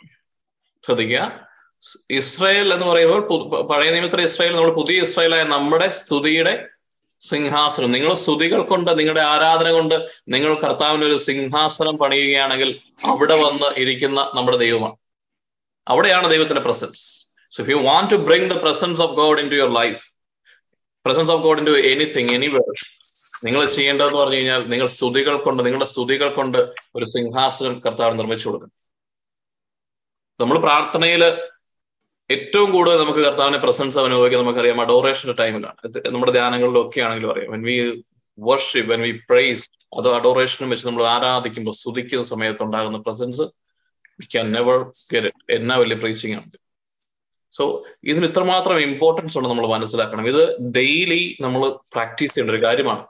ശ്രദ്ധിക്കുക. 0.86 1.50
ഇസ്രയേൽ 2.10 2.74
എന്ന് 2.74 2.86
പറയുമ്പോൾ 2.86 3.20
പഴയ 3.70 3.90
നിയമത്തിലെ 3.90 4.22
ഇസ്രായേൽ 4.22 4.56
നമ്മൾ 4.56 4.74
പുതിയ 4.74 5.00
ഇസ്രായേലായ 5.00 5.42
നമ്മുടെ 5.42 5.90
സ്തുതിയുടെ 5.90 6.54
സിംഹാസനം. 7.28 7.90
നിങ്ങൾ 7.96 8.12
സ്തുതികൾ 8.22 8.60
കൊണ്ട് 8.70 8.90
നിങ്ങളുടെ 8.98 9.22
ആരാധന 9.32 9.68
കൊണ്ട് 9.76 9.96
നിങ്ങൾ 10.34 10.52
കർത്താവിന് 10.64 11.04
ഒരു 11.10 11.16
സിംഹാസനം 11.28 11.96
പണിയുകയാണെങ്കിൽ 12.02 12.70
അവിടെ 13.12 13.36
വന്ന് 13.44 13.68
ഇരിക്കുന്ന 13.82 14.20
നമ്മുടെ 14.38 14.58
ദൈവമാണ്. 14.64 14.96
അവിടെയാണ് 15.86 16.26
ദൈവത്തിന്റെ 16.34 16.64
presence 16.68 17.02
so 17.54 17.58
if 17.64 17.70
you 17.74 17.78
want 17.88 18.10
to 18.14 18.18
bring 18.28 18.48
the 18.54 18.56
presence 18.64 19.00
of 19.06 19.14
God 19.20 19.40
into 19.52 19.58
your 19.60 19.72
life 19.80 20.02
presence 21.06 21.30
of 21.34 21.42
God 21.46 21.60
into 21.70 21.76
anything 21.92 22.32
anywhere 22.38 22.66
നിങ്ങൾ 23.46 23.60
ചെയ്യേണ്ടതെന്ന് 23.76 24.18
പറഞ്ഞു 24.20 24.38
കഴിഞ്ഞാൽ 24.38 24.62
നിങ്ങൾ 24.72 24.86
സ്തുതികൾ 24.96 25.36
കൊണ്ട് 25.44 25.60
നിങ്ങളുടെ 25.66 25.88
സ്തുതികൾ 25.92 26.28
കൊണ്ട് 26.38 26.58
ഒരു 26.96 27.06
സിംഹാസനം 27.14 27.74
കർത്താവ് 27.86 28.18
നിർമ്മിച്ചു 28.18 28.46
കൊടുക്കണം. 28.48 28.74
നമ്മൾ 30.40 30.56
പ്രാർത്ഥനയിൽ 30.66 31.22
ഏറ്റവും 32.34 32.68
കൂടുതൽ 32.74 32.96
നമുക്ക് 33.02 33.20
കർത്താവിന്റെ 33.26 33.60
പ്രസൻസ് 33.64 33.98
അനുഭവിക്കാൻ 33.98 34.40
നമുക്കറിയാം 34.42 34.80
അഡോറേഷന്റെ 34.84 35.34
ടൈമിലാണ് 35.40 35.88
നമ്മുടെ 36.14 36.32
ധ്യാനങ്ങളിലും 36.36 36.80
ഒക്കെ 36.82 37.00
ആണെങ്കിലും 37.06 37.30
അറിയാം. 37.32 37.50
When 37.54 37.62
we 37.68 37.76
worship 38.38 38.88
when 38.92 39.00
we 39.06 39.12
praise 39.30 39.64
അത് 39.98 40.08
അഡോറേഷനും 40.18 40.70
വെച്ച് 40.72 40.86
നമ്മൾ 40.88 41.04
ആരാധിക്കുമ്പോൾ 41.14 41.74
സ്തുതിക്കുന്ന 41.80 42.24
സമയത്ത് 42.32 42.62
ഉണ്ടാകുന്ന 42.66 42.98
പ്രസൻസ് 43.06 43.46
വി 44.20 44.26
ക്യാൻ 44.34 44.46
നെവർ 44.56 44.78
എന്നാ 45.58 45.76
വലിയ 45.82 45.96
പ്രീച്ചിങ് 46.02 46.36
ആണ്. 46.40 46.50
സോ 47.54 47.64
ഇതിന് 48.10 48.26
ഇത്രമാത്രം 48.30 48.80
ഇമ്പോർട്ടൻസ് 48.88 49.36
ഉണ്ട് 49.38 49.48
നമ്മൾ 49.48 49.66
മനസ്സിലാക്കണം. 49.74 50.24
ഇത് 50.32 50.42
ഡെയിലി 50.78 51.20
നമ്മൾ 51.40 51.62
പ്രാക്ടീസ് 51.94 52.32
ചെയ്യേണ്ട 52.34 52.54
ഒരു 52.56 52.62
കാര്യമാണ്. 52.66 53.02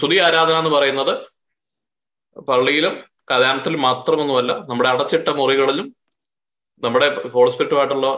സ്തുതി 0.00 0.16
ആരാധന 0.26 0.56
എന്ന് 0.62 0.72
പറയുന്നത് 0.78 1.14
പള്ളിയിലും 2.48 2.94
കഥാനത്തിലും 3.30 3.80
മാത്രമൊന്നുമല്ല 3.88 4.52
നമ്മുടെ 4.68 4.88
അടച്ചിട്ട 4.94 5.28
മുറികളിലും 5.40 5.86
നമ്മുടെ 6.82 7.08
ഹോസ്പിറ്റലുമായിട്ടുള്ള 7.36 8.08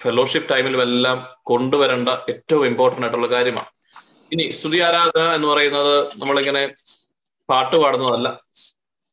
ഫെലോഷിപ്പ് 0.00 0.50
ടൈമിലും 0.50 0.82
എല്ലാം 0.82 1.28
കൊണ്ടുവരേണ്ട 1.42 2.08
ഏറ്റവും 2.08 2.66
ഇമ്പോർട്ടന്റ് 2.66 3.06
ആയിട്ടുള്ള 3.06 3.26
കാര്യമാണ്. 3.26 3.66
ഇനി 4.32 4.50
സ്തുതി 4.50 4.78
ആരാധന 4.80 5.34
എന്ന് 5.34 5.48
പറയുന്നത് 5.48 6.08
നമ്മളിങ്ങനെ 6.16 6.74
പാട്ട് 7.50 7.76
പാടുന്നതല്ല. 7.76 8.28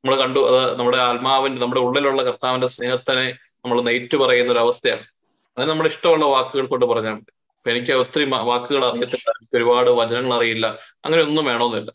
നമ്മൾ 0.04 0.22
കണ്ടു 0.22 0.39
അത് 0.39 0.80
നമ്മുടെ 0.80 0.98
ആത്മാവിന്റെ 0.98 1.62
നമ്മുടെ 1.62 1.82
ഉള്ളിലുള്ള 1.82 2.24
കർത്താവിന്റെ 2.24 2.67
സ്നേഹത്തിനെ 2.67 3.32
നമ്മൾ 3.50 3.82
നെയ്റ്റ് 3.82 4.17
പറയുന്ന 4.17 4.52
ഒരു 4.52 4.60
അവസ്ഥയാണ്. 4.60 5.06
അതിന് 5.58 5.72
നമ്മുടെ 5.72 5.89
ഇഷ്ടമുള്ള 5.89 6.26
വാക്കുകൾ 6.26 6.65
കൊണ്ട് 6.65 6.86
പറഞ്ഞാൽ 6.86 7.13
മതി. 7.13 7.32
അപ്പൊ 7.58 7.72
എനിക്ക് 7.72 7.91
ഒത്തിരി 7.91 8.30
വാക്കുകൾ 8.30 8.86
അറിയത്തില്ല 8.86 9.30
എനിക്ക് 9.30 9.58
ഒരുപാട് 9.58 9.89
വചനങ്ങൾ 9.89 10.34
അറിയില്ല 10.34 10.67
അങ്ങനെ 11.06 11.22
ഒന്നും 11.22 11.46
വേണമെന്നില്ല. 11.46 11.91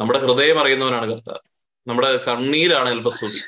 നമ്മുടെ 0.00 0.18
ഹൃദയം 0.18 0.60
അറിയുന്നവനാണ് 0.60 1.12
കർത്താവ്. 1.12 1.38
നമ്മുടെ 1.86 2.16
കണ്ണീരാണ് 2.16 2.90
ചിലപ്പോൾ 2.90 3.10
സ്തുതി. 3.10 3.40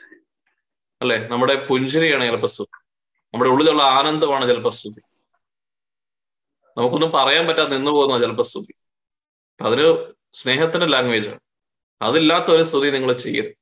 അല്ലെ? 1.01 1.29
നമ്മുടെ 1.29 1.67
പുഞ്ചിരിയാണ് 1.67 2.25
ചിലപ്പോൾ 2.25 2.47
സ്തുതി. 2.47 2.82
നമ്മുടെ 3.35 3.51
ഉള്ളിലുള്ള 3.51 3.83
ആനന്ദമാണ് 3.83 4.49
ചിലപ്പോൾ 4.49 4.71
സ്തുതി. 4.71 5.01
നമുക്കൊന്നും 6.79 7.11
പറയാൻ 7.11 7.47
പറ്റാതെ 7.47 7.77
നിന്ന് 7.77 7.91
പോകുന്ന 7.91 8.19
ചിലപ്പോൾ 8.19 8.43
സ്തുതി. 8.43 8.75
അതിന് 9.63 10.13
സ്നേഹത്തിന്റെ 10.33 10.87
ലാംഗ്വേജ് 10.87 11.29
ആണ്. 11.29 11.41
അതില്ലാത്ത 12.03 12.45
ഒരു 12.45 12.63
സ്തുതി 12.63 12.91
നിങ്ങൾ 12.91 13.13
ചെയ്യരുത്. 13.13 13.55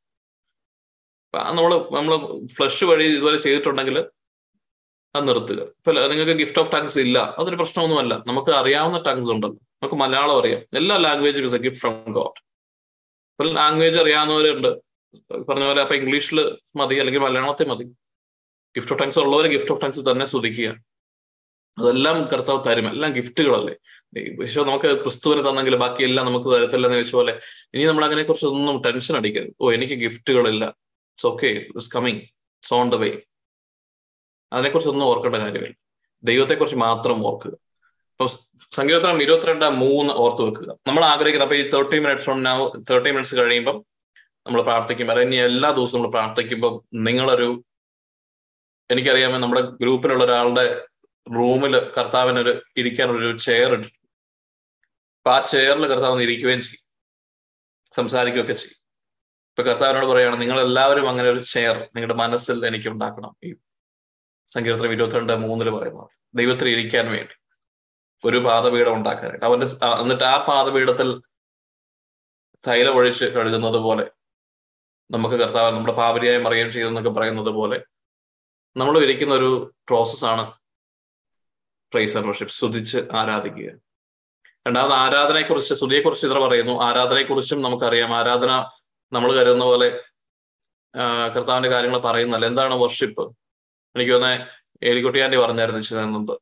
നമ്മൾ 1.34 1.76
നമ്മൾ 1.92 2.46
ഫ്ലഷ് 2.46 2.84
വഴി 2.84 3.06
ഇതുവരെ 3.06 3.36
ചെയ്തിട്ടുണ്ടെങ്കിൽ 3.36 3.98
അത് 5.14 5.28
നിർത്തുക. 5.28 5.62
ഇപ്പൊ 5.62 5.92
നിങ്ങൾക്ക് 5.92 6.32
ഗിഫ്റ്റ് 6.32 6.58
ഓഫ് 6.58 6.72
ടങ്സ് 6.72 6.98
ഇല്ല 6.98 7.34
അതൊരു 7.38 7.56
പ്രശ്നമൊന്നുമല്ല. 7.56 8.24
നമുക്ക് 8.26 8.50
അറിയാവുന്ന 8.50 8.98
ടങ്സ് 8.98 9.30
ഉണ്ടല്ലോ. 9.30 9.56
നമുക്ക് 9.56 9.94
മലയാളം 9.94 10.40
അറിയാം. 10.40 10.60
എല്ലാ 10.76 10.96
ലാംഗ്വേജും 10.96 11.44
is 11.44 11.54
a 11.54 11.58
gift 11.58 11.80
from 11.80 12.12
God 12.12 12.40
ഇപ്പൊ 13.30 13.44
ലാംഗ്വേജ് 13.44 13.98
അറിയാവുന്നവരുണ്ട്. 13.98 14.68
പറഞ്ഞ 15.48 15.64
പോലെ 15.64 15.80
അപ്പൊ 15.80 15.94
ഇംഗ്ലീഷിൽ 15.94 16.58
മതി 16.76 16.94
അല്ലെങ്കിൽ 16.96 17.20
മലയാളത്തിൽ 17.20 17.68
മതി. 17.68 17.84
ഗിഫ്റ്റ് 18.76 18.92
ഓഫ് 18.94 19.00
ടങ്സ് 19.02 19.18
ഉള്ളവരെ 19.18 19.48
ഗിഫ്റ്റ് 19.54 19.72
ഓഫ് 19.74 19.82
ടങ്സ് 19.82 20.02
തന്നെ 20.10 20.24
സ്തുതിക്കുക. 20.32 20.68
അതെല്ലാം 21.78 22.16
കർത്താവ് 22.32 22.60
തരും. 22.68 22.86
എല്ലാം 22.94 23.10
ഗിഫ്റ്റുകളല്ലേ? 23.18 23.74
പക്ഷേ 24.38 24.62
നമുക്ക് 24.68 24.88
ക്രിസ്തുവിനെ 25.02 25.42
തന്നെങ്കിൽ 25.48 25.74
ബാക്കിയെല്ലാം 25.82 26.26
നമുക്ക് 26.26 26.48
തരത്തില്ലെന്ന് 26.54 26.98
വെച്ച 26.98 27.12
പോലെ 27.18 27.32
ഇനി 27.74 27.84
നമ്മൾ 27.90 28.04
അതിനെ 28.04 28.22
കുറിച്ച് 28.22 28.46
ഒന്നും 28.46 28.76
ടെൻഷൻ 28.86 29.16
അടിക്കരുത്. 29.20 29.52
ഓ 29.60 29.72
എനിക്ക് 29.76 29.94
ഗിഫ്റ്റുകളില്ല. 30.04 30.64
It's 31.12 31.26
okay 31.26 31.46
it's 31.46 31.90
coming 31.96 32.22
it's 32.60 32.74
on 32.78 32.88
the 32.94 32.98
way 33.02 33.10
അതിനെക്കുറിച്ച് 34.52 34.90
ഒന്നും 34.92 35.06
ഓർക്കേണ്ട 35.10 35.36
കാര്യമില്ല. 35.36 35.76
ദൈവത്തെക്കുറിച്ച് 36.24 36.78
മാത്രം 36.86 37.18
ഓർക്കുക. 37.28 37.54
ഇപ്പൊ 38.12 38.26
സങ്കീർത്തനം 38.78 39.22
ഇരുപത്തിരണ്ട് 39.22 39.66
മൂന്ന് 39.84 40.12
ഓർത്ത് 40.22 40.42
വെക്കുക. 40.46 40.70
നമ്മൾ 40.88 41.02
ആഗ്രഹിക്കുന്നത് 41.12 41.48
അപ്പൊ 41.48 41.56
ഈ 41.60 41.70
thirty 41.74 41.98
minutes 42.04 42.26
from 42.26 42.42
now 42.42 42.58
thirty 42.90 43.10
minutes 43.10 43.36
കഴിയുമ്പം 43.40 43.76
നമ്മൾ 44.46 44.60
പ്രാർത്ഥിക്കുമ്പോൾ 44.62 45.20
ഇനി 45.22 45.36
എല്ലാ 45.36 45.70
ദിവസവും 45.70 45.98
നമ്മൾ 45.98 46.12
പ്രാർത്ഥിക്കുമ്പോൾ 46.16 46.74
നിങ്ങളൊരു 47.08 47.48
എനിക്കറിയാമോ 48.91 49.38
നമ്മുടെ 49.38 49.62
ഗ്രൂപ്പിലുള്ള 49.80 50.24
ഒരാളുടെ 50.24 50.64
റൂമിൽ 51.26 51.74
കർത്താവിനൊരു 51.97 52.53
ഇരിക്കാനൊരു 52.76 53.30
ചെയർ 53.47 53.72
ഇട്ടു 53.72 53.88
അപ്പൊ 55.18 55.30
ആ 55.30 55.38
ചെയറിൽ 55.53 55.84
കർത്താവ് 55.93 56.22
ഇരിക്കുകയും 56.26 56.61
ചെയ്യും. 56.66 56.84
സംസാരിക്കുകയൊക്കെ 57.95 58.55
ചെയ്യും. 58.62 58.76
ഇപ്പൊ 59.51 59.62
കർത്താവിനോട് 59.70 60.07
പറയുകയാണ് 60.11 60.36
നിങ്ങൾ 60.43 60.59
എല്ലാവരും 60.61 61.07
അങ്ങനെ 61.11 61.28
ഒരു 61.30 61.41
ചെയർ 61.53 61.76
നിങ്ങളുടെ 61.95 62.16
മനസ്സിൽ 62.22 62.66
എനിക്ക് 62.66 62.88
ഉണ്ടാക്കണം. 62.88 63.32
ഈ 63.45 63.51
സങ്കീർത്തനം 64.51 64.93
ഇരുപത്തിരണ്ട് 64.93 65.32
മൂന്നിൽ 65.45 65.68
പറയുന്നത് 65.70 66.11
ദൈവത്തിൽ 66.34 66.68
ഇരിക്കാൻ 66.68 67.07
വേണ്ടി 67.14 67.34
ഒരു 68.24 68.38
പാതപീഠം 68.47 68.95
ഉണ്ടാക്കാനായിട്ട്. 68.95 69.45
അവന്റെ 69.45 69.66
എന്നിട്ട് 70.03 70.24
ആ 70.24 70.36
പാതപീഠത്തിൽ 70.49 71.09
തൈലം 72.64 72.95
ഒഴിച്ച് 72.97 73.26
കഴുകുന്നത് 73.36 73.78
പോലെ 73.86 74.05
നമുക്ക് 75.11 75.34
കർത്താവ് 75.34 75.70
നമ്മുടെ 75.76 75.95
പാപരിയായി 76.01 76.41
മറിയുകയും 76.47 76.70
ചെയ്തെന്നൊക്കെ 76.72 77.11
പറയുന്നത് 77.11 77.51
പോലെ 77.51 77.78
നമ്മൾ 78.76 78.94
വിരിക്കുന്ന 79.02 79.34
ഒരു 79.34 79.50
പ്രോസസ്സാണ് 79.88 80.42
പ്രൈസ് 81.92 82.16
ആൻഡ് 82.16 82.28
വർഷിപ്പ് 82.28 82.52
സ്തുതിച്ച് 82.52 82.98
ആരാധിക്കുക. 83.20 83.70
രണ്ടാമത് 84.66 84.92
ആരാധനയെക്കുറിച്ച് 84.92 85.74
സ്തുതിയെക്കുറിച്ച് 85.74 86.26
ഇത്ര 86.26 86.38
പറയുന്നു. 86.38 86.74
ആരാധനയെക്കുറിച്ചും 86.86 87.62
നമുക്കറിയാം. 87.62 88.10
ആരാധന 88.18 88.52
നമ്മൾ 89.12 89.30
കരുതുന്ന 89.36 89.64
പോലെ 89.64 89.88
കർത്താവിന്റെ 91.36 91.68
കാര്യങ്ങൾ 91.68 91.98
പറയുന്നല്ല 91.98 92.46
എന്താണ് 92.46 92.74
വർഷിപ്പ് 92.74 93.24
എനിക്ക് 93.96 94.12
തന്നെ 94.16 94.32
ഏലിക്കുട്ടിയാന്റെ 94.90 95.38
പറഞ്ഞായിരുന്നു 95.38 96.06
മുമ്പ്. 96.16 96.34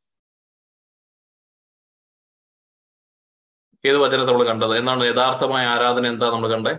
ഏത് 3.89 3.99
വചനത്തെ 4.05 4.31
നമ്മൾ 4.33 4.45
കണ്ടത്? 4.49 4.75
എന്നാണ് 4.81 5.03
യഥാർത്ഥമായ 5.05 5.65
ആരാധന 5.67 6.07
എന്താ 6.07 6.31
നമ്മൾ 6.31 6.49
കണ്ടേ? 6.55 6.73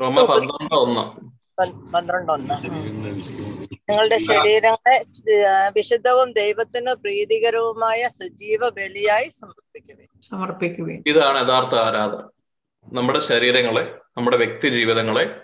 റോമർ 0.00 0.24
പന്ത്രണ്ട് 0.24 0.74
ഒന്ന്. 0.74 1.37
പൻ- 1.60 1.90
പന്ത്രണ്ട് 1.90 2.32
ഒന്ന് 2.32 2.54
നിങ്ങളുടെ 3.90 4.18
ശരീരങ്ങളെ 4.18 5.02
വിശുദ്ധവും 5.76 6.32
ദൈവത്തിന് 6.32 6.94
പ്രീതികരവുമായ 6.94 8.08
സജീവ 8.08 8.68
ബലിയായി 8.68 9.28
സമർപ്പിക്കുക 9.28 9.94
ഇതാണ് 11.06 11.48
യഥാർത്ഥ 11.48 11.74
ആരാധന. 11.74 12.28
നമ്മുടെ 12.92 13.18
ശരീരങ്ങളെ 13.18 13.98
നമ്മുടെ 14.16 14.36
വ്യക്തി 14.36 14.68
ജീവിതങ്ങളെ 14.68 15.40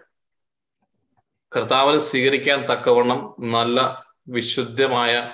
കർത്താവിനെ 1.56 1.98
സ്വീകരിക്കാൻ 1.98 2.64
തക്കവണ്ണം 2.64 3.36
നല്ല 3.40 4.06
വിശുദ്ധമായ 4.28 5.32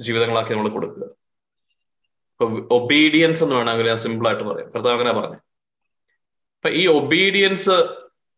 ജീവിതങ്ങളാക്കി 0.00 0.50
നമ്മൾ 0.50 0.68
കൊടുക്കുക. 0.68 1.18
ഒബീഡിയൻസ് 2.70 3.42
എന്ന് 3.42 3.56
വേണമെങ്കിൽ 3.56 3.88
ഞാൻ 3.88 3.96
സിമ്പിൾ 3.96 4.28
ആയിട്ട് 4.28 4.44
പറയാം. 4.44 4.70
കർത്താവ് 4.70 4.92
അങ്ങനെ 4.92 5.12
പറഞ്ഞു. 5.12 5.36
അപ്പൊ 6.56 6.68
ഈ 6.68 6.86
ഒബീഡിയൻസ് 6.86 7.70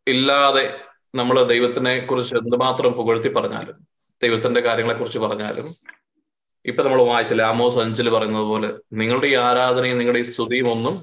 ഇല്ലാതെ 0.09 0.79
നമ്മൾ 1.15 1.45
ദൈവത്തിനെ 1.45 2.07
കുറിച്ച് 2.07 2.35
എന്തുമാത്രം 2.35 2.93
പുകഴ്ത്തി 2.93 3.29
പറഞ്ഞാലും 3.29 3.77
ദൈവത്തിന്റെ 4.23 4.61
കാര്യങ്ങളെ 4.61 4.99
കുറിച്ച് 4.99 5.19
പറഞ്ഞാലും 5.19 5.65
ഇപ്പൊ 6.65 6.83
നമ്മൾ 6.83 7.03
വായിച്ചില്ല 7.03 7.43
ആമോസ് 7.43 7.79
അഞ്ചിൽ 7.79 8.11
പറയുന്നത് 8.11 8.43
പോലെ 8.43 8.69
നിങ്ങളുടെ 8.93 9.27
ഈ 9.27 9.35
ആരാധനയും 9.35 9.99
നിങ്ങളുടെ 9.99 10.19
ഈ 10.19 10.23
സ്തുതിയും 10.23 10.71
ഒന്നും 10.71 10.95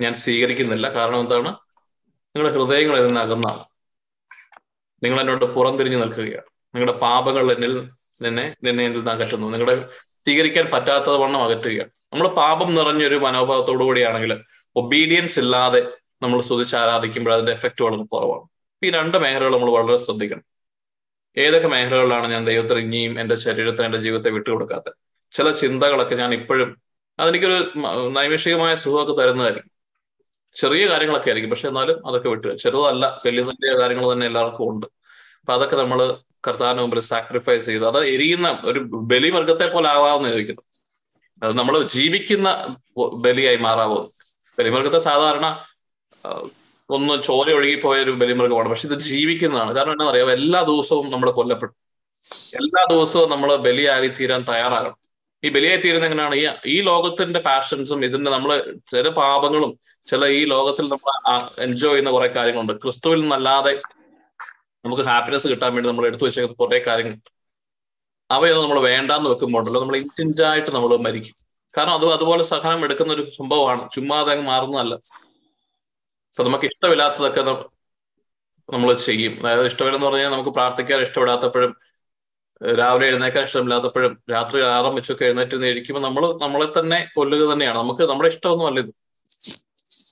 ഞാൻ 0.00 0.12
സ്വീകരിക്കുന്നില്ല. 0.12 0.94
കാരണം 0.94 1.20
എന്താണ്? 1.20 1.48
നിങ്ങളുടെ 2.36 2.58
ഹൃദയങ്ങൾ 2.58 2.98
ഇതിന് 2.98 3.18
അകന്നാണ്. 3.18 3.64
നിങ്ങൾ 5.02 5.20
എന്നോട് 5.20 5.44
പുറംതിരിഞ്ഞു 5.44 5.98
നിൽക്കുകയാണ്. 5.98 6.48
നിങ്ങളുടെ 6.74 6.98
പാപങ്ങൾ 6.98 7.52
എന്നിൽ 7.52 7.90
നിന്നെ 8.22 8.42
നിന്നെ 8.64 8.84
എന്നിൽ 8.84 8.98
നിന്ന് 8.98 9.10
അകറ്റുന്നു. 9.10 9.48
നിങ്ങളുടെ 9.48 9.76
സ്വീകരിക്കാൻ 10.02 10.66
പറ്റാത്തത് 10.66 11.16
വണ്ണം 11.16 11.42
അകറ്റുകയാണ്. 11.42 11.90
നമ്മൾ 12.12 12.28
പാപം 12.28 12.74
നിറഞ്ഞൊരു 12.74 13.16
മനോഭാവത്തോടു 13.16 13.84
കൂടിയാണെങ്കിൽ 13.84 14.40
ഒബീഡിയൻസ് 14.76 15.40
ഇല്ലാതെ 15.40 15.90
നമ്മൾ 16.22 16.40
സ്തുതിച്ച് 16.40 16.76
ആരാധിക്കുമ്പോൾ 16.76 17.34
അതിന്റെ 17.34 17.52
എഫക്റ്റ് 17.52 17.84
വളരെ 17.84 18.04
കുറവാണ്. 18.04 18.57
ഈ 18.82 18.90
രണ്ട് 18.90 19.18
മേഖലകൾ 19.18 19.52
നമ്മൾ 19.52 19.70
വളരെ 19.70 19.96
ശ്രദ്ധിക്കണം. 19.96 20.42
ഏതൊക്കെ 21.36 21.68
മേഖലകളിലാണ് 21.68 22.32
ഞാൻ 22.32 22.46
ദൈവത്തിന് 22.46 22.78
ഇനിയും 22.78 23.20
എന്റെ 23.20 23.34
ശരീരത്തിന് 23.34 23.86
എന്റെ 23.86 24.00
ജീവിതത്തെ 24.00 24.30
വിട്ടുകൊടുക്കാത്തത് 24.30 24.92
ചില 25.32 25.52
ചിന്തകളൊക്കെ 25.52 26.14
ഞാൻ 26.14 26.34
ഇപ്പോഴും 26.34 26.82
അതെനിക്കൊരു 27.18 27.72
നൈമിഷികമായ 28.08 28.74
സുഖമൊക്കെ 28.74 29.22
തരുന്നതായിരിക്കും. 29.22 29.70
ചെറിയ 30.54 30.88
കാര്യങ്ങളൊക്കെ 30.88 31.28
ആയിരിക്കും. 31.28 31.50
പക്ഷെ 31.50 31.68
എന്നാലും 31.68 32.08
അതൊക്കെ 32.08 32.28
വിട്ടു. 32.28 32.48
ചെറുതല്ല 32.56 33.06
വലിയ 33.26 33.40
വലിയ 33.40 33.78
കാര്യങ്ങൾ 33.78 34.12
തന്നെ 34.12 34.26
എല്ലാവർക്കും 34.26 34.68
ഉണ്ട്. 34.68 34.86
അപ്പൊ 35.40 35.54
അതൊക്കെ 35.54 35.76
നമ്മൾ 35.76 36.16
കർത്താവിന് 36.48 36.80
മുമ്പിൽ 36.80 37.00
സാക്രിഫൈസ് 37.00 37.66
ചെയ്ത് 37.66 37.86
അത് 37.86 37.98
എരിയുന്ന 38.06 38.62
ഒരു 38.64 38.78
ബലിമൃഗത്തെ 38.78 39.66
പോലെ 39.66 39.88
ആവാമെന്ന് 39.88 40.28
ചോദിക്കുന്നു. 40.28 40.62
അത് 41.42 41.58
നമ്മൾ 41.58 41.82
ജീവിക്കുന്ന 41.82 42.76
ബലിയായി 43.14 43.56
മാറാവോ? 43.56 44.06
ബലിമൃഗത്തെ 44.58 44.98
സാധാരണ 44.98 45.64
ഒന്ന് 46.90 47.22
ചോര 47.22 47.52
ഒഴുകിപ്പോയ 47.52 47.98
ഒരു 47.98 48.10
ബലിമൃഗമാണ്. 48.10 48.68
പക്ഷെ 48.68 48.88
ഇത് 48.88 48.98
ജീവിക്കുന്നതാണ്. 48.98 49.74
കാരണം 49.74 49.92
എന്താ 49.92 50.04
പറയുക 50.04 50.30
എല്ലാ 50.30 50.62
ദിവസവും 50.62 51.10
നമ്മൾ 51.10 51.30
കൊല്ലപ്പെടും. 51.30 51.74
എല്ലാ 52.60 52.86
ദിവസവും 52.90 53.30
നമ്മൾ 53.30 53.56
ബലിയായി 53.56 54.08
തീരാൻ 54.08 54.44
തയ്യാറാകണം. 54.48 54.96
ഈ 55.44 55.48
ബലിയായി 55.48 55.76
തീരുന്ന 55.76 56.04
എങ്ങനെയാണ്? 56.04 56.34
ഈ 56.34 56.48
ഈ 56.66 56.80
ലോകത്തിന്റെ 56.80 57.40
പാഷൻസും 57.40 58.04
ഇതിന്റെ 58.04 58.30
നമ്മൾ 58.30 58.74
ചില 58.90 59.08
പാപങ്ങളും 59.08 59.78
ചില 60.06 60.26
ഈ 60.26 60.44
ലോകത്തിൽ 60.44 60.88
നമ്മൾ 60.88 61.62
എൻജോയ് 61.62 61.92
ചെയ്യുന്ന 61.92 62.10
കുറെ 62.10 62.26
കാര്യങ്ങളുണ്ട്. 62.26 62.72
ക്രിസ്തുവിൽ 62.72 63.20
നിന്നല്ലാതെ 63.20 63.80
നമുക്ക് 64.84 65.02
ഹാപ്പിനെസ് 65.02 65.48
കിട്ടാൻ 65.48 65.74
വേണ്ടി 65.74 65.90
നമ്മൾ 65.90 66.06
എടുത്തു 66.06 66.24
വെച്ചേക്കുന്ന 66.24 66.56
കുറെ 66.56 66.78
കാര്യങ്ങൾ. 66.78 67.18
അവയൊന്നും 68.30 68.68
നമ്മൾ 68.68 68.80
വേണ്ടാന്ന് 68.80 69.30
വെക്കുമ്പോണ്ടല്ലോ. 69.30 69.80
നമ്മൾ 69.80 69.96
ഇൻസ്റ്റന്റ് 69.96 70.42
ആയിട്ട് 70.42 70.74
നമ്മൾ 70.74 70.96
മരിക്കും. 70.96 71.34
കാരണം 71.78 71.92
അത് 71.92 72.12
അതുപോലെ 72.12 72.44
സഹനം 72.44 72.84
എടുക്കുന്ന 72.84 73.12
ഒരു 73.12 73.30
സംഭവമാണ്. 73.38 73.90
ചുമ്മാതെ 73.90 74.32
അങ്ങ് 74.32 74.46
മാറുന്നതല്ല. 74.46 74.94
അപ്പൊ 76.34 76.44
നമുക്ക് 76.48 76.66
ഇഷ്ടമില്ലാത്തതൊക്കെ 76.70 77.42
നമ്മൾ 78.68 78.88
ചെയ്യും. 79.08 79.34
അതായത് 79.42 79.68
ഇഷ്ടമില്ലെന്ന് 79.70 80.06
പറഞ്ഞാൽ 80.08 80.30
നമുക്ക് 80.34 80.52
പ്രാർത്ഥിക്കാൻ 80.58 80.98
ഇഷ്ടപ്പെടാത്തപ്പോഴും 81.06 81.72
രാവിലെ 82.80 83.06
എഴുന്നേക്കാൻ 83.10 83.42
ഇഷ്ടമില്ലാത്തപ്പോഴും 83.48 84.12
രാത്രി 84.34 84.58
ആറാം 84.76 84.94
വെച്ചൊക്കെ 84.98 85.24
എഴുന്നേറ്റ് 85.28 85.66
ഇരിക്കുമ്പോൾ 85.72 86.02
നമ്മൾ 86.06 86.22
നമ്മളെ 86.44 86.68
തന്നെ 86.78 86.98
കൊല്ലുക 87.16 87.42
തന്നെയാണ്. 87.52 87.78
നമുക്ക് 87.78 88.02
നമ്മുടെ 88.10 88.28
ഇഷ്ടമൊന്നും 88.34 88.66
അല്ല 88.70 88.80
ഇത്. 88.84 88.92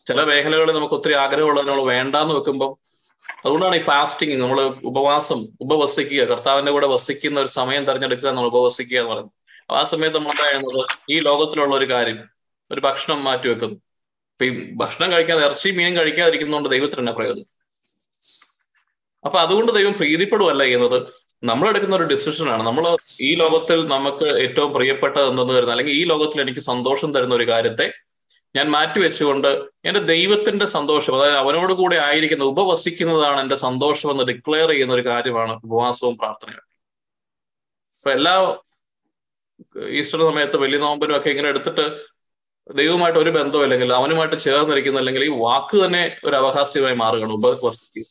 ചില 0.09 0.21
മേഖലകളിൽ 0.31 0.75
നമുക്ക് 0.79 0.97
ഒത്തിരി 0.99 1.15
ആഗ്രഹമുള്ളത് 1.25 1.69
നമ്മൾ 1.69 1.85
വേണ്ടാന്ന് 1.95 2.35
വെക്കുമ്പോൾ 2.39 2.71
അതുകൊണ്ടാണ് 3.45 3.77
ഈ 3.77 3.83
ഫാസ്റ്റിംഗ് 3.91 4.37
നമ്മൾ 4.43 4.59
ഉപവാസം 4.91 5.41
ഉപവസിക്കുക. 5.65 6.23
കർത്താവിന്റെ 6.33 6.73
കൂടെ 6.77 6.87
വസിക്കുന്ന 6.95 7.41
ഒരു 7.45 7.51
സമയം 7.61 7.83
തിരഞ്ഞെടുക്കുക 7.89 8.29
നമ്മൾ 8.29 8.49
ഉപവസിക്കുക 8.53 8.99
എന്ന് 9.01 9.11
പറയുന്നത്. 9.13 9.35
ആ 9.79 9.81
സമയത്ത് 9.93 10.17
നമ്മൾ 10.19 10.37
പറയുന്നത് 10.43 10.83
ഈ 11.15 11.17
ലോകത്തിലുള്ള 11.29 11.75
ഒരു 11.77 11.87
കാര്യം 11.95 12.19
ഒരു 12.71 12.81
ഭക്ഷണം 12.81 13.25
മാറ്റി 13.25 13.49
വെക്കുന്നു 13.53 13.77
ഭക്ഷണം 14.81 15.13
കഴിക്കാതെ 15.13 15.43
ഇറച്ചി 15.45 15.69
മീനും 15.71 15.97
കഴിക്കാതിരിക്കുന്നതുകൊണ്ട് 15.97 16.71
ദൈവത്തിന് 16.71 17.01
തന്നെ 17.01 17.13
പ്രയോജനം? 17.13 17.49
അപ്പൊ 19.25 19.39
അതുകൊണ്ട് 19.39 19.73
ദൈവം 19.73 19.93
പ്രീതിപ്പെടുവല്ല 19.93 20.63
ചെയ്യുന്നത്. 20.63 20.99
നമ്മൾ 21.43 21.69
എടുക്കുന്ന 21.69 21.97
ഒരു 21.97 22.05
ഡിസിഷനാണ്. 22.05 22.63
നമ്മൾ 22.65 22.85
ഈ 23.29 23.31
ലോകത്തിൽ 23.37 23.79
നമുക്ക് 23.87 24.27
ഏറ്റവും 24.45 24.73
പ്രിയപ്പെട്ടത് 24.73 25.29
എന്തെന്ന് 25.31 25.55
വരുന്നത് 25.55 25.71
അല്ലെങ്കിൽ 25.71 25.95
ഈ 26.01 26.05
ലോകത്തിൽ 26.05 26.41
എനിക്ക് 26.41 26.61
സന്തോഷം 26.61 27.11
തരുന്ന 27.15 27.35
ഒരു 27.35 27.47
കാര്യത്തെ 27.53 27.87
ഞാൻ 28.57 28.71
മാറ്റിവെച്ചുകൊണ്ട് 28.71 29.49
എന്റെ 29.85 30.01
ദൈവത്തിന്റെ 30.01 30.67
സന്തോഷം 30.67 31.15
അതായത് 31.17 31.37
അവനോട് 31.37 31.73
കൂടെ 31.73 31.97
ആയിരിക്കുന്ന 31.99 32.45
ഉപവസിക്കുന്നതാണ് 32.45 33.41
എന്റെ 33.41 33.55
സന്തോഷം 33.55 34.11
എന്ന് 34.11 34.25
ഡിക്ലെയർ 34.25 34.69
ചെയ്യുന്ന 34.71 34.95
ഒരു 34.95 35.05
കാര്യമാണ് 35.09 35.53
ഉപവാസവും 35.67 36.17
പ്രാർത്ഥനയും. 36.17 36.63
അപ്പൊ 37.93 38.11
എല്ലാ 38.11 38.35
ഈസ്റ്റർ 39.99 40.21
സമയത്ത് 40.31 40.57
വലിയ 40.57 40.79
നോമ്പിനും 40.79 41.17
ഒക്കെ 41.17 41.31
ഇങ്ങനെ 41.31 41.49
എടുത്തിട്ട് 41.49 41.85
ദൈവവുമായിട്ട് 42.67 43.19
ഒരു 43.19 43.31
ബന്ധമില്ലെങ്കിൽ 43.39 43.91
അവനുമായിട്ട് 43.99 44.37
ചേർന്നിരിക്കുന്ന 44.47 45.01
അല്ലെങ്കിൽ 45.03 45.25
ഈ 45.29 45.33
വാക്ക് 45.45 45.77
തന്നെ 45.85 46.05
ഒരു 46.27 46.37
അവകാശമായി 46.41 46.97
മാറുകയാണ് 47.03 47.35
ഉപവസിക്കുക 47.39 48.05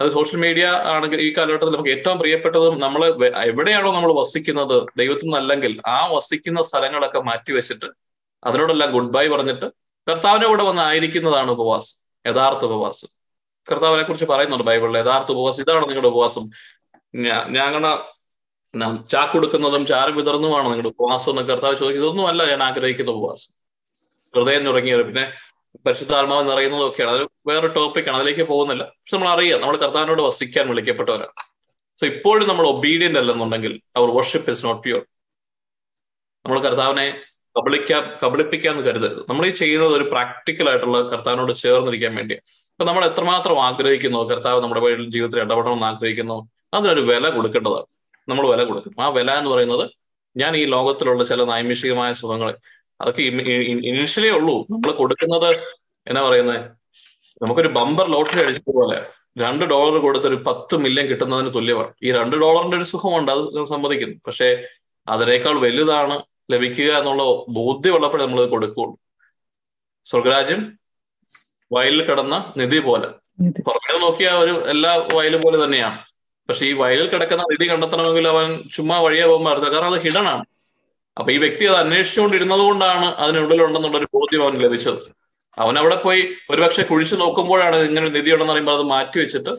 അത് 0.00 0.08
സോഷ്യൽ 0.16 0.38
മീഡിയ 0.44 0.66
ആണെങ്കിൽ 0.92 1.20
ഈ 1.26 1.28
കാലഘട്ടത്തിൽ 1.36 1.74
നമുക്ക് 1.74 1.92
ഏറ്റവും 1.96 2.16
പ്രിയപ്പെട്ടതും 2.20 2.74
നമ്മൾ 2.84 3.02
എവിടെയാണോ 3.50 3.90
നമ്മൾ 3.96 4.12
വസിക്കുന്നത് 4.20 4.76
ദൈവത്തിൽ 5.00 5.26
നിന്നല്ലെങ്കിൽ 5.28 5.72
ആ 5.96 5.98
വസിക്കുന്ന 6.14 6.60
സ്ഥലങ്ങളൊക്കെ 6.70 7.20
മാറ്റിവെച്ചിട്ട് 7.28 7.88
അതിനോടെല്ലാം 8.42 8.90
ഗുഡ് 8.96 9.12
ബൈ 9.16 9.24
പറഞ്ഞിട്ട് 9.34 9.66
കർത്താവിന്റെ 10.06 10.48
കൂടെ 10.48 10.64
വന്ന് 10.68 10.82
ആയിരിക്കുന്നതാണ് 10.88 11.50
ഉപവാസം 11.56 11.96
യഥാർത്ഥ 12.24 12.62
ഉപവാസം. 12.70 13.08
കർത്താവിനെ 13.68 14.02
കുറിച്ച് 14.08 14.26
പറയുന്നുണ്ട് 14.32 14.66
ബൈബിളിൽ 14.70 14.98
യഥാർത്ഥ 15.02 15.30
ഉപവാസം 15.34 15.62
ഇതാണ് 15.64 15.86
നിങ്ങളുടെ 15.90 16.10
ഉപവാസം. 16.14 16.44
ഞങ്ങളുടെ 18.80 19.08
ചാക്കൊടുക്കുന്നതും 19.08 19.86
ചാറ് 19.86 20.10
വിതർന്നുമാണ്. 20.10 20.66
നിങ്ങളുടെ 20.66 20.90
ഉപവാസം 20.94 21.30
എന്ന് 21.30 21.42
കർത്താവ് 21.42 21.76
ചോദിക്കുന്നത്. 21.76 22.04
ഇതൊന്നും 22.04 22.28
അല്ല 22.28 22.44
ഞാൻ 22.50 22.62
ആഗ്രഹിക്കുന്ന 22.62 23.10
ഉപവാസം. 23.10 23.50
ഹൃദയം 24.34 24.64
നിറങ്ങിയത് 24.64 25.06
പിന്നെ 25.08 25.24
പരിശുദ്ധാത്മാവ് 25.86 26.50
നിറയുന്നതൊക്കെയാണ് 26.50 27.12
അത് 27.16 27.24
വേറെ 27.48 27.68
ടോപ്പിക്കാണ് 27.68 28.16
അതിലേക്ക് 28.16 28.42
പോകുന്നില്ല. 28.42 28.84
പക്ഷെ 28.84 29.16
നമ്മൾ 29.16 29.28
അറിയാം 29.28 29.60
നമ്മൾ 29.60 29.76
കർത്താവിനോട് 29.76 30.22
വസിക്കാൻ 30.22 30.68
വിളിക്കപ്പെട്ടവരാണ്. 30.68 31.34
സോ 32.00 32.06
ഇപ്പോഴും 32.06 32.48
നമ്മൾ 32.48 32.66
ഒബീഡിയന്റ് 32.66 33.18
അല്ലെന്നുണ്ടെങ്കിൽ 33.18 33.80
our 33.96 34.08
worship 34.18 34.50
is 34.50 34.64
not 34.66 34.82
pure 34.82 35.02
നമ്മൾ 36.44 36.60
കർത്താവിനെ 36.60 37.14
കബളിക്കാൻ 37.58 38.02
കബളിപ്പിക്കാന്ന് 38.22 38.82
കരുതരുത്. 38.82 39.20
നമ്മൾ 39.28 39.46
ഈ 39.46 39.50
ചെയ്യുന്നത് 39.50 39.92
ഒരു 39.98 40.04
പ്രാക്ടിക്കൽ 40.12 40.68
ആയിട്ടുള്ള 40.70 40.98
കർത്താവിനോട് 41.12 41.52
ചേർന്നിരിക്കാൻ 41.52 42.14
വേണ്ടിയാണ് 42.14 42.44
അപ്പൊ 42.72 42.84
നമ്മൾ 42.84 43.04
എത്രമാത്രം 43.04 43.62
ആഗ്രഹിക്കുന്നു? 43.62 44.18
കർത്താവ് 44.18 44.60
നമ്മുടെ 44.62 44.80
ജീവിതത്തിൽ 45.14 45.40
ഇടപെടണം 45.40 45.72
എന്ന് 45.72 45.86
ആഗ്രഹിക്കുന്നു. 45.86 46.36
അതിനൊരു 46.74 47.00
വില 47.00 47.28
കൊടുക്കേണ്ടതാണ്. 47.28 47.93
നമ്മൾ 48.28 48.44
വില 48.52 48.62
കൊടുക്കും. 48.70 48.94
ആ 49.04 49.06
വില 49.18 49.30
എന്ന് 49.40 49.50
പറയുന്നത് 49.54 49.84
ഞാൻ 50.36 50.52
ഈ 50.60 50.62
ലോകത്തിലുള്ള 50.74 51.24
ചില 51.30 51.42
നൈമിഷികമായ 51.52 52.12
സുഖങ്ങളെ 52.20 52.54
അതൊക്കെ 53.00 53.22
ഇനിഷ്യലേ 53.90 54.30
ഉള്ളൂ. 54.38 54.56
നമ്മൾ 54.72 54.90
കൊടുക്കുന്നത് 55.00 55.50
എന്നാ 56.06 56.22
പറയുന്നത് 56.28 56.60
നമുക്കൊരു 57.42 57.70
ബമ്പർ 57.76 58.06
ലോട്ടറി 58.14 58.40
അടിച്ചതുപോലെ 58.44 58.98
രണ്ട് 59.42 59.64
ഡോളർ 59.72 59.94
കൊടുത്തൊരു 60.04 60.36
പത്ത് 60.48 60.74
മില്യൺ 60.84 61.06
കിട്ടുന്നതിന് 61.10 61.50
തുല്യമാണ് 61.54 61.92
ഈ 62.06 62.10
രണ്ട് 62.16 62.36
ഡോളറിന്റെ 62.42 62.76
ഒരു 62.80 62.86
സുഖമുണ്ട് 62.90 63.30
അത് 63.32 63.42
സമ്മതിക്കുന്നു. 63.72 64.16
പക്ഷേ 64.26 64.48
അതിനേക്കാൾ 65.06 65.54
വലുതാണ് 65.64 66.16
ലഭിക്കുക 66.52 66.90
എന്നുള്ള 67.00 67.22
ബോധ്യമുള്ളപ്പോഴേ 67.58 68.22
നമ്മൾ 68.24 68.40
കൊടുക്കുകയുള്ളൂ. 68.54 68.96
സ്വർഗരാജ്യം 70.06 70.60
വയലിൽ 71.74 72.02
കിടന്ന 72.08 72.34
നിധി 72.60 72.78
പോലെ. 72.88 73.08
പുറമേ 73.66 73.94
നോക്കിയ 74.04 74.28
ഒരു 74.42 74.54
എല്ലാ 74.72 74.92
വയലും 75.16 75.40
പോലെ 75.44 75.58
തന്നെയാണ് 75.64 75.98
പക്ഷെ 76.48 76.66
ഈ 76.66 76.72
വയലിൽ 76.72 77.08
കിടക്കുന്ന 77.08 77.42
നിധി 77.50 77.70
കണ്ടെത്തണമെങ്കിൽ 77.70 78.28
അവൻ 78.28 78.62
ചുമ്മാ 78.74 79.00
വഴിയെ 79.00 79.26
പോകുമ്പോൾ 79.26 79.50
അടുത്ത 79.50 79.66
കാരണം 79.66 79.94
അത് 79.94 80.00
ഹിഡൻ 80.00 80.26
ആണ്. 80.28 80.44
അപ്പൊ 81.18 81.32
ഈ 81.32 81.36
വ്യക്തി 81.36 81.64
അത് 81.64 81.76
അന്വേഷിച്ചുകൊണ്ടിരുന്നത് 81.76 82.60
കൊണ്ടാണ് 82.60 83.06
അതിനുള്ളിലുണ്ടെന്നുള്ള 83.06 83.96
ഒരു 83.96 84.06
ബോധ്യം 84.14 84.42
അവന് 84.42 84.60
ലഭിച്ചത്. 84.60 84.98
അവൻ 85.58 85.78
അവിടെ 85.78 85.96
പോയി 85.96 86.28
ഒരുപക്ഷെ 86.50 86.82
കുഴിച്ചു 86.82 87.16
നോക്കുമ്പോഴാണ് 87.16 87.76
ഇങ്ങനെ 87.76 88.08
നിധി 88.08 88.30
ഉണ്ടെന്ന് 88.32 88.52
പറയുമ്പോൾ 88.52 88.72
അത് 88.72 88.82
മാറ്റി 88.82 89.18
വെച്ചിട്ട് 89.18 89.50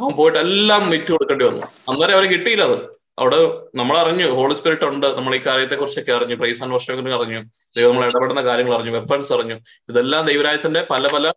അവൻ 0.00 0.12
പോയിട്ട് 0.12 0.38
എല്ലാം 0.38 0.90
വിറ്റ് 0.90 1.10
കൊടുക്കേണ്ടി 1.10 1.44
വന്നു. 1.44 1.66
അന്നേരം 1.88 2.14
അവന് 2.14 2.30
കിട്ടിയില്ല 2.30 2.64
അത്. 2.64 2.94
അവിടെ 3.18 3.36
നമ്മൾ 3.74 3.98
അറിഞ്ഞു 3.98 4.30
ഹോളി 4.30 4.54
സ്പിരിറ്റ് 4.54 4.84
ഉണ്ട്. 4.84 5.06
നമ്മൾ 5.06 5.36
ഈ 5.36 5.40
കാര്യത്തെ 5.46 5.74
കുറിച്ചൊക്കെ 5.74 6.12
അറിഞ്ഞു 6.12 6.34
പ്രൈസ് 6.34 6.62
ആൻഡ് 6.62 6.74
വർഷങ്ങൾ 6.74 7.14
അറിഞ്ഞു 7.14 7.40
ദൈവം 7.76 7.94
നമ്മൾ 7.94 8.08
ഇടപെടുന്ന 8.08 8.42
കാര്യങ്ങൾ 8.42 8.74
അറിഞ്ഞു 8.74 8.90
വെപ്പൺസ് 8.90 9.32
അറിഞ്ഞു. 9.32 9.54
ഇതെല്ലാം 9.88 10.26
ദൈവരായത്തിന്റെ 10.26 10.86
പല 10.90 11.08
പല 11.08 11.32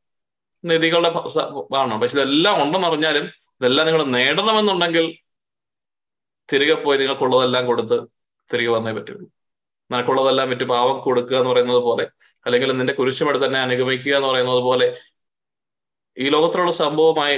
നിധികളുടെ 0.66 1.12
ആണ്. 1.76 2.02
പക്ഷെ 2.02 2.16
ഇതെല്ലാം 2.16 2.64
ഉണ്ടെന്ന് 2.64 2.88
അറിഞ്ഞാലും 2.88 3.47
ഇതെല്ലാം 3.62 3.86
നിങ്ങൾ 3.88 4.04
നേടണമെന്നുണ്ടെങ്കിൽ 4.18 5.06
തിരികെ 6.50 6.76
പോയി 6.84 6.98
നിങ്ങൾക്കുള്ളതെല്ലാം 6.98 7.64
കൊടുത്ത് 7.66 7.98
തിരികെ 8.52 8.72
വന്നേ 8.76 8.92
പറ്റുള്ളൂ. 8.98 9.26
നിനക്കുള്ളതെല്ലാം 9.92 10.48
വിറ്റ് 10.52 10.66
പാവം 10.74 10.98
കൊടുക്കുക 11.06 11.36
എന്ന് 11.38 11.50
പറയുന്നത് 11.52 11.82
പോലെ 11.88 12.06
അല്ലെങ്കിൽ 12.46 12.70
നിന്റെ 12.80 12.94
കുരിശുമെടുത്ത് 12.94 13.46
തന്നെ 13.46 13.60
അനുഗമിക്കുക 13.60 14.14
എന്ന് 14.16 14.28
പറയുന്നത് 14.28 14.62
പോലെ 14.70 14.88
ഈ 16.18 16.28
ലോകത്തിലുള്ള 16.36 16.72
സംഭവമായി 16.84 17.36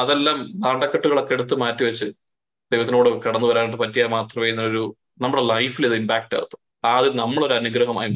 അതെല്ലാം 0.00 0.38
ഭാണ്ഡക്കെട്ടുകളൊക്കെ 0.64 1.34
എടുത്ത് 1.34 1.54
മാറ്റിവെച്ച് 1.54 2.06
ദൈവത്തിനോട് 2.72 3.08
കടന്നു 3.26 3.46
വരാനായിട്ട് 3.50 3.78
പറ്റിയാൽ 3.82 4.08
മാത്രമേ 4.16 4.48
ഇതിനൊരു 4.48 4.82
നമ്മുടെ 5.22 5.42
ലൈഫിൽ 5.52 5.86
ഇത് 5.86 5.94
ഇമ്പാക്ട് 5.94 6.34
ആകത്തു 6.38 6.56
ആദ്യം 6.84 7.16
നമ്മളൊരു 7.16 7.54
അനുഗ്രഹമായി 7.54 8.10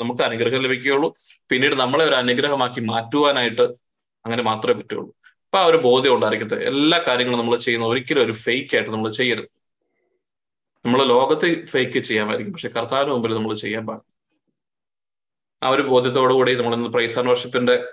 നമുക്ക് 0.00 0.22
അനുഗ്രഹം 0.28 0.62
ലഭിക്കുകയുള്ളൂ. 0.66 1.08
പിന്നീട് 1.50 1.74
നമ്മളെ 1.74 2.04
ഒരു 2.10 2.16
അനുഗ്രഹമാക്കി 2.22 2.80
മാറ്റുവാനായിട്ട് 2.92 3.66
അങ്ങനെ 4.24 4.42
മാത്രമേ 4.42 4.76
പറ്റുള്ളൂ. 4.80 5.10
അപ്പൊ 5.52 5.58
ആ 5.58 5.66
ഒരു 5.66 5.76
ബോധ്യം 5.76 6.14
ഉണ്ടായിരിക്കട്ടെ. 6.14 6.54
എല്ലാ 6.54 7.04
കാര്യങ്ങളും 7.06 7.38
നമ്മൾ 7.38 7.56
ചെയ്യുന്ന 7.56 7.86
ഒരിക്കലും 7.86 8.24
ഒരു 8.24 8.32
ഫേക്ക് 8.32 8.76
ആയിട്ട് 8.76 8.90
നമ്മൾ 8.90 9.10
ചെയ്യരുത്. 9.10 9.48
നമ്മൾ 10.86 11.04
ലോകത്ത് 11.04 11.66
ഫേക്ക് 11.66 11.98
ചെയ്യാമായിരിക്കും. 11.98 12.52
പക്ഷെ 12.52 12.68
കർത്താവിന് 12.68 13.10
മുമ്പിൽ 13.10 13.34
നമ്മൾ 13.34 13.54
ചെയ്യാൻ 13.54 13.86
പാടില്ല. 13.86 14.06
ആ 15.62 15.68
ഒരു 15.68 15.82
ബോധ്യത്തോടു 15.82 16.32
കൂടി 16.32 16.54
നമ്മൾ 16.54 16.74
ഇന്ന് 16.74 16.88
പ്രൈസ് 16.88 17.18
ആൻഡ് 17.18 17.28
വർഷിപ്പിന്റെ 17.28 17.92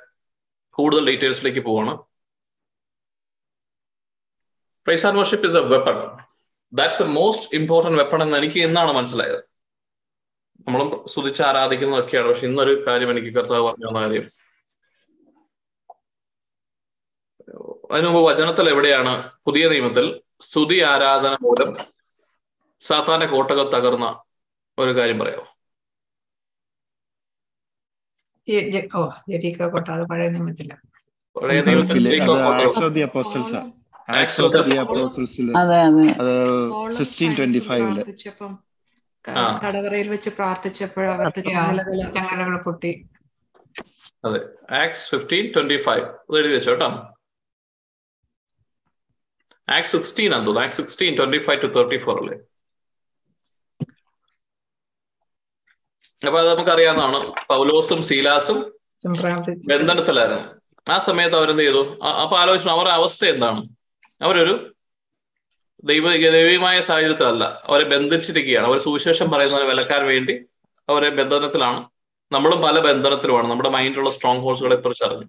കൂടുതൽ 0.69 1.09
ഡീറ്റെയിൽസിലേക്ക് 1.09 1.59
പോവാണ്. 1.59 1.97
Praise 4.85 5.05
and 5.05 5.17
worship 5.17 5.47
is 5.47 5.57
a 5.57 5.59
weapon 5.59 6.17
that's 6.73 7.03
a 7.03 7.05
most 7.05 7.55
important 7.55 7.97
weapon 7.97 8.23
എന്ന് 8.23 8.37
എനിക്ക് 8.37 8.59
ഇന്നാണ് 8.59 8.91
മനസ്സിലായത്. 8.91 9.39
നമ്മളും 10.67 11.05
സ്തുതിച്ച് 11.07 11.43
ആരാധിക്കുന്നതൊക്കെയാണ്. 11.43 12.27
പക്ഷെ 12.27 12.47
ഇന്നൊരു 12.47 12.87
കാര്യം 12.87 13.11
എനിക്ക് 13.11 13.27
കർത്താവ് 13.27 13.65
പറഞ്ഞ 13.65 13.99
കാര്യം. 13.99 14.25
അതിനു 17.91 18.07
മുമ്പ് 18.07 18.31
വചനത്തിൽ 18.31 18.69
എവിടെയാണ്? 18.69 19.31
പുതിയ 19.45 19.69
നിയമത്തിൽ 19.69 20.21
സ്തുതി 20.41 20.79
ആരാധന 20.79 21.37
മൂലം 21.41 21.77
സാത്താന്റെ 22.79 23.25
കോട്ടകൾ 23.25 23.69
തകർന്ന 23.69 24.19
ഒരു 24.79 24.95
കാര്യം 24.95 25.19
പറയാമോ? 25.19 25.45
പഴയ 30.09 30.29
നിയമത്തില്ല. 30.29 30.73
പഴയ 31.35 31.61
നിയമത്തിൽ 31.61 32.07
തടവറയിൽ 39.65 40.09
വെച്ച് 40.09 40.29
പ്രാർത്ഥിച്ചപ്പോൾ 40.29 41.11
അവർക്ക് 41.11 41.49
ചങ്ങലകൾ 42.11 42.61
പൊട്ടി. 42.61 43.07
അതെ. 44.25 44.39
ആക്സ് 44.75 45.09
ഫിഫ്റ്റീൻ 45.09 45.53
ട്വന്റി 45.55 45.77
ഫൈവ് 45.77 46.37
എഴുതി 46.37 46.53
വെച്ചോ 46.53 46.71
കേട്ടോ. 46.71 47.16
ആക്ട് 49.69 49.87
സിക്സ്റ്റീൻ 49.87 50.27
ആണ് 50.27 50.39
തോന്നുന്നു. 50.39 50.61
Act 50.61 50.73
sixteen 50.73 51.17
twenty 51.17 51.37
five 51.37 51.61
to 51.61 51.65
thirty 51.65 51.97
four 51.97 52.21
അല്ലേ? 52.21 52.37
അപ്പൊ 56.27 56.39
അത് 56.39 56.55
നമുക്കറിയാവുന്നതാണ്. 56.55 57.33
പൗലോസും 57.47 58.03
സീലാസും 58.03 58.73
ബന്ധനത്തിലായിരുന്നു. 59.57 60.43
ആ 60.91 60.97
സമയത്ത് 60.97 61.35
അവരെന്ത് 61.35 61.63
ചെയ്തു? 61.63 61.99
അപ്പൊ 61.99 62.37
ആലോചിച്ചു 62.37 62.69
അവരുടെ 62.69 62.93
അവസ്ഥ 62.93 63.25
എന്താണ്? 63.25 63.69
അവരൊരു 64.21 64.75
ദൈവ 65.83 66.15
ദൈവീയമായ 66.15 66.81
സാഹചര്യത്തിലല്ല. 66.81 67.61
അവരെ 67.65 67.83
ബന്ധിച്ചിരിക്കുകയാണ്. 67.83 68.67
അവർ 68.67 68.79
സുവിശേഷം 68.79 69.31
പറയുന്നതിന് 69.31 69.67
വിലക്കാൻ 69.67 70.05
വേണ്ടി 70.05 70.45
അവരെ 70.89 71.09
ബന്ധനത്തിലാണ്. 71.09 71.89
നമ്മളും 72.31 72.61
പല 72.61 72.79
ബന്ധനത്തിലുമാണ്. 72.79 73.47
നമ്മുടെ 73.47 73.69
മൈൻഡിലുള്ള 73.69 74.09
സ്ട്രോങ് 74.09 74.39
ഹോൾസുകളെ 74.39 74.75
കുറിച്ച് 74.75 75.03
അറിഞ്ഞു. 75.03 75.25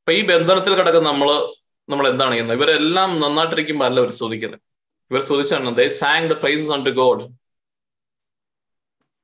അപ്പൊ 0.00 0.12
ഈ 0.12 0.20
ബന്ധനത്തിൽ 0.20 0.74
കിടക്കുന്ന 0.74 1.10
നമ്മൾ 1.10 1.57
നമ്മൾ 1.88 2.08
എന്താണ് 2.08 2.32
ചെയ്യുന്നത്? 2.32 2.58
ഇവരെല്ലാം 2.58 3.20
നന്നായിട്ടിരിക്കുമ്പോൾ 3.20 3.84
അല്ല 3.84 4.00
ഇവർ 4.00 4.12
സ്തുതിക്കുന്നത് 4.12 4.60
ഇവർ 5.10 5.22
സ്തുതിച്ചാണ് 5.22 5.76
they 5.76 5.88
sang 5.88 6.30
the 6.30 6.32
praises 6.32 6.72
on 6.72 6.84
to 6.84 6.90
God 6.90 7.22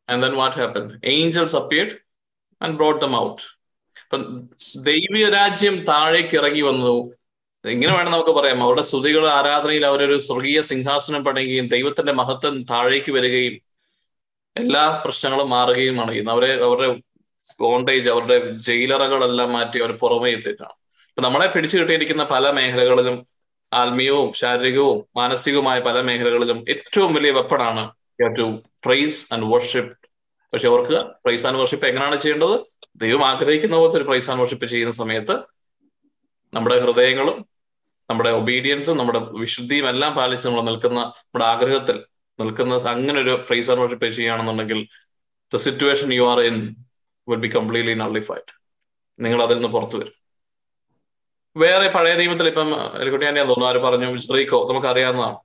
and 0.09 0.23
then 0.23 0.35
what 0.35 0.57
happen 0.57 1.01
angels 1.05 1.57
appeared 1.57 1.91
and 2.63 2.77
brought 2.77 3.01
them 3.05 3.21
out 3.21 3.43
അപ്പൊ 4.03 4.17
ദൈവീയ 4.83 5.31
രാജ്യം 5.31 5.77
താഴേക്ക് 5.81 6.37
ഇറങ്ങി 6.37 6.61
വന്നു. 6.61 6.95
ഇങ്ങനെ 7.65 7.97
വേണം 7.97 8.13
നമുക്ക് 8.13 8.31
പറയാം. 8.31 8.63
അവരുടെ 8.65 8.83
സ്തുതികൾ 8.83 9.29
ആരാധനയിൽ 9.29 9.87
അവരൊരു 9.87 10.19
സ്വർഗീയ 10.19 10.61
സിംഹാസനം 10.61 11.25
പണിയുകയും 11.25 11.69
ദൈവത്തിന്റെ 11.69 12.13
മഹത്വം 12.13 12.63
താഴേക്ക് 12.65 13.13
വരികയും 13.13 13.55
എല്ലാ 14.57 15.03
പ്രശ്നങ്ങളും 15.05 15.51
മാറുകയുമാണ് 15.51 16.11
ചെയ്യുന്നത്. 16.11 16.35
അവരെ 16.37 16.65
അവരുടെ 16.65 16.89
ബോണ്ടേജ് 17.61 18.09
അവരുടെ 18.09 18.37
ജയിലറകളെല്ലാം 18.59 19.53
മാറ്റി 19.53 19.79
അവർ 19.79 19.93
പുറമേ 19.93 20.31
എത്തിയിട്ടാണ്. 20.31 20.84
അപ്പൊ 21.17 21.23
നമ്മളെ 21.27 21.47
പിടിച്ചു 21.47 21.77
കിട്ടിയിരിക്കുന്ന 21.79 22.25
പല 22.33 22.45
മേഖലകളിലും 22.51 23.17
ആത്മീയവും 23.73 24.29
ശാരീരികവും 24.41 24.99
മാനസികവുമായ 25.17 25.79
പല 25.89 25.99
മേഖലകളിലും 26.09 26.59
ഏറ്റവും 26.73 27.11
വലിയ 27.17 27.31
വെപ്പണാണ് 27.37 27.83
ടു 28.39 28.47
പ്രൈസ് 28.85 29.21
ആൻഡ് 29.35 29.47
വർഷിപ്പ് 29.53 29.93
പക്ഷെ 30.53 30.69
ഓർക്കുക 30.69 30.99
പ്രൈസ് 31.25 31.45
ആൻഡ് 31.49 31.59
വർഷിപ്പ് 31.61 31.87
എങ്ങനെയാണ് 31.89 32.17
ചെയ്യേണ്ടത്? 32.17 32.55
ദൈവം 32.97 33.23
ആഗ്രഹിക്കുന്ന 33.31 33.77
പോലത്തെ 33.77 33.99
ഒരു 34.01 34.07
പ്രൈസ് 34.11 34.29
ആൻഡ് 34.31 34.43
വർഷിപ്പ് 34.43 34.67
ചെയ്യുന്ന 34.73 34.95
സമയത്ത് 35.01 35.35
നമ്മുടെ 36.53 36.77
ഹൃദയങ്ങളും 36.85 37.39
നമ്മുടെ 38.09 38.31
ഒബീഡിയൻസും 38.41 38.99
നമ്മുടെ 38.99 39.21
വിശുദ്ധിയും 39.43 39.87
എല്ലാം 39.93 40.13
പാലിച്ച് 40.19 40.47
നമ്മൾ 40.49 40.63
നിൽക്കുന്ന 40.63 41.01
നമ്മുടെ 41.21 41.47
ആഗ്രഹത്തിൽ 41.53 41.97
നിൽക്കുന്ന 42.39 42.75
അങ്ങനെ 42.93 43.19
ഒരു 43.21 43.35
പ്രൈസ് 43.49 43.71
ആൻഡ് 43.71 43.83
വർഷിപ്പ് 43.85 44.11
ചെയ്യുകയാണെന്നുണ്ടെങ്കിൽ 44.11 44.81
the 45.53 45.63
situation 45.69 46.11
you 46.19 46.27
are 46.33 46.41
in 46.51 46.59
will 47.29 47.43
be 47.47 47.51
completely 47.57 47.97
nullified 48.03 48.51
നിങ്ങൾ 49.19 49.41
അതിൽ 49.43 49.57
നിന്ന് 49.57 49.73
പുറത്തു 49.77 49.97
വരും. 50.01 50.15
വേറെ 51.57 51.89
പഴയ 51.97 52.15
നിയമത്തിൽ 52.21 52.47
ഇപ്പം 52.51 52.71
എലിക്കുട്ടി 53.01 53.25
തന്നെയാ 53.27 53.45
തോന്നുന്നു 53.51 53.69
ആര് 53.71 53.81
പറഞ്ഞു? 53.87 54.09
സ്ത്രീക്കോ 54.27 54.59
നമുക്ക് 54.71 54.89
അറിയാവുന്നതാണ് 54.93 55.37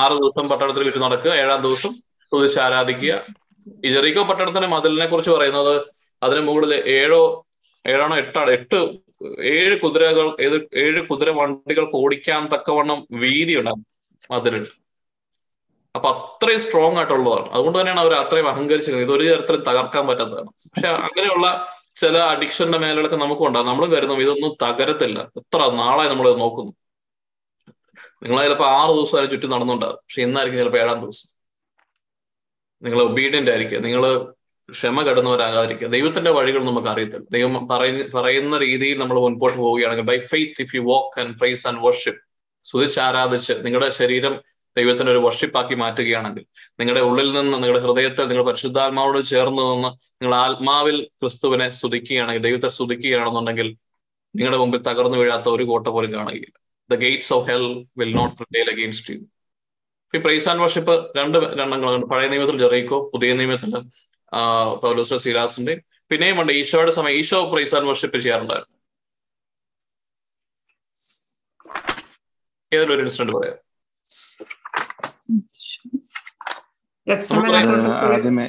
ആറ് 0.00 0.14
ദിവസം 0.22 0.44
പട്ടണത്തിൽ 0.50 0.82
വിറ്റ് 0.88 1.00
നടക്കുക 1.04 1.32
ഏഴാം 1.42 1.60
ദിവസം 1.66 1.92
തുതിച്ച് 2.32 2.58
ആരാധിക്കുക. 2.64 3.14
ഈ 3.86 3.90
ജെറീക്കോ 3.94 4.22
പട്ടണത്തിന്റെ 4.30 4.68
മതിലിനെ 4.74 5.06
കുറിച്ച് 5.06 5.32
പറയുന്നത് 5.36 5.74
അതിന് 6.22 6.42
മുകളിൽ 6.48 6.72
ഏഴോ 6.98 7.22
ഏഴാണോ 7.84 8.16
എട്ടാണ് 8.22 8.50
എട്ട് 8.58 8.80
ഏഴ് 9.54 9.74
കുതിരകൾ 9.82 10.26
ഏഴ് 10.84 11.00
കുതിര 11.10 11.30
വണ്ടികൾക്ക് 11.40 11.96
ഓടിക്കാൻ 12.04 12.42
തക്കവണ്ണം 12.54 12.98
വീതി 13.22 13.54
ഉണ്ടാകും 13.60 13.84
മതിലിൽ. 14.30 14.64
അപ്പൊ 15.94 16.08
അത്രയും 16.14 16.60
സ്ട്രോങ് 16.64 16.98
ആയിട്ടുള്ളതാണ്. 17.00 17.46
അതുകൊണ്ട് 17.54 17.78
തന്നെയാണ് 17.78 18.00
അവർ 18.04 18.12
അത്രയും 18.22 18.48
അഹങ്കരിച്ചിരുന്നത് 18.52 19.04
ഇത് 19.06 19.12
ഒരു 19.16 19.24
തരത്തിലും 19.30 19.62
തകർക്കാൻ 19.68 20.04
പറ്റാത്തതാണ്. 20.10 20.50
പക്ഷെ 20.74 20.88
അങ്ങനെയുള്ള 21.08 21.46
ചില 21.96 22.18
അഡിക്ഷന്റെ 22.18 22.78
മേലൊക്കെ 22.78 23.16
നമുക്കും 23.16 23.46
ഉണ്ടാകും 23.46 23.66
നമ്മൾ 23.66 23.86
കരുതും 23.86 24.20
ഇതൊന്നും 24.20 24.56
തകരത്തില്ല. 24.62 25.30
എത്ര 25.36 25.58
നാളായി 25.70 26.08
നമ്മൾ 26.08 26.32
നോക്കുന്നു. 26.34 26.72
നിങ്ങൾ 28.22 28.42
ചിലപ്പോൾ 28.42 28.68
ആറ് 28.68 28.96
ദിവസം 28.96 29.18
അതിന് 29.18 29.30
ചുറ്റും 29.30 29.50
നടന്നുണ്ടാകും 29.50 29.94
പക്ഷെ 29.94 30.22
ഇന്നായിരിക്കും 30.22 30.60
ചിലപ്പോൾ 30.60 30.78
ഏഴാം 30.78 31.00
ദിവസം. 31.00 31.28
നിങ്ങൾ 32.82 33.02
ഒബീഡിയന്റ് 33.02 33.50
ആയിരിക്കുക. 33.50 33.78
നിങ്ങൾ 33.78 34.32
ക്ഷമ 34.72 35.02
കടന്നവരാകാതിരിക്കുക. 35.02 35.88
ദൈവത്തിന്റെ 35.88 36.30
വഴികൾ 36.30 36.64
നമുക്ക് 36.64 36.88
അറിയത്തില്ല. 36.88 37.26
ദൈവം 37.30 37.68
പറയുന്ന 37.68 38.20
പറയുന്ന 38.20 38.58
രീതിയിൽ 38.58 38.98
നമ്മൾ 38.98 39.20
മുൻപോട്ട് 39.20 39.58
പോവുകയാണെങ്കിൽ 39.58 40.04
by 40.04 40.18
faith 40.18 40.62
if 40.62 40.76
you 40.76 40.80
walk 40.80 41.20
and 41.20 41.38
praise 41.38 41.66
and 41.66 41.80
worship 41.80 42.20
സ്തുതിച്ച് 42.62 43.00
ആരാധിച്ച് 43.00 43.52
നിങ്ങളുടെ 43.60 43.90
ശരീരം 43.90 44.40
ദൈവത്തിന് 44.76 45.10
ഒരു 45.14 45.20
വർഷിപ്പാക്കി 45.26 45.74
മാറ്റുകയാണെങ്കിൽ 45.82 46.44
നിങ്ങളുടെ 46.80 47.02
ഉള്ളിൽ 47.08 47.28
നിന്ന് 47.38 47.56
നിങ്ങളുടെ 47.62 47.80
ഹൃദയത്തിൽ 47.86 48.28
നിങ്ങൾ 48.30 48.44
പരിശുദ്ധാത്മാവോട് 48.50 49.18
ചേർന്ന് 49.32 49.62
നിന്ന് 49.70 49.90
നിങ്ങൾ 50.22 50.34
ആത്മാവിൽ 50.44 50.96
ക്രിസ്തുവിനെ 51.20 51.68
സ്തുതിക്കുകയാണെങ്കിൽ 51.78 52.44
ദൈവത്തെ 52.48 52.70
സ്തുതിക്കുകയാണെന്നുണ്ടെങ്കിൽ 52.76 53.68
നിങ്ങളുടെ 54.34 54.58
മുമ്പിൽ 54.62 54.82
തകർന്നു 54.88 55.18
വീഴാത്ത 55.22 55.48
ഒരു 55.56 55.64
കോട്ട 55.70 55.86
പോലും 55.94 56.12
കാണുകയില്ല. 56.16 56.56
The 56.90 56.94
gates 57.04 57.32
of 57.36 57.46
hell 57.50 57.66
will 58.00 58.12
not 58.20 58.34
prevail 58.38 58.68
against 58.74 59.14
you 59.14 59.20
ഈ 60.14 60.18
പ്രൈസ് 60.24 60.48
ആൻഡ് 60.50 60.62
വർഷിപ്പ് 60.62 60.94
രണ്ട് 61.18 61.36
രണ്ടെണ്ണങ്ങളുണ്ട് 61.58 62.06
പഴയ 62.12 62.28
നിയമത്തിൽ 62.32 62.56
ജെറീക്കോ 62.62 62.98
പുതിയ 63.12 63.32
നിയമത്തിൽ 63.40 63.74
പൗലോസ് 64.82 65.18
സീലാസിന്റെ. 65.24 65.74
പിന്നെയും 66.10 66.38
ഉണ്ട് 66.40 66.52
ഈശോയുടെ 66.60 66.92
സമയം. 66.96 67.16
ഈശോ 67.20 67.38
പ്രൈസ് 67.52 67.74
ആൻഡ് 67.76 67.88
വർഷിപ്പ് 67.90 68.18
ചെയ്യാറുണ്ടായിരുന്നു. 68.24 68.76
ഏതൊരു 72.78 73.02
ഇൻസിഡന്റ് 73.04 73.34
പറയാം? 73.38 73.58
ആദ്യമേ 78.12 78.46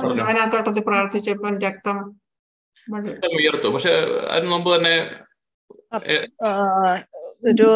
ഗത്സമനാത്തോട്ടത്തിൽ 0.00 0.84
പ്രാർത്ഥിച്ചപ്പോൾ 0.88 1.54
രക്തം 1.58 1.96
ഉയർത്തു. 3.38 3.68
പക്ഷെ 3.68 3.92
അതിന് 4.32 4.50
മുമ്പ് 4.50 4.68
തന്നെ 4.74 4.94
ഒരു 7.50 7.68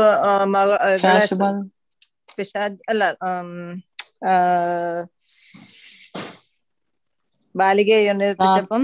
അല്ല 2.91 3.05
ബാലികയെ 7.55 8.01
ഉയർപ്പിച്ചപ്പം 8.11 8.83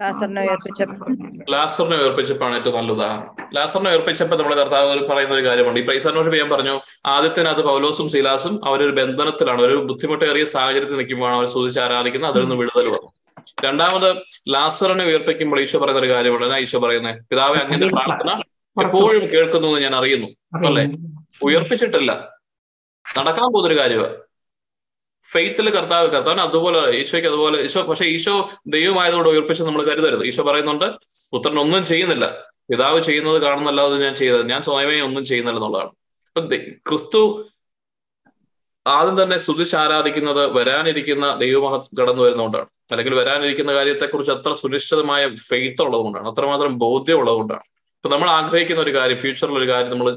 ലാസറിനെ 0.00 0.42
ഉയർപ്പിച്ചപ്പം 0.42 1.12
ലാസറിനെ 1.52 1.96
ഉയർപ്പിച്ചപ്പോഴാണ് 1.96 2.56
ഏറ്റവും 2.56 2.74
നല്ല 2.76 2.92
ഉദാഹരണം 2.92 3.36
ലാസറിനെ 3.54 3.90
ഉയർപ്പിച്ചപ്പോൾ 3.90 4.36
നമ്മുടെ 4.36 4.56
കർത്താവ് 4.56 5.06
പറയുന്ന 5.10 5.34
ഒരു 5.34 5.44
കാര്യമുണ്ട്. 5.46 5.80
ഈ 5.80 5.84
പ്രൈസാനോഷ് 5.84 6.28
ഞാൻ 6.28 6.50
പറഞ്ഞു 6.50 6.80
ആദ്യത്തിനകത്ത് 7.06 7.60
പൗലോസും 7.60 8.08
ശീലാസും 8.08 8.54
അവരൊരു 8.68 8.90
ബന്ധനത്തിലാണ്. 8.90 9.62
ഒരു 9.62 9.76
ബുദ്ധിമുട്ടേറിയ 9.76 10.44
സാഹചര്യത്തിൽ 10.44 10.96
നിൽക്കുമ്പോഴാണ് 10.96 11.36
അവർ 11.36 11.46
സൂചിച്ച് 11.46 11.80
ആരാധിക്കുന്നത്. 11.80 12.30
അതിൽ 12.30 12.40
നിന്ന് 12.40 12.56
വിടുതൽ 12.56 12.88
വന്നു. 12.88 13.10
രണ്ടാമത് 13.64 14.22
ലാസറിനെ 14.48 15.04
ഉയർപ്പിക്കുമ്പോൾ 15.04 15.60
ഈശോ 15.60 15.78
പറയുന്ന 15.78 16.00
ഒരു 16.00 16.10
കാര്യമുണ്ട് 16.12 16.56
ഈശോ 16.56 16.78
പറയുന്നത് 16.78 17.22
പിതാവെ 17.30 17.58
അങ്ങനെ 17.64 17.88
പ്രാർത്ഥന 17.88 18.30
എപ്പോഴും 18.76 19.24
കേൾക്കുന്നു 19.34 19.68
എന്ന് 19.68 19.80
ഞാൻ 19.80 19.96
അറിയുന്നു. 19.96 20.28
അല്ലേ? 20.66 20.84
ഉയർപ്പിച്ചിട്ടില്ല. 21.42 22.12
നടക്കാൻ 23.18 23.46
പോകുന്നൊരു 23.52 23.78
കാര്യമാണ് 23.80 24.25
ഫെയ്ത്തിൽ 25.32 25.70
കർത്താവ് 25.70 26.08
കർത്താവിന് 26.10 26.40
അതുപോലെ 26.40 26.80
ഈശോയ്ക്ക് 26.98 27.28
അതുപോലെ 27.28 27.56
ഈശോ 27.64 27.82
പക്ഷെ 27.82 28.04
ഈശോ 28.04 28.50
ദൈവമായതുകൊണ്ട് 28.66 29.28
ഉയർപ്പിച്ച് 29.28 29.62
നമ്മൾ 29.62 29.82
കരുതരുത്. 29.84 30.24
ഈശോ 30.24 30.42
പറയുന്നുണ്ട് 30.42 30.86
പുത്രൻ 31.32 31.58
ഒന്നും 31.60 31.84
ചെയ്യുന്നില്ല. 31.84 32.26
പിതാവ് 32.70 33.00
ചെയ്യുന്നത് 33.00 33.42
കാണുന്നല്ലാതെ 33.42 33.96
ഞാൻ 34.04 34.14
ചെയ്തത് 34.14 34.48
ഞാൻ 34.48 34.62
സ്വയമേ 34.62 35.00
ഒന്നും 35.00 35.24
ചെയ്യുന്നില്ല 35.24 35.58
എന്നുള്ളതാണ്. 35.58 35.90
അപ്പൊ 36.28 36.56
ക്രിസ്തു 36.88 37.20
ആദ്യം 38.86 39.22
തന്നെ 39.22 39.36
സ്തുതിച്ച് 39.36 39.76
ആരാധിക്കുന്നത് 39.76 40.42
വരാനിരിക്കുന്ന 40.56 41.26
ദൈവമഹ 41.40 41.76
കടന്നു 42.00 42.22
വരുന്നതുകൊണ്ടാണ്. 42.22 42.68
അല്ലെങ്കിൽ 42.90 43.14
വരാനിരിക്കുന്ന 43.14 43.72
കാര്യത്തെക്കുറിച്ച് 43.74 44.32
അത്ര 44.32 44.52
സുനിശ്ചിതമായ 44.52 45.22
ഫെയ്ത്ത് 45.48 45.82
ഉള്ളതുകൊണ്ടാണ്. 45.82 46.26
അത്രമാത്രം 46.28 46.78
ബോധ്യം 46.78 47.18
ഉള്ളതുകൊണ്ടാണ്. 47.18 47.64
ഇപ്പൊ 47.98 48.08
നമ്മൾ 48.08 48.28
ആഗ്രഹിക്കുന്ന 48.30 48.82
ഒരു 48.82 48.94
കാര്യം 48.94 49.18
ഫ്യൂച്ചറിൽ 49.18 49.58
ഒരു 49.58 49.68
കാര്യം 49.72 49.90
നമ്മൾ 49.90 50.08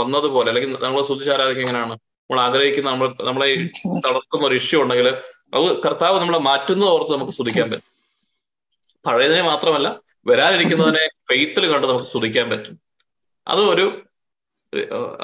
വന്നതുപോലെ 0.00 0.48
അല്ലെങ്കിൽ 0.50 0.72
നമ്മൾ 0.84 1.02
സ്തുതിച്ച് 1.02 1.30
ആരാധിക്കുക 1.30 1.62
എങ്ങനെയാണ്? 1.62 1.94
നമ്മൾ 2.32 2.44
ആഗ്രഹിക്കുന്ന 2.44 2.90
നമ്മൾ 2.90 3.08
നമ്മളെ 3.28 3.46
തളർത്തുന്ന 4.04 4.44
ഒരു 4.46 4.54
ഇഷ്യൂ 4.54 4.82
ഉണ്ടെങ്കിൽ 4.82 5.08
അത് 5.54 5.82
കർത്താവ് 5.82 6.20
നമ്മളെ 6.20 6.38
മാറ്റുന്നത് 6.38 6.88
ഓർത്ത് 6.88 7.12
നമുക്ക് 7.12 7.32
ശ്രദ്ധിക്കാൻ 7.32 7.70
പറ്റും. 7.70 7.88
പഴയതിനെ 9.06 9.42
മാത്രമല്ല 9.42 10.00
വരാനിരിക്കുന്നതിനെ 10.26 11.08
ഫെയ്ത്തിൽ 11.30 11.72
കണ്ട് 11.72 11.86
നമുക്ക് 11.86 12.10
ശ്രദ്ധിക്കാൻ 12.10 12.50
പറ്റും. 12.50 12.74
അത് 13.48 13.60
ഒരു 13.60 13.84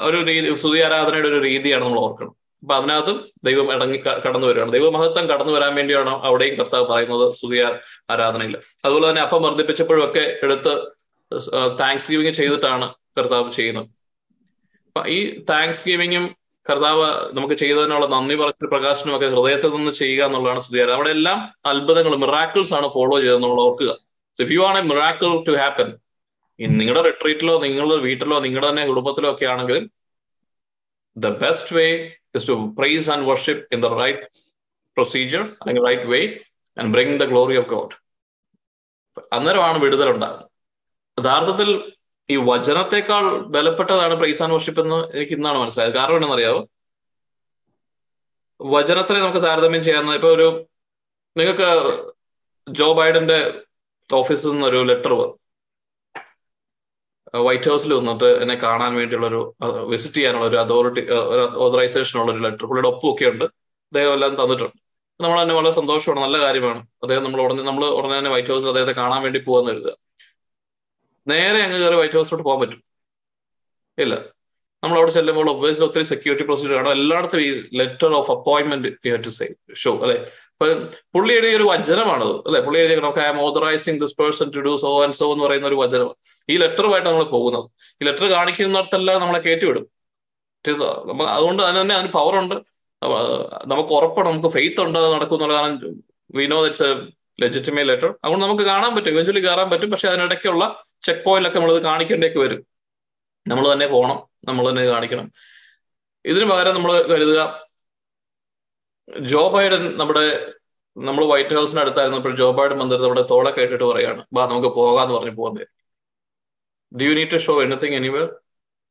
ഒരു 0.07 0.17
രീതി 0.25 0.55
സ്തുതി 0.55 0.79
ആരാധനയുടെ 0.79 1.27
ഒരു 1.27 1.39
രീതിയാണ് 1.43 1.83
നമ്മൾ 1.83 1.99
ഓർക്കണം. 1.99 2.33
അപ്പൊ 2.63 2.75
അതിനകത്തും 2.75 3.29
ദൈവം 3.43 3.73
ഇടങ്ങി 3.75 3.97
കടന്നു 4.25 4.47
വരികയാണ്. 4.47 4.71
ദൈവമഹത്വം 4.71 5.29
കടന്നു 5.29 5.53
വരാൻ 5.53 5.75
വേണ്ടിയാണ് 5.75 6.09
അവിടെയും 6.09 6.55
കർത്താവ് 6.55 6.85
പറയുന്നത് 6.87 7.33
സ്തുതി 7.33 7.59
ആരാധനയിൽ. 8.13 8.57
അതുപോലെ 8.85 9.09
തന്നെ 9.09 9.21
അപ്പം 9.21 9.43
വർദ്ധിപ്പിച്ചപ്പോഴും 9.43 10.03
ഒക്കെ 10.09 10.39
എടുത്ത് 10.43 10.73
താങ്ക്സ് 11.79 12.11
ഗിവിങ് 12.11 12.33
ചെയ്തിട്ടാണ് 12.41 12.93
കർത്താവ് 13.17 13.51
ചെയ്യുന്നത്. 13.51 13.87
അപ്പൊ 14.87 15.01
ഈ 15.07 15.39
താങ്ക്സ് 15.49 15.89
ഗിവിങ്ങും 15.89 16.38
കർത്താവ് 16.69 17.05
നമുക്ക് 17.33 17.55
ചെയ്തതിനുള്ള 17.61 18.05
നന്ദി 18.13 18.35
പറഞ്ഞ 18.39 18.67
പ്രകാശനം 18.67 19.13
ഒക്കെ 19.15 19.27
ഹൃദയത്തിൽ 19.33 19.71
നിന്ന് 19.75 19.93
ചെയ്യുക 19.99 20.21
എന്നുള്ളതാണ് 20.27 20.61
സ്തുതി. 20.65 20.79
അവിടെ 20.95 21.11
എല്ലാം 21.17 21.37
അത്ഭുതങ്ങൾ 21.71 22.13
മിറാക്കിൾസ് 22.23 22.73
ആണ് 22.77 22.87
ഫോളോ 22.95 23.15
ചെയ്തത് 23.21 23.41
നമ്മൾ 23.45 23.61
ഓർക്കുക 23.65 23.91
if 24.39 24.51
you 24.55 24.61
want 24.67 24.77
a 24.77 24.85
miracle 24.89 25.31
to 25.47 25.55
happen 25.61 25.89
നിങ്ങളുടെ 26.79 27.01
റിട്രീറ്റിലോ 27.07 27.55
നിങ്ങളുടെ 27.65 27.97
വീട്ടിലോ 28.05 28.37
നിങ്ങളുടെ 28.45 28.69
തന്നെ 28.69 28.83
കുടുംബത്തിലോ 28.89 29.29
ഒക്കെ 29.33 29.45
ആണെങ്കിൽ 29.53 29.79
the 31.17 31.29
best 31.41 31.73
way 31.77 31.85
is 32.35 32.47
to 32.49 32.55
praise 32.77 33.09
and 33.13 33.27
worship 33.29 33.63
in 33.75 33.81
the 33.85 33.89
right 33.95 34.25
procedure 34.97 35.43
അല്ലെങ്കിൽ 35.59 35.83
right 35.87 36.07
way 36.13 36.21
and 36.77 36.91
bring 36.95 37.17
the 37.19 37.27
glory 37.31 37.57
of 37.57 37.69
God 37.69 37.95
അന്നേരമാണ് 39.31 39.77
വിടുതലുണ്ടാകുന്നത് 39.83 40.45
യഥാർത്ഥത്തിൽ 41.17 41.69
ഈ 42.33 42.35
വചനത്തെക്കാൾ 42.49 43.23
ബലപ്പെട്ടതാണ് 43.53 44.15
പ്രൈസ് 44.21 44.41
ആൻഡ് 44.43 44.55
വർഷിപ്പ് 44.55 44.81
എന്ന് 44.83 44.97
എനിക്ക് 45.15 45.33
ഇന്നാണ് 45.37 45.57
മനസ്സിലായത്. 45.61 45.93
കാരണം 45.99 46.15
എന്താണെന്നറിയാവോ? 46.17 46.61
വചനത്തിനെ 48.59 49.19
നമുക്ക് 49.23 49.41
താരതമ്യം 49.47 49.83
ചെയ്യാവുന്ന 49.87 50.15
ഇപ്പൊ 50.19 50.29
ഒരു 50.37 50.47
നിങ്ങൾക്ക് 51.35 51.67
ജോ 52.67 52.87
ബൈഡന്റെ 52.99 53.37
ഓഫീസിൽ 54.09 54.49
നിന്ന് 54.53 54.65
ഒരു 54.71 54.79
ലെറ്റർ 54.89 55.11
വന്നു 55.19 55.35
വൈറ്റ് 57.47 57.69
ഹൗസിൽ 57.71 57.91
വന്നിട്ട് 57.99 58.29
എന്നെ 58.43 58.55
കാണാൻ 58.65 58.91
വേണ്ടിയുള്ള 58.99 59.25
ഒരു 59.31 59.41
വിസിറ്റ് 59.91 60.17
ചെയ്യാനുള്ള 60.19 60.45
ഒരു 60.51 60.57
അതോറിറ്റി 60.63 61.01
ഓതറൈസേഷൻ 61.65 62.15
ഉള്ള 62.21 62.31
ഒരു 62.35 62.41
ലെറ്റർ 62.45 62.63
പുള്ളിയുടെ 62.69 62.89
ഒപ്പുമൊക്കെ 62.93 63.25
ഉണ്ട്. 63.33 63.45
അദ്ദേഹം 63.91 64.13
എല്ലാം 64.17 64.33
തന്നിട്ടുണ്ട്. 64.41 64.77
നമ്മൾ 65.19 65.37
തന്നെ 65.41 65.55
വളരെ 65.59 65.73
സന്തോഷമാണ്. 65.79 66.21
നല്ല 66.25 66.37
കാര്യമാണ്. 66.45 66.81
അദ്ദേഹം 67.03 67.23
നമ്മൾ 67.27 67.41
ഉടനെ 67.45 67.63
നമ്മൾ 67.69 67.83
ഉടനെ 67.99 68.15
തന്നെ 68.19 68.31
വൈറ്റ് 68.35 68.51
ഹൗസിൽ 68.53 68.69
അദ്ദേഹത്തെ 68.73 68.95
കാണാൻ 69.01 69.21
വേണ്ടി 69.27 69.39
പോകാന്ന് 69.47 69.73
എഴുതുക 69.75 69.93
നേരെ 71.31 71.59
അങ്ങ് 71.65 71.77
കയറി 71.83 71.95
വൈറ്റ് 71.95 72.17
ഹൗസിലോട്ട് 72.17 72.45
പോകാൻ 72.49 72.59
പറ്റും. 72.61 72.81
ഇല്ല. 73.97 74.15
നമ്മൾ 74.83 74.97
അവിടെ 74.97 75.11
ചെല്ലുമ്പോൾ 75.11 75.49
ഒബ്വിയസ്ലി 75.49 75.85
ഒത്തിരി 75.85 76.03
സെക്യൂരിറ്റി 76.03 76.45
പ്രൊസീജിയർ 76.45 76.79
ആണ്. 76.79 76.89
എല്ലായിടത്തും 76.89 77.41
ഈ 77.41 77.49
letter 77.73 78.11
of 78.19 78.31
appointment 78.31 79.23
to 79.25 79.29
say 79.29 79.47
show 79.73 79.91
അല്ലെ? 79.97 80.17
പുള്ളി 81.13 81.33
എഴുതിയ 81.33 81.57
ഒരു 81.57 81.63
വചനമാണത് 81.63 82.35
അല്ലെ? 82.47 82.61
പുള്ളി 82.61 82.79
എഴുതിയ 82.79 82.95
I 83.19 83.27
am 83.31 83.41
authorising 83.41 84.01
this 84.01 84.15
person 84.21 84.51
to 84.55 84.59
do 84.59 84.75
so 84.75 85.03
and 85.03 85.13
so 85.13 85.31
എന്ന് 85.31 85.43
പറയുന്ന 85.45 85.67
ഒരു 85.67 85.75
വചനം 85.75 86.09
ഈ 86.49 86.57
ലെറ്ററുമായിട്ട് 86.57 87.09
നമ്മൾ 87.09 87.23
പോകുന്നത്. 87.23 87.65
ഈ 88.01 88.05
ലെറ്റർ 88.05 88.25
കാണിക്കുന്നിടത്തെല്ലാം 88.25 89.21
നമ്മളെ 89.21 89.39
കയറ്റിവിടും 89.39 89.85
അതുകൊണ്ട് 91.27 91.63
അതിന് 91.63 91.81
തന്നെ 91.81 91.95
അതിന് 91.95 92.11
പവർ 92.11 92.35
ഉണ്ട്. 92.39 92.55
നമുക്ക് 93.65 93.89
ഉറപ്പാണ് 93.89 94.29
നമുക്ക് 94.29 94.47
ഫെയ്ത്ത് 94.47 94.81
ഉണ്ട് 94.81 94.99
നടക്കും 94.99 95.35
എന്നുള്ള 95.35 95.53
കാരണം 95.53 95.75
we 96.35 96.45
know 96.47 96.67
a 96.67 96.71
legitimate 97.41 97.83
letter 97.83 98.15
അതുകൊണ്ട് 98.23 98.45
നമുക്ക് 98.45 98.63
കാണാൻ 98.63 98.95
പറ്റും. 98.95 99.09
ഇവഞ്ച്വലി 99.09 99.39
കയറാൻ 99.39 99.69
പറ്റും. 99.69 99.91
പക്ഷെ 99.91 100.07
അതിനിടയ്ക്കുള്ള 100.07 100.85
ചെക്ക് 101.01 101.25
പോയിന്റൊക്കെ 101.25 101.59
നമ്മളത് 101.59 101.81
കാണിക്കേണ്ടേക്ക് 101.81 102.37
വരും. 102.37 102.67
നമ്മൾ 103.47 103.73
തന്നെ 103.73 103.87
പോകണം 103.87 104.27
നമ്മൾ 104.45 104.69
തന്നെ 104.69 104.85
കാണിക്കണം. 104.85 105.31
ഇതിനു 106.25 106.45
പകരം 106.45 106.75
നമ്മൾ 106.75 107.01
കരുതുക 107.01 107.69
ജോ 109.19 109.49
ബൈഡൻ 109.49 109.97
നമ്മുടെ 109.97 110.53
നമ്മൾ 110.97 111.25
വൈറ്റ് 111.25 111.55
ഹൗസിന് 111.55 111.79
അടുത്തായിരുന്നപ്പോൾ 111.79 112.35
ജോ 112.35 112.51
ബൈഡൻ 112.51 112.77
വന്നിട്ട് 112.79 113.03
നമ്മുടെ 113.03 113.21
തോളെ 113.21 113.51
കേട്ടിട്ട് 113.51 113.83
പറയാണ് 113.83 114.25
ബാ 114.33 114.45
നമുക്ക് 114.45 114.67
പോകാന്ന് 114.67 115.13
പറഞ്ഞു 115.13 115.31
പോകുന്നത് 115.31 115.67
do 116.99 117.03
you 117.03 117.15
need 117.15 117.31
to 117.31 117.37
show 117.37 117.63
anything 117.63 117.95
anywhere 117.95 118.35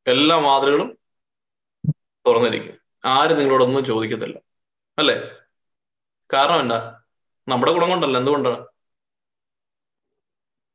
എല്ലാ 0.06 0.38
മാതൃകളും 0.38 0.98
തുറന്നിരിക്കും. 2.26 2.78
ആരും 3.04 3.38
നിങ്ങളോടൊന്നും 3.38 3.84
ചോദിക്കത്തില്ല. 3.84 4.38
അല്ലേ? 4.98 5.30
കാരണം 6.32 6.60
എന്താ? 6.60 6.97
നമ്മുടെ 7.48 7.72
ഗുണം 7.72 7.90
കൊണ്ടല്ല 7.90 8.18
എന്തുകൊണ്ടാണ് 8.18 8.66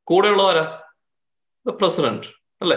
കൂടെയുള്ളവരാ? 0.08 0.64
പ്രസിഡന്റ് 1.80 2.26
അല്ലേ? 2.62 2.76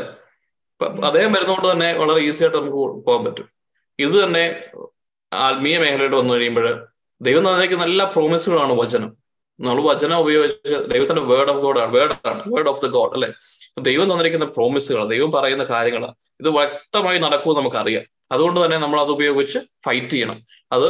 അദ്ദേഹം 1.05 1.31
വരുന്നതുകൊണ്ട് 1.33 1.71
തന്നെ 1.71 1.93
വളരെ 1.93 2.19
ഈസി 2.19 2.43
ആയിട്ട് 2.43 2.57
നമുക്ക് 2.57 2.77
പോകാൻ 3.05 3.25
പറ്റും. 3.25 3.47
ഇത് 3.99 4.23
തന്നെ 4.23 4.43
ആത്മീയ 5.33 5.77
മേഖലയോട് 5.77 6.15
വന്നു 6.15 6.33
കഴിയുമ്പോൾ 6.33 6.67
ദൈവം 7.21 7.43
തന്നേക്ക് 7.47 7.73
നല്ല 7.73 8.11
പ്രോമിസുകളാണ് 8.11 8.73
വചനം. 8.73 9.17
നമ്മൾ 9.59 9.83
വചനം 9.83 10.17
ഉപയോഗിച്ച് 10.19 10.75
ദൈവത്തിന്റെ 10.93 11.21
വേർഡ് 11.21 11.49
ഓഫ് 11.49 11.57
ഗോഡ് 11.57 11.79
ആണ് 11.79 11.91
വേർഡ് 11.91 12.27
ആണ് 12.27 12.43
വേർഡ് 12.53 12.69
ഓഫ് 12.69 12.81
ദ 12.85 12.89
ഗോഡ് 12.89 13.13
അല്ലെ? 13.13 13.29
ദൈവം 13.79 14.11
തന്നിരിക്കുന്ന 14.11 14.45
പ്രോമിസുകൾ 14.45 15.07
ദൈവം 15.07 15.31
പറയുന്ന 15.31 15.63
കാര്യങ്ങൾ 15.63 16.03
ഇത് 16.39 16.49
വ്യക്തമായി 16.49 17.19
നടക്കുമെന്ന് 17.19 17.61
നമുക്കറിയാം. 17.61 18.16
അതുകൊണ്ട് 18.31 18.59
തന്നെ 18.63 18.77
നമ്മൾ 18.83 18.99
അത് 19.03 19.11
ഉപയോഗിച്ച് 19.15 19.59
ഫൈറ്റ് 19.85 20.13
ചെയ്യണം. 20.13 20.37
അത് 20.75 20.87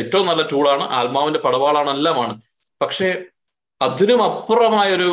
ഏറ്റവും 0.00 0.26
നല്ല 0.30 0.42
ടൂളാണ് 0.52 0.84
ആത്മാവിന്റെ 0.98 1.40
പടവാളാണ് 1.46 1.90
എല്ലാമാണ്. 1.96 2.34
പക്ഷേ 2.80 3.08
അതിനും 3.80 4.20
അപ്പുറമായ 4.28 4.88
ഒരു 4.98 5.08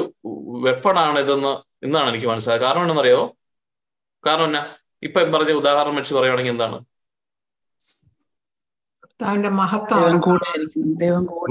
വെപ്പണാണ് 0.67 1.17
ഇതെന്ന് 1.25 1.53
ഇന്നാണ് 1.85 2.07
എനിക്ക് 2.11 2.27
മനസ്സിലായത്. 2.31 2.63
കാരണം 2.65 2.83
എന്താണെന്നറിയോ 2.85 3.21
കാരണം 4.23 4.47
എന്നാ? 4.49 4.61
ഇപ്പൊ 5.03 5.19
പറഞ്ഞ 5.33 5.53
ഉദാഹരണം 5.61 5.97
വെച്ച് 5.99 6.13
പറയുകയാണെങ്കിൽ 6.17 6.53
എന്താണ്? 6.55 6.77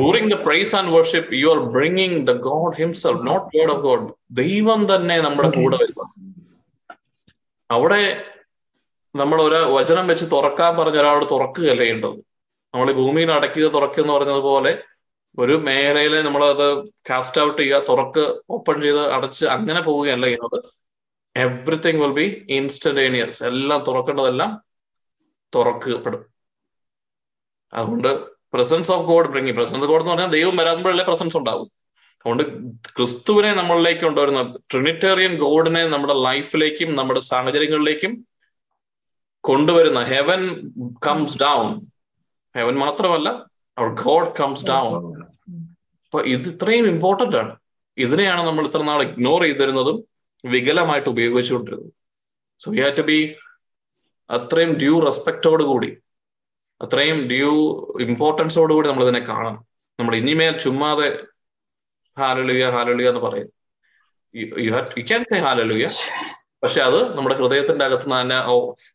During 0.01 0.31
the 0.35 0.37
praise 0.47 0.72
and 0.79 0.91
worship 0.97 1.37
you 1.43 1.47
are 1.53 1.61
bringing 1.77 2.18
the 2.27 2.33
God 2.49 2.75
himself 2.81 3.22
not 3.29 3.47
God 3.57 3.72
of 3.75 3.83
God 3.87 4.07
ദൈവം 4.43 4.81
തന്നെ 4.93 5.16
നമ്മുടെ 5.27 5.51
കൂടെ 5.59 5.77
വരുന്നു 5.83 6.07
അവിടെ 7.70 8.01
നമ്മൾ 9.15 9.43
ഒരു 9.43 9.55
വചനം 9.55 10.07
വെച്ച് 10.07 10.25
തുറക്കാൻ 10.25 10.77
പറഞ്ഞ 10.77 10.99
ഒരാളോട് 10.99 11.31
തുറക്കുകയല്ലേ 11.31 11.93
ഉണ്ടോ 11.93 12.11
നമ്മൾ 12.75 12.91
ഈ 12.91 12.95
ഭൂമിയിൽ 12.95 13.33
അടയ്ക്കുക 13.33 13.67
തുറക്കുക 13.69 14.03
എന്ന് 14.03 14.15
പറഞ്ഞതുപോലെ 14.15 14.83
ഒരു 15.39 15.55
മേഖലയിൽ 15.57 16.15
നമ്മൾ 16.23 16.45
അത് 16.45 16.67
കാസ്റ്റ് 17.11 17.41
ഔട്ട് 17.41 17.62
ചെയ്യുക 17.62 17.85
തുറക്ക് 17.89 18.25
ഓപ്പൺ 18.51 18.83
ചെയ്ത് 18.83 19.12
അടച്ച് 19.12 19.45
അങ്ങനെ 19.47 19.81
പോവുകയല്ല 19.81 20.27
ചെയ്യുന്നത്. 20.27 20.59
എവ്രിതിങ് 21.37 22.01
വിൽ 22.03 22.12
ബി 22.12 22.47
ഇൻസ്റ്റന്റേനിയസ് 22.49 23.45
എല്ലാം 23.45 23.85
തുറക്കേണ്ടതെല്ലാം 23.85 24.51
തുറക്കപ്പെടും. 25.55 26.23
അതുകൊണ്ട് 27.73 28.11
presence 28.53 28.93
of 28.93 29.07
God 29.07 29.29
bringing 29.29 29.53
presence 29.53 29.87
God 29.87 30.03
എന്ന് 30.03 30.12
പറഞ്ഞാൽ 30.12 30.31
ദൈവം 30.31 30.57
വരാകുമ്പോഴല്ലേ 30.57 31.05
പ്രസൻസ് 31.05 31.37
ഉണ്ടാവും. 31.37 31.69
അതുകൊണ്ട് 32.25 32.43
ക്രിസ്തുവിനെ 32.97 33.55
നമ്മളിലേക്ക് 33.55 34.01
കൊണ്ടുവരുന്ന 34.01 34.59
ട്രിനിറ്റേറിയൻ 34.73 35.37
ഗോഡിനെ 35.37 35.89
നമ്മുടെ 35.89 36.15
ലൈഫിലേക്കും 36.15 36.95
നമ്മുടെ 36.95 37.21
സാഹചര്യങ്ങളിലേക്കും 37.21 38.12
കൊണ്ടുവരുന്ന. 39.49 40.01
ഹെവൻ 40.13 40.43
കംസ് 41.07 41.39
ഡൗൺ 41.43 41.67
ഹെവൻ 42.55 42.75
മാത്രമല്ല 42.85 43.29
അവർ 43.77 43.89
ഗോഡ് 44.05 44.31
കംസ് 44.41 44.67
ഡൗൺ 44.71 44.91
അപ്പൊ 46.05 46.19
ഇത് 46.35 46.47
ഇത്രയും 46.53 46.87
ഇമ്പോർട്ടന്റ് 46.95 47.37
ആണ്. 47.43 47.53
ഇതിനെയാണ് 48.05 48.43
നമ്മൾ 48.49 48.65
ഇത്ര 48.69 48.83
നാൾ 48.91 49.01
ഇഗ്നോർ 49.09 49.43
ചെയ്തിരുന്നതും 49.47 49.97
വികലമായിട്ട് 50.45 51.09
ഉപയോഗിച്ചുകൊണ്ടിരുന്നത്. 51.15 51.93
So 52.63 52.67
we 52.75 52.81
have 52.85 52.97
to 53.01 53.05
be 53.11 53.19
അത്രയും 54.31 54.73
ഡ്യൂ 54.83 54.95
റെസ്പെക്റ്റോട് 55.07 55.65
കൂടി 55.71 55.91
അത്രയും 56.85 57.19
ഡ്യൂ 57.33 57.51
ഇമ്പോർട്ടൻസോട് 58.07 58.73
കൂടി 58.77 58.89
നമ്മൾ 58.91 59.05
ഇതിനെ 59.07 59.23
കാണണം. 59.31 59.57
നമ്മൾ 59.99 60.15
ഇനിമേൽ 60.21 60.55
ചുമ്മാതെ 60.65 61.09
ഹാലലുയ 62.17 62.65
ഹാലലുയ 62.77 63.11
എന്ന് 63.13 63.23
പറയും. 63.27 63.49
യു 64.67 64.71
ക്യാൻ 65.11 65.23
സേ 65.29 65.39
ഹാലലുയ 65.47 65.87
പക്ഷെ 66.65 66.81
അത് 66.81 66.99
നമ്മുടെ 67.17 67.35
ഹൃദയത്തിന്റെ 67.35 67.85
അകത്ത് 67.85 68.09
തന്നെ 68.12 68.37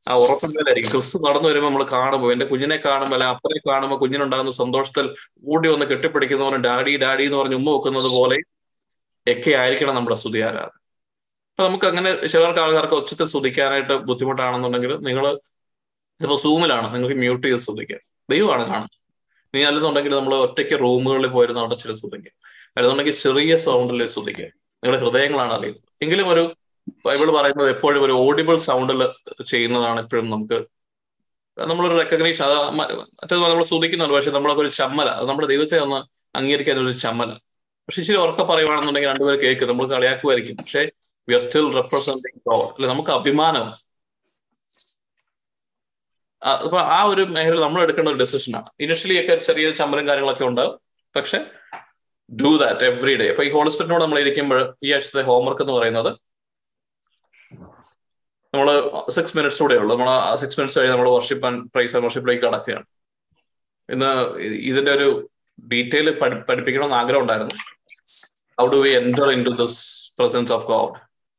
ആ 0.07 0.13
ഉറപ്പില്ലായിരിക്കും 0.21 0.91
ക്രിസ്തു 0.93 1.17
നടന്നു 1.25 1.47
വരുമ്പോൾ 1.49 1.69
നമ്മൾ 1.69 1.83
കാണുമ്പോൾ 1.91 2.29
എന്റെ 2.33 2.45
കുഞ്ഞിനെ 2.45 2.77
കാണുമ്പോൾ 2.85 3.15
അല്ലെ 3.15 3.27
അപ്പനെ 3.27 3.59
കാണുമ്പോൾ 3.69 3.97
കുഞ്ഞിനുണ്ടാകുന്ന 3.99 4.53
സന്തോഷത്തിൽ 4.59 5.05
കൂടി 5.43 5.67
ഒന്ന് 5.69 5.85
കെട്ടിപ്പിടിക്കുന്നവന് 5.85 6.59
ഡാഡി 6.67 6.93
ഡാഡി 6.97 7.25
എന്ന് 7.25 7.37
പറഞ്ഞ് 7.37 7.55
ഉമ്മ 7.55 7.69
വെക്കുന്നത് 7.75 8.09
പോലെ 8.17 8.37
ഒക്കെ 9.27 9.51
ആയിരിക്കണം 9.61 9.95
നമ്മുടെ 9.95 10.15
സ്തുതി 10.15 10.39
ആരാധന 10.39 10.75
അപ്പൊ 11.49 11.63
നമുക്ക് 11.67 11.87
അങ്ങനെ 11.87 12.11
ചിലർക്ക് 12.33 12.61
ആൾക്കാർക്ക് 12.63 12.95
ഉച്ചത്തിൽ 12.95 13.27
സ്തുതിക്കാനായിട്ട് 13.31 13.95
ബുദ്ധിമുട്ടാണെന്നുണ്ടെങ്കിൽ 14.09 14.91
നിങ്ങൾ 15.07 15.25
ഇതിപ്പോ 16.19 16.37
സൂമിലാണ് 16.45 16.87
നിങ്ങൾക്ക് 16.93 17.17
മ്യൂട്ട് 17.17 17.45
ചെയ്ത് 17.47 17.61
ശ്രദ്ധിക്കാം 17.65 18.01
ദൈവമാണ് 18.29 18.63
കാണുന്നത്. 18.69 18.95
ഇനി 19.53 19.63
അല്ലെന്നുണ്ടെങ്കിൽ 19.63 20.13
നമ്മൾ 20.15 20.33
ഒറ്റയ്ക്ക് 20.45 20.75
റൂമുകളിൽ 20.81 21.27
പോയിരുന്ന 21.27 21.59
അവിടെ 21.59 21.77
ചില 21.83 21.93
ശ്രദ്ധിക്കുക 21.93 22.33
അല്ലെന്നുണ്ടെങ്കിൽ 22.75 23.15
ചെറിയ 23.23 23.53
സൗണ്ടിൽ 23.65 24.01
ശ്രദ്ധിക്കുക 24.13 24.47
നിങ്ങളുടെ 24.83 24.99
ഹൃദയങ്ങളാണ് 25.03 25.53
അറിയുന്നത്. 25.57 25.85
എങ്കിലും 26.01 26.27
ഒരു 26.33 26.43
ബൈബിൾ 27.05 27.29
പറയുന്നത് 27.37 27.69
എപ്പോഴും 27.69 28.01
ഒരു 28.05 28.13
ഓഡിബിൾ 28.25 28.55
സൗണ്ടിൽ 28.67 29.01
ചെയ്യുന്നതാണ് 29.51 29.99
എപ്പോഴും 30.03 30.27
നമുക്ക് 30.29 30.57
നമ്മളൊരു 31.57 31.95
റെക്കഗ്നീഷൻ 32.01 32.43
അത് 32.47 32.57
മറ്റേത് 32.79 33.41
നമ്മൾ 33.43 33.63
ശ്രദ്ധിക്കുന്നുണ്ട് 33.63 34.15
പക്ഷെ 34.15 34.31
നമ്മളൊക്കെ 34.31 34.61
ഒരു 34.61 34.71
ചമ്മല 34.79 35.09
അത് 35.19 35.25
നമ്മുടെ 35.29 35.47
ദൈവത്തെ 35.47 35.77
ഒന്ന് 35.85 35.99
അംഗീകരിക്കാൻ 36.35 36.77
ഒരു 36.83 36.93
ചമ്മല. 37.05 37.31
പക്ഷെ 37.87 37.99
ഇച്ചിരി 38.01 38.17
ഉറക്കം 38.23 38.47
പറയുവാണെന്നുണ്ടെങ്കിൽ 38.51 39.09
രണ്ടുപേർ 39.09 39.35
കേൾക്കും 39.43 39.67
നമ്മൾ 39.67 39.85
കളിയാക്കുമായിരിക്കും 39.93 40.57
പക്ഷെ 40.57 40.81
we 41.27 41.33
are 41.33 41.41
still 41.45 41.67
representing 41.77 42.39
God 42.49 42.67
അല്ലെ? 42.75 42.87
നമുക്ക് 42.93 43.11
അഭിമാനം. 43.17 43.67
അപ്പൊ 46.63 46.77
ആ 46.95 46.99
ഒരു 47.11 47.23
മേഖല 47.35 47.59
നമ്മൾ 47.65 47.79
എടുക്കേണ്ട 47.85 48.09
ഒരു 48.09 48.19
ഡെസിഷനാണ് 48.21 48.69
ഇനിഷ്യലി 48.85 49.15
ഒക്കെ 49.21 49.35
ചെറിയ 49.47 49.71
ചമ്മലും 49.79 50.05
കാര്യങ്ങളൊക്കെ 50.07 50.45
ഉണ്ടാവും 50.51 50.75
പക്ഷെ 51.15 51.39
ഡു 52.31 52.51
ദാറ്റ് 52.61 52.85
എവറി 52.85 53.13
ഡേ 53.21 53.27
അപ്പൊ 53.29 53.43
ഈ 53.43 53.51
ഹോളിസ്പിറ്റിനോട് 53.55 54.03
നമ്മൾ 54.03 54.19
ഇരിക്കുമ്പോൾ 54.19 54.59
ഈ 54.85 54.91
ആഴ്ചത്തെ 54.93 55.23
ഹോംവർക്ക് 55.29 55.63
എന്ന് 55.65 55.75
പറയുന്നത് 55.77 56.11
നമ്മൾ 58.53 58.67
സിക്സ് 59.15 59.35
മിനിറ്റ്സ് 59.37 59.61
കൂടെ 59.63 59.75
ഉള്ളൂ 59.81 59.93
നമ്മൾ 59.95 60.09
ആ 60.13 60.35
സിക്സ് 60.41 60.57
മിനിറ്റ്സ് 60.59 60.77
കഴിഞ്ഞ് 60.79 60.93
നമ്മൾ 60.93 61.09
വർഷിപ്പ് 61.15 61.45
ആൻഡ് 61.47 61.59
പ്രൈസ് 61.73 61.93
ആൻഡ് 61.95 62.05
വർഷിപ്പിലേക്ക് 62.07 62.43
കടക്കുകയാണ്. 62.45 62.85
ഇന്ന് 63.89 64.09
ഇതിന്റെ 64.69 64.91
ഒരു 64.97 65.09
ഡീറ്റെയിൽ 65.71 66.07
പഠിപ്പിക്കണമെന്ന് 66.21 66.97
ആഗ്രഹം 67.01 67.21
ഉണ്ടായിരുന്നു. 67.23 67.55
How 68.59 68.65
do 68.75 68.79
we 68.85 68.91
enter 69.01 69.27
into 69.47 69.53
this 69.61 69.81
presence 70.19 70.53
of 70.55 70.65
God 70.71 70.95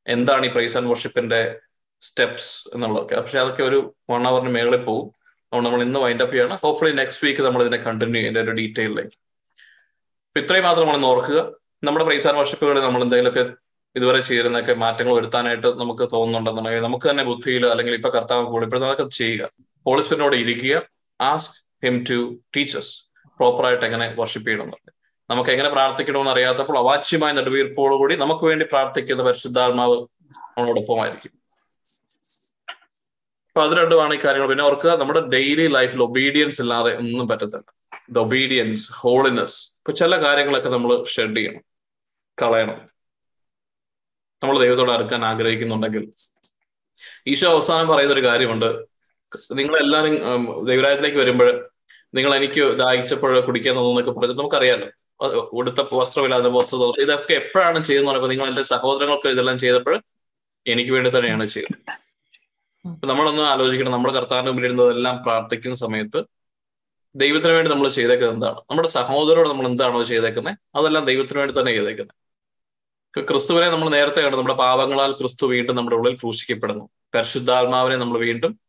എന്താണ് 0.07 0.45
ഈ 0.49 0.51
പ്രൈസ് 0.57 0.77
ആൻഡ് 0.79 0.91
വർഷിപ്പിന്റെ 0.93 1.41
സ്റ്റെപ്സ് 2.03 2.53
എന്നുള്ളതൊക്കെ. 2.75 3.17
പക്ഷെ 3.23 3.39
അതൊക്കെ 3.43 3.63
ഒരു 3.71 3.79
വൺ 4.13 4.23
അവറിന് 4.31 4.53
മേളിൽ 4.57 4.77
പോകും 4.89 5.09
അതുകൊണ്ട് 5.49 5.67
നമ്മൾ 5.69 5.83
ഇന്ന് 5.87 5.99
വൈൻഡ് 6.05 6.23
അപ്പ് 6.25 6.35
ചെയ്യണം. 6.35 6.59
ഹോപ്പ്ഫുള്ളി 6.67 6.93
നെക്സ്റ്റ് 7.01 7.23
വീക്ക് 7.27 7.43
നമ്മൾ 7.47 7.61
ഇതിനെ 7.65 7.79
കണ്ടിന്യൂ 7.87 8.19
ചെയ്യേണ്ട 8.21 8.39
ഒരു 8.47 8.53
ഡീറ്റെയിലേക്ക് 8.61 9.17
ഇത്രയും 10.37 10.65
മാത്രം 10.69 10.87
നമ്മൾ 10.89 11.07
ഓർക്കുക. 11.13 11.41
നമ്മുടെ 11.87 12.05
പ്രൈസ് 12.09 12.27
ആൻഡ് 12.31 12.41
വർഷിപ്പുകളിൽ 12.41 12.83
നമ്മൾ 12.87 13.03
എന്തെങ്കിലുമൊക്കെ 13.07 13.45
ഇതുവരെ 13.97 14.21
ചെയ്യുന്നൊക്കെ 14.21 14.75
മാറ്റങ്ങൾ 14.75 15.15
വരുത്താനായിട്ട് 15.15 15.67
നമുക്ക് 15.83 16.05
തോന്നുന്നുണ്ടെന്നുണ്ടെങ്കിൽ 16.13 16.83
നമുക്ക് 16.83 17.11
തന്നെ 17.11 17.25
ബുദ്ധിയിൽ 17.25 17.67
അല്ലെങ്കിൽ 17.67 17.95
ഇപ്പൊ 17.95 18.11
കർത്താവ് 18.11 18.45
കൂടിപ്പെടുന്ന 18.47 18.89
അതൊക്കെ 18.91 19.17
ചെയ്യുക. 19.17 19.51
പോളിസ്പിനോട് 19.87 20.37
ഇരിക്കുക. 20.37 20.77
ആസ്ക് 21.21 21.57
ഹിം 21.85 22.05
ടു 22.11 22.19
ടീച്ചേഴ്സ് 22.57 22.93
പ്രോപ്പറായിട്ട് 23.41 23.85
എങ്ങനെ 23.85 24.15
വർഷിപ്പ് 24.19 24.47
ചെയ്യണമെന്നുണ്ട് 24.49 24.93
നമുക്ക് 25.31 25.51
എങ്ങനെ 25.51 25.69
പ്രാർത്ഥിക്കണമെന്ന് 25.69 26.31
അറിയാത്തപ്പോൾ 26.31 26.79
അവാച്യമായ 26.79 27.33
നെടുവീർപ്പോടുകൂടി 27.33 28.17
നമുക്ക് 28.17 28.45
വേണ്ടി 28.45 28.65
പ്രാർത്ഥിക്കുന്ന 28.73 29.23
പരിശുദ്ധാത്മാവ് 29.23 29.97
നമ്മളോടൊപ്പമായിരിക്കും 30.57 31.35
അപ്പൊ 33.51 33.63
അത് 33.67 33.73
രണ്ടുമാണ് 33.79 34.15
ഈ 34.15 34.19
കാര്യങ്ങൾ. 34.25 34.49
പിന്നെ 34.49 34.65
ഓർക്കുക 34.65 34.91
നമ്മുടെ 35.01 35.21
ഡെയിലി 35.21 35.67
ലൈഫിൽ 35.67 36.03
ഒബീഡിയൻസ് 36.03 36.63
ഇല്ലാതെ 36.63 36.97
ഒന്നും 36.97 37.29
പറ്റത്തില്ല. 37.29 37.67
ദ 38.11 38.19
ഒബീഡിയൻസ് 38.19 38.93
ഹോളിനെസ് 38.93 39.59
ഇപ്പൊ 39.79 39.93
ചില 39.93 40.17
കാര്യങ്ങളൊക്കെ 40.23 40.69
നമ്മൾ 40.69 40.91
ഷെഡ് 41.05 41.37
ചെയ്യണം 41.37 41.63
കളയണം. 42.43 42.79
നമ്മൾ 44.43 44.61
ദൈവത്തോട് 44.63 44.91
അടുക്കാൻ 44.91 45.25
ആഗ്രഹിക്കുന്നുണ്ടെങ്കിൽ. 45.25 46.05
ഈശോ 47.27 47.49
അവസാനം 47.51 47.89
പറയുന്ന 47.89 48.15
ഒരു 48.15 48.25
കാര്യമുണ്ട്. 48.27 48.69
നിങ്ങൾ 49.59 49.75
എല്ലാവരും 49.85 50.15
ദൈവരായത്തിലേക്ക് 50.67 51.19
വരുമ്പോൾ 51.19 51.71
നിങ്ങൾ 52.15 52.35
എനിക്ക് 52.35 52.63
ദാഹിച്ചപ്പോൾ 52.79 53.41
കുടിക്കാൻ 53.41 53.75
തോന്നുന്നൊക്കെ 53.77 54.11
പറഞ്ഞിട്ട് 54.11 54.41
നമുക്കറിയാലോ. 54.41 54.89
ഉടുത്ത 55.53 55.81
വസ്ത്രമില്ലാതെ 55.93 56.49
വസ്ത്രം 56.49 57.03
ഇതൊക്കെ 57.03 57.33
എപ്പോഴാണ് 57.33 57.83
ചെയ്യുന്നത് 57.83 58.13
പറയുമ്പോൾ 58.13 58.31
നിങ്ങൾ 58.33 58.49
എന്റെ 58.49 58.63
സഹോദരങ്ങൾക്ക് 58.63 59.29
ഇതെല്ലാം 59.29 59.59
ചെയ്തപ്പോൾ 59.59 60.03
എനിക്ക് 60.67 60.91
വേണ്ടി 60.91 61.11
തന്നെയാണ് 61.17 61.45
ചെയ്യുന്നത്. 61.47 61.83
നമ്മളൊന്ന് 63.11 63.43
ആലോചിക്കണം. 63.43 63.93
നമ്മുടെ 63.93 64.15
കർത്താവിന്റെ 64.15 64.51
മുമ്പിൽ 64.51 64.67
ഇരുന്നതെല്ലാം 64.69 65.23
പ്രാർത്ഥിക്കുന്ന 65.25 65.77
സമയത്ത് 65.77 66.21
ദൈവത്തിന് 67.15 67.53
വേണ്ടി 67.53 67.71
നമ്മൾ 67.71 67.89
ചെയ്തേക്കുന്നത് 67.89 68.35
എന്താണ്? 68.37 68.59
നമ്മുടെ 68.71 68.89
സഹോദരോട് 68.89 69.49
നമ്മൾ 69.49 69.67
എന്താണോ 69.67 70.03
ചെയ്തേക്കുന്നത്? 70.03 70.57
അതെല്ലാം 70.75 71.05
ദൈവത്തിന് 71.05 71.39
വേണ്ടി 71.39 71.61
തന്നെ 71.61 71.73
ചെയ്തേക്കുന്നത്. 71.73 72.17
ക്രിസ്തുവിനെ 73.17 73.71
നമ്മൾ 73.71 73.89
നേരത്തെ 73.89 74.21
കണ്ടു. 74.21 74.37
നമ്മുടെ 74.37 74.55
പാപങ്ങളാൽ 74.55 75.13
ക്രിസ്തു 75.13 75.47
വീണ്ടും 75.47 75.77
നമ്മുടെ 75.77 75.97
ഉള്ളിൽ 75.97 76.15
ക്രൂശിക്കപ്പെടുന്നു. 76.15 76.89
പരിശുദ്ധാത്മാവിനെ 77.15 77.97
നമ്മൾ 77.97 78.19
വീണ്ടും 78.19 78.61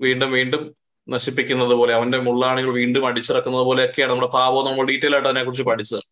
വീണ്ടും 0.00 0.32
വീണ്ടും 0.32 0.74
നശിപ്പിക്കുന്നത് 1.08 1.74
പോലെ 1.74 1.94
അവന്റെ 1.94 2.18
മുള്ളാണികൾ 2.18 2.70
വീണ്ടും 2.70 3.06
അടിച്ചിറക്കുന്നത് 3.06 3.62
പോലെയൊക്കെയാണ് 3.62 4.12
നമ്മുടെ 4.12 4.30
പാപം 4.30 4.64
നമ്മൾ 4.64 4.86
ഡീറ്റെയിൽ 4.86 5.14
ആയിട്ട് 5.14 5.28
അതിനെ 5.28 5.44
കുറിച്ച് 5.44 5.62
പഠിച്ചത്. 5.62 6.02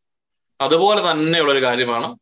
അതുപോലെ 0.61 1.11
തന്നെയുള്ള 1.11 1.53
ഒരു 1.53 1.63
കാര്യമാണ് 1.63 2.17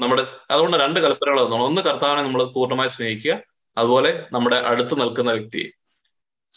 നമ്മുടെ 0.00 0.24
അതുകൊണ്ട് 0.50 0.76
രണ്ട് 0.76 1.00
കൽപ്പനകൾ 1.00 1.44
തന്നെ 1.44 1.64
ഒന്ന് 1.64 1.82
കർത്താവിനെ 1.82 2.22
നമ്മൾ 2.22 2.44
പൂർണമായി 2.44 2.88
സ്നേഹിക്കുക. 2.88 3.32
അതുപോലെ 3.78 4.26
നമ്മുടെ 4.32 4.56
അടുത്ത് 4.56 5.00
നിൽക്കുന്ന 5.00 5.30
വ്യക്തിയെ 5.32 5.68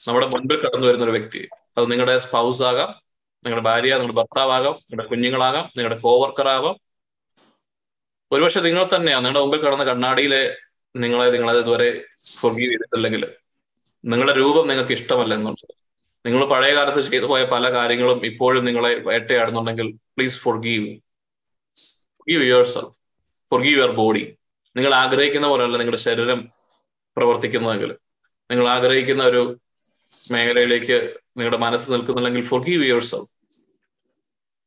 നമ്മുടെ 0.08 0.28
മുൻപിൽ 0.28 0.58
കടന്നു 0.58 0.88
വരുന്ന 0.88 1.06
ഒരു 1.06 1.12
വ്യക്തി. 1.12 1.48
അത് 1.78 1.92
നിങ്ങളുടെ 1.92 2.18
സ്പൗസ് 2.18 2.64
ആകാം 2.64 2.90
നിങ്ങളുടെ 3.46 3.70
ഭാര്യ 3.70 3.94
നിങ്ങളുടെ 3.94 4.18
ഭർത്താവാകാം 4.18 4.74
നിങ്ങളുടെ 4.74 5.10
കുഞ്ഞുങ്ങളാകാം 5.10 5.66
നിങ്ങളുടെ 5.78 6.02
കോവർക്കർ 6.02 6.48
ആകാം 6.48 6.85
ഒരുപക്ഷെ 8.32 8.62
നിങ്ങൾ 8.62 8.84
തന്നെയാണ് 8.88 9.24
നിങ്ങളുടെ 9.26 9.42
മുമ്പിൽ 9.44 9.60
കിടന്ന 9.60 9.84
കണ്ണാടിയിലെ 9.84 10.42
നിങ്ങളെ 10.96 11.26
നിങ്ങളത് 11.32 11.60
ഇതുവരെ 11.60 11.90
ഫൊർഗീവ് 12.36 12.70
ചെയ്തിട്ടില്ലെങ്കിൽ 12.72 13.24
നിങ്ങളുടെ 14.04 14.34
രൂപം 14.34 14.66
നിങ്ങൾക്ക് 14.68 14.94
ഇഷ്ടമല്ല 14.98 15.34
എന്നുള്ളത് 15.34 15.74
നിങ്ങൾ 16.26 16.42
പഴയ 16.46 16.72
കാലത്ത് 16.76 17.02
ചെയ്തു 17.08 17.28
പോയ 17.28 17.44
പല 17.46 17.66
കാര്യങ്ങളും 17.74 18.20
ഇപ്പോഴും 18.26 18.64
നിങ്ങളെ 18.66 18.92
വേട്ടയാടുന്നുണ്ടെങ്കിൽ 19.08 19.88
please 20.16 20.40
forgive 20.64 20.88
yourself 22.66 22.94
forgive 23.52 23.78
your 23.78 23.92
body 23.96 24.24
നിങ്ങൾ 24.76 24.94
ആഗ്രഹിക്കുന്ന 24.94 25.48
പോലെയല്ല 25.48 25.78
നിങ്ങളുടെ 25.78 26.02
ശരീരം 26.02 26.40
പ്രവർത്തിക്കുന്നതെങ്കിൽ. 27.18 27.92
നിങ്ങൾ 28.50 28.66
ആഗ്രഹിക്കുന്ന 28.68 29.24
ഒരു 29.24 29.42
മേഖലയിലേക്ക് 30.30 30.98
നിങ്ങളുടെ 31.38 31.58
മനസ്സ് 31.58 31.88
നിൽക്കുന്നില്ലെങ്കിൽ 31.92 32.44
ഫൊർഗീവ് 32.46 32.86
യുവർ 32.90 33.04
സെൽഫ് 33.04 33.32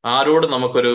ആരോടും 0.04 0.50
നമുക്കൊരു 0.50 0.92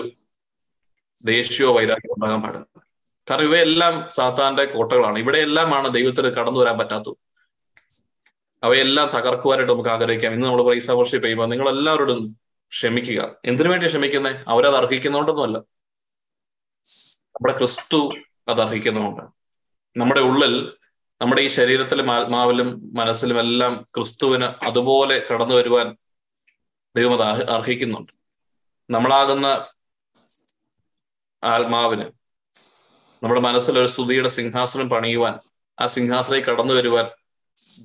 ദേഷ്യമോ 1.25 1.73
വൈരാഗ്യമോ 1.73 2.13
ഉണ്ടാകാൻ 2.13 2.41
പാടില്ല. 2.41 2.81
കാരണം 3.29 3.43
ഇവയെല്ലാം 3.43 4.09
സാത്താന്റെ 4.15 4.65
കോട്ടകളാണ്. 4.65 5.19
ഇവിടെയെല്ലാമാണ് 5.19 5.93
ദൈവത്തിന് 5.93 6.27
കടന്നു 6.27 6.59
വരാൻ 6.59 6.77
പറ്റാത്തത്. 6.77 7.15
അവയെല്ലാം 8.63 9.07
തകർക്കുവാനായിട്ട് 9.07 9.73
നമുക്ക് 9.73 9.89
ആഗ്രഹിക്കാം. 9.89 10.33
ഇന്ന് 10.33 10.47
നമ്മൾ 10.47 10.63
പൈസ 10.63 10.91
വർഷിപ്പ് 10.91 11.25
ചെയ്യുമ്പോൾ 11.25 11.45
നിങ്ങൾ 11.45 11.69
എല്ലാവരോടും 11.69 12.37
ക്ഷമിക്കുക. 12.71 13.35
എന്തിനു 13.45 13.69
വേണ്ടി 13.69 13.87
ക്ഷമിക്കുന്നത് 13.87 14.35
അവരത് 14.47 14.75
അർഹിക്കുന്നതുകൊണ്ടൊന്നുമല്ല 14.75 15.57
നമ്മുടെ 17.35 17.57
ക്രിസ്തു 17.57 18.13
അത് 18.47 18.61
അർഹിക്കുന്നതുകൊണ്ട് 18.61 19.21
നമ്മുടെ 19.99 20.21
ഉള്ളിൽ 20.21 20.73
നമ്മുടെ 21.21 21.41
ഈ 21.41 21.47
ശരീരത്തിലും 21.47 22.11
ആത്മാവിലും 22.11 22.91
മനസ്സിലും 22.93 23.39
എല്ലാം 23.39 23.85
ക്രിസ്തുവിന് 23.95 24.43
അതുപോലെ 24.43 25.27
കടന്നു 25.31 25.55
വരുവാൻ 25.55 25.97
ദൈവം 26.95 27.23
അത് 27.23 27.49
അർഹിക്കുന്നുണ്ട്. 27.49 28.11
നമ്മളാകുന്ന 28.89 29.67
ആത്മാവിന്. 31.43 32.05
നമ്മുടെ 33.23 33.41
മനസ്സിൽ 33.41 33.79
ഒരു 33.79 33.87
സ്തുതിയുടെ 33.87 34.29
സിംഹാസനം 34.29 34.89
പണിയുവാൻ 34.89 35.39
ആ 35.79 35.85
സിംഹാസനത്തിൽ 35.85 36.45
കടന്നു 36.45 36.73
വരുവാൻ 36.73 37.05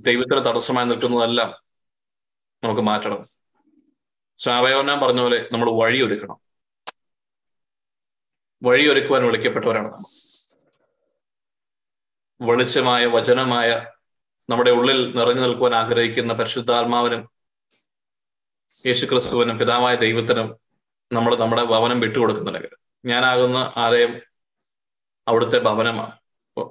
ദൈവത്തിന് 0.02 0.46
തടസ്സമായി 0.46 0.86
നിൽക്കുന്നതെല്ലാം 0.86 1.50
നമുക്ക് 2.64 2.80
മാറ്റണം. 2.80 3.18
ശ്രാവയോനാൻ 4.38 5.00
പറഞ്ഞ 5.00 5.20
പോലെ 5.20 5.48
നമ്മൾ 5.52 5.70
വഴിയൊരുക്കണം 5.70 6.38
വഴിയൊരുക്കുവാൻ 8.62 9.24
വിളിക്കപ്പെട്ടവരാണ് 9.26 9.84
നമ്മൾ. 9.84 10.00
വെളിച്ചമായ 12.40 13.06
വചനമായ 13.06 13.86
നമ്മുടെ 14.50 14.70
ഉള്ളിൽ 14.70 15.18
നിറഞ്ഞു 15.18 15.40
നിൽക്കുവാൻ 15.40 15.74
ആഗ്രഹിക്കുന്ന 15.74 16.32
പരിശുദ്ധാത്മാവിനും 16.32 17.30
യേശുക്രിസ്തുവിനും 18.86 19.58
പിതാവായ 19.58 19.94
ദൈവത്തിനും 19.96 20.56
നമ്മൾ 21.12 21.36
നമ്മുടെ 21.36 21.64
ഭവനം 21.64 22.00
വിട്ടുകൊടുക്കുന്നുണ്ടെങ്കിൽ 22.00 22.87
ഞാനാകുന്ന 23.04 23.72
ആലയം 23.76 24.20
അവിടുത്തെ 25.28 25.58
ഭവനമാണ് 25.58 26.12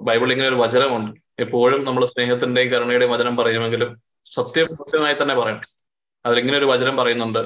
ബൈബിളിൽ 0.00 0.32
ഇങ്ങനെ 0.32 0.48
ഒരു 0.48 0.54
വചനമുണ്ട്. 0.54 1.20
എപ്പോഴും 1.40 1.84
നമ്മൾ 1.84 2.04
സ്നേഹത്തിന്റെയും 2.04 2.72
കരുണയുടെയും 2.72 3.12
വചനം 3.12 3.36
പറയുമെങ്കിലും 3.36 4.02
സത്യം 4.32 4.64
സത്യമായി 4.64 5.14
തന്നെ 5.14 5.34
പറയണം. 5.34 5.60
അതിലിങ്ങനെ 6.26 6.58
ഒരു 6.58 6.64
വചനം 6.64 6.96
പറയുന്നുണ്ട്. 6.96 7.38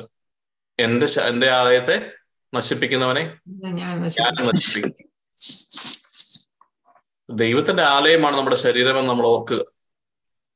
എന്റെ 0.78 1.06
എന്റെ 1.20 1.50
ആലയത്തെ 1.50 2.10
നശിപ്പിക്കുന്നവനെ 2.54 3.38
ഞാൻ 3.48 4.00
നശിപ്പിക്കും. 4.46 5.08
ദൈവത്തിന്റെ 7.30 7.82
ആലയമാണ് 7.82 8.36
നമ്മുടെ 8.36 8.56
ശരീരമെന്ന് 8.56 9.10
നമ്മൾ 9.10 9.26
ഓർക്കുക. 9.26 9.64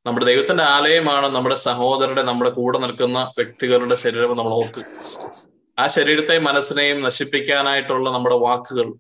നമ്മുടെ 0.07 0.27
ദൈവത്തിന്റെ 0.27 0.65
ആലയമാണ് 0.65 1.27
നമ്മുടെ 1.27 1.55
സഹോദരരുടെ 1.55 2.23
നമ്മുടെ 2.23 2.51
കൂടെ 2.51 2.79
നിൽക്കുന്ന 2.79 3.23
വ്യക്തികളുടെ 3.39 3.97
ശരീരം 3.97 4.29
നമ്മൾ 4.29 4.51
ഓർക്കുക. 4.51 4.85
ആ 5.79 5.87
ശരീരത്തെയും 5.87 6.45
മനസ്സിനെയും 6.45 7.03
നശിപ്പിക്കാനായിട്ടുള്ള 7.03 8.11
നമ്മുടെ 8.11 8.37
വാക്കുകൾ. 8.37 8.95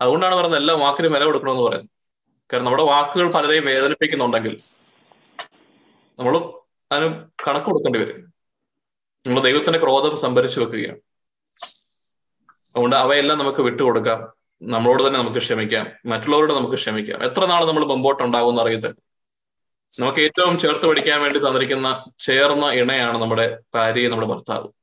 അതുകൊണ്ടാണ് 0.00 0.34
പറയുന്നത് 0.34 0.60
എല്ലാ 0.60 0.74
വാക്കിനും 0.74 1.12
വില 1.12 1.24
കൊടുക്കണമെന്ന് 1.24 1.62
പറയുന്നത്. 1.62 1.90
കാരണം 2.52 2.64
നമ്മുടെ 2.64 2.82
വാക്കുകൾ 2.82 3.30
പലരെയും 3.30 3.64
വേദനിപ്പിക്കുന്നുണ്ടെങ്കിൽ 3.64 4.56
നമ്മൾ 6.18 6.34
അതിന് 6.92 7.08
കണക്ക് 7.48 7.66
കൊടുക്കേണ്ടി 7.66 7.98
വരും. 7.98 8.32
നമ്മൾ 9.26 9.42
ദൈവത്തിന്റെ 9.42 9.78
ക്രോധം 9.78 10.16
സംഭരിച്ചു 10.16 10.60
വെക്കുകയാണ്. 10.60 11.00
അതുകൊണ്ട് 12.74 12.96
അവയെല്ലാം 12.96 13.38
നമുക്ക് 13.38 13.62
വിട്ടുകൊടുക്കാം. 13.62 14.20
നമ്മളോട് 14.62 15.06
തന്നെ 15.06 15.20
നമുക്ക് 15.20 15.38
ക്ഷമിക്കാം. 15.38 15.86
മറ്റുള്ളവരോട് 16.06 16.52
നമുക്ക് 16.52 16.74
ക്ഷമിക്കാം. 16.74 17.24
എത്ര 17.24 17.46
നാൾ 17.46 17.64
നമ്മൾ 17.64 17.84
മുമ്പോട്ട് 17.84 18.22
ഉണ്ടാകുമെന്ന് 18.22 18.62
അറിയത്തില്ല. 18.62 18.96
നമുക്ക് 20.00 20.20
ഏറ്റവും 20.20 20.58
ചേർത്ത് 20.58 20.86
പഠിക്കാൻ 20.86 21.22
വേണ്ടി 21.22 21.38
തന്നിരിക്കുന്ന 21.38 22.04
ചേർന്ന 22.20 22.70
ഇണയാണ് 22.70 23.18
നമ്മുടെ 23.18 23.58
ഭാര്യയും 23.74 24.10
നമ്മുടെ 24.10 24.30
ഭർത്താവ്. 24.30 24.81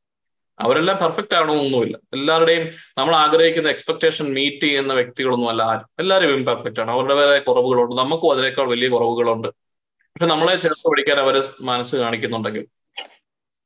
അവരെല്ലാം 0.59 0.97
പെർഫെക്റ്റ് 1.03 1.35
ആണോ 1.39 1.53
ഒന്നുമില്ല 1.63 1.95
എല്ലാവരുടെയും 2.17 2.63
നമ്മൾ 2.97 3.13
ആഗ്രഹിക്കുന്ന 3.15 3.69
എക്സ്പെക്ടേഷൻ 3.75 4.25
മീറ്റ് 4.37 4.65
ചെയ്യുന്ന 4.67 4.93
വ്യക്തികളൊന്നും 4.99 5.49
അല്ല 5.49 5.63
ആരും. 5.71 5.87
എല്ലാവരും 6.01 6.33
ഇംപെർഫെക്റ്റ് 6.39 6.81
ആണ്. 6.83 6.91
അവരുടെ 6.95 7.15
വരെ 7.19 7.39
കുറവുകളുണ്ട്. 7.39 7.95
നമുക്കും 8.01 8.31
അതിനേക്കാൾ 8.33 8.67
വലിയ 8.73 8.89
കുറവുകളുണ്ട്. 8.95 9.49
പക്ഷെ 10.15 10.27
നമ്മളെ 10.33 10.55
ചേർത്ത് 10.63 10.85
പഠിക്കാൻ 10.91 11.19
അവർ 11.25 11.35
മനസ്സ് 11.71 11.95
കാണിക്കുന്നുണ്ടെങ്കിൽ 11.95 12.65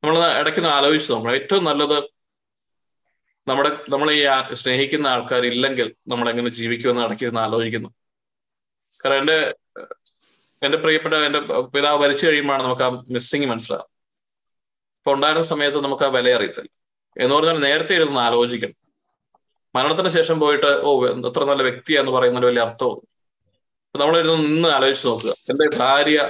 നമ്മൾ 0.04 0.16
ഇടയ്ക്ക് 0.41 0.62
ആലോചിച്ചു 0.78 1.12
നമ്മൾ 1.14 1.32
ഏറ്റവും 1.39 1.64
നല്ലത് 1.70 1.98
നമ്മുടെ 3.48 3.70
നമ്മൾ 3.94 4.08
ഈ 4.12 4.22
സ്നേഹിക്കുന്ന 4.62 5.08
ആൾക്കാർ 5.08 5.46
ഇല്ലെങ്കിൽ 5.46 5.88
നമ്മൾ 6.12 6.30
എങ്ങനെ 6.30 6.50
ജീവിക്കുമെന്ന് 6.60 7.04
ഇടയ്ക്ക് 7.08 7.38
ആലോചിക്കുന്നു. 7.46 7.89
കാരണം 8.94 9.20
എന്റെ 9.22 9.38
എന്റെ 10.62 10.78
പ്രിയപ്പെട്ട 10.78 11.16
എന്റെ 11.28 11.39
പിതാവ് 11.74 11.98
മരിച്ചു 12.04 12.28
കഴിയുമ്പോഴാണ് 12.28 12.64
നമുക്ക് 12.64 12.84
ആ 12.84 12.89
മിസ്സിങ് 13.16 13.46
മനസ്സിലാവും 13.46 13.89
അപ്പൊ 15.00 15.12
ഉണ്ടായിരുന്ന 15.16 15.48
സമയത്ത് 15.54 15.80
നമുക്ക് 15.86 16.04
ആ 16.04 16.10
വില 16.16 16.28
അറിയത്തില്ല 16.38 16.70
എന്ന് 17.18 17.36
പറഞ്ഞാൽ 17.36 17.59
നേരത്തെ 17.59 17.93
ഇരുന്ന് 17.93 18.20
ആലോചിക്കണം. 18.20 18.76
മരണത്തിന് 19.76 20.09
ശേഷം 20.09 20.39
പോയിട്ട് 20.39 20.66
ഓ 20.66 21.05
എത്ര 21.05 21.43
നല്ല 21.43 21.64
വ്യക്തിയാന്ന് 21.64 22.11
പറയുന്നതിന് 22.11 22.47
വലിയ 22.47 22.61
അർത്ഥവും. 22.61 23.07
അപ്പൊ 23.86 23.99
നമ്മളിരുന്ന് 23.99 24.45
നിന്ന് 24.45 24.70
ആലോചിച്ച് 24.70 25.07
നോക്കുക. 25.07 25.30
എന്റെ 25.30 25.80
ഭാര്യ 25.80 26.30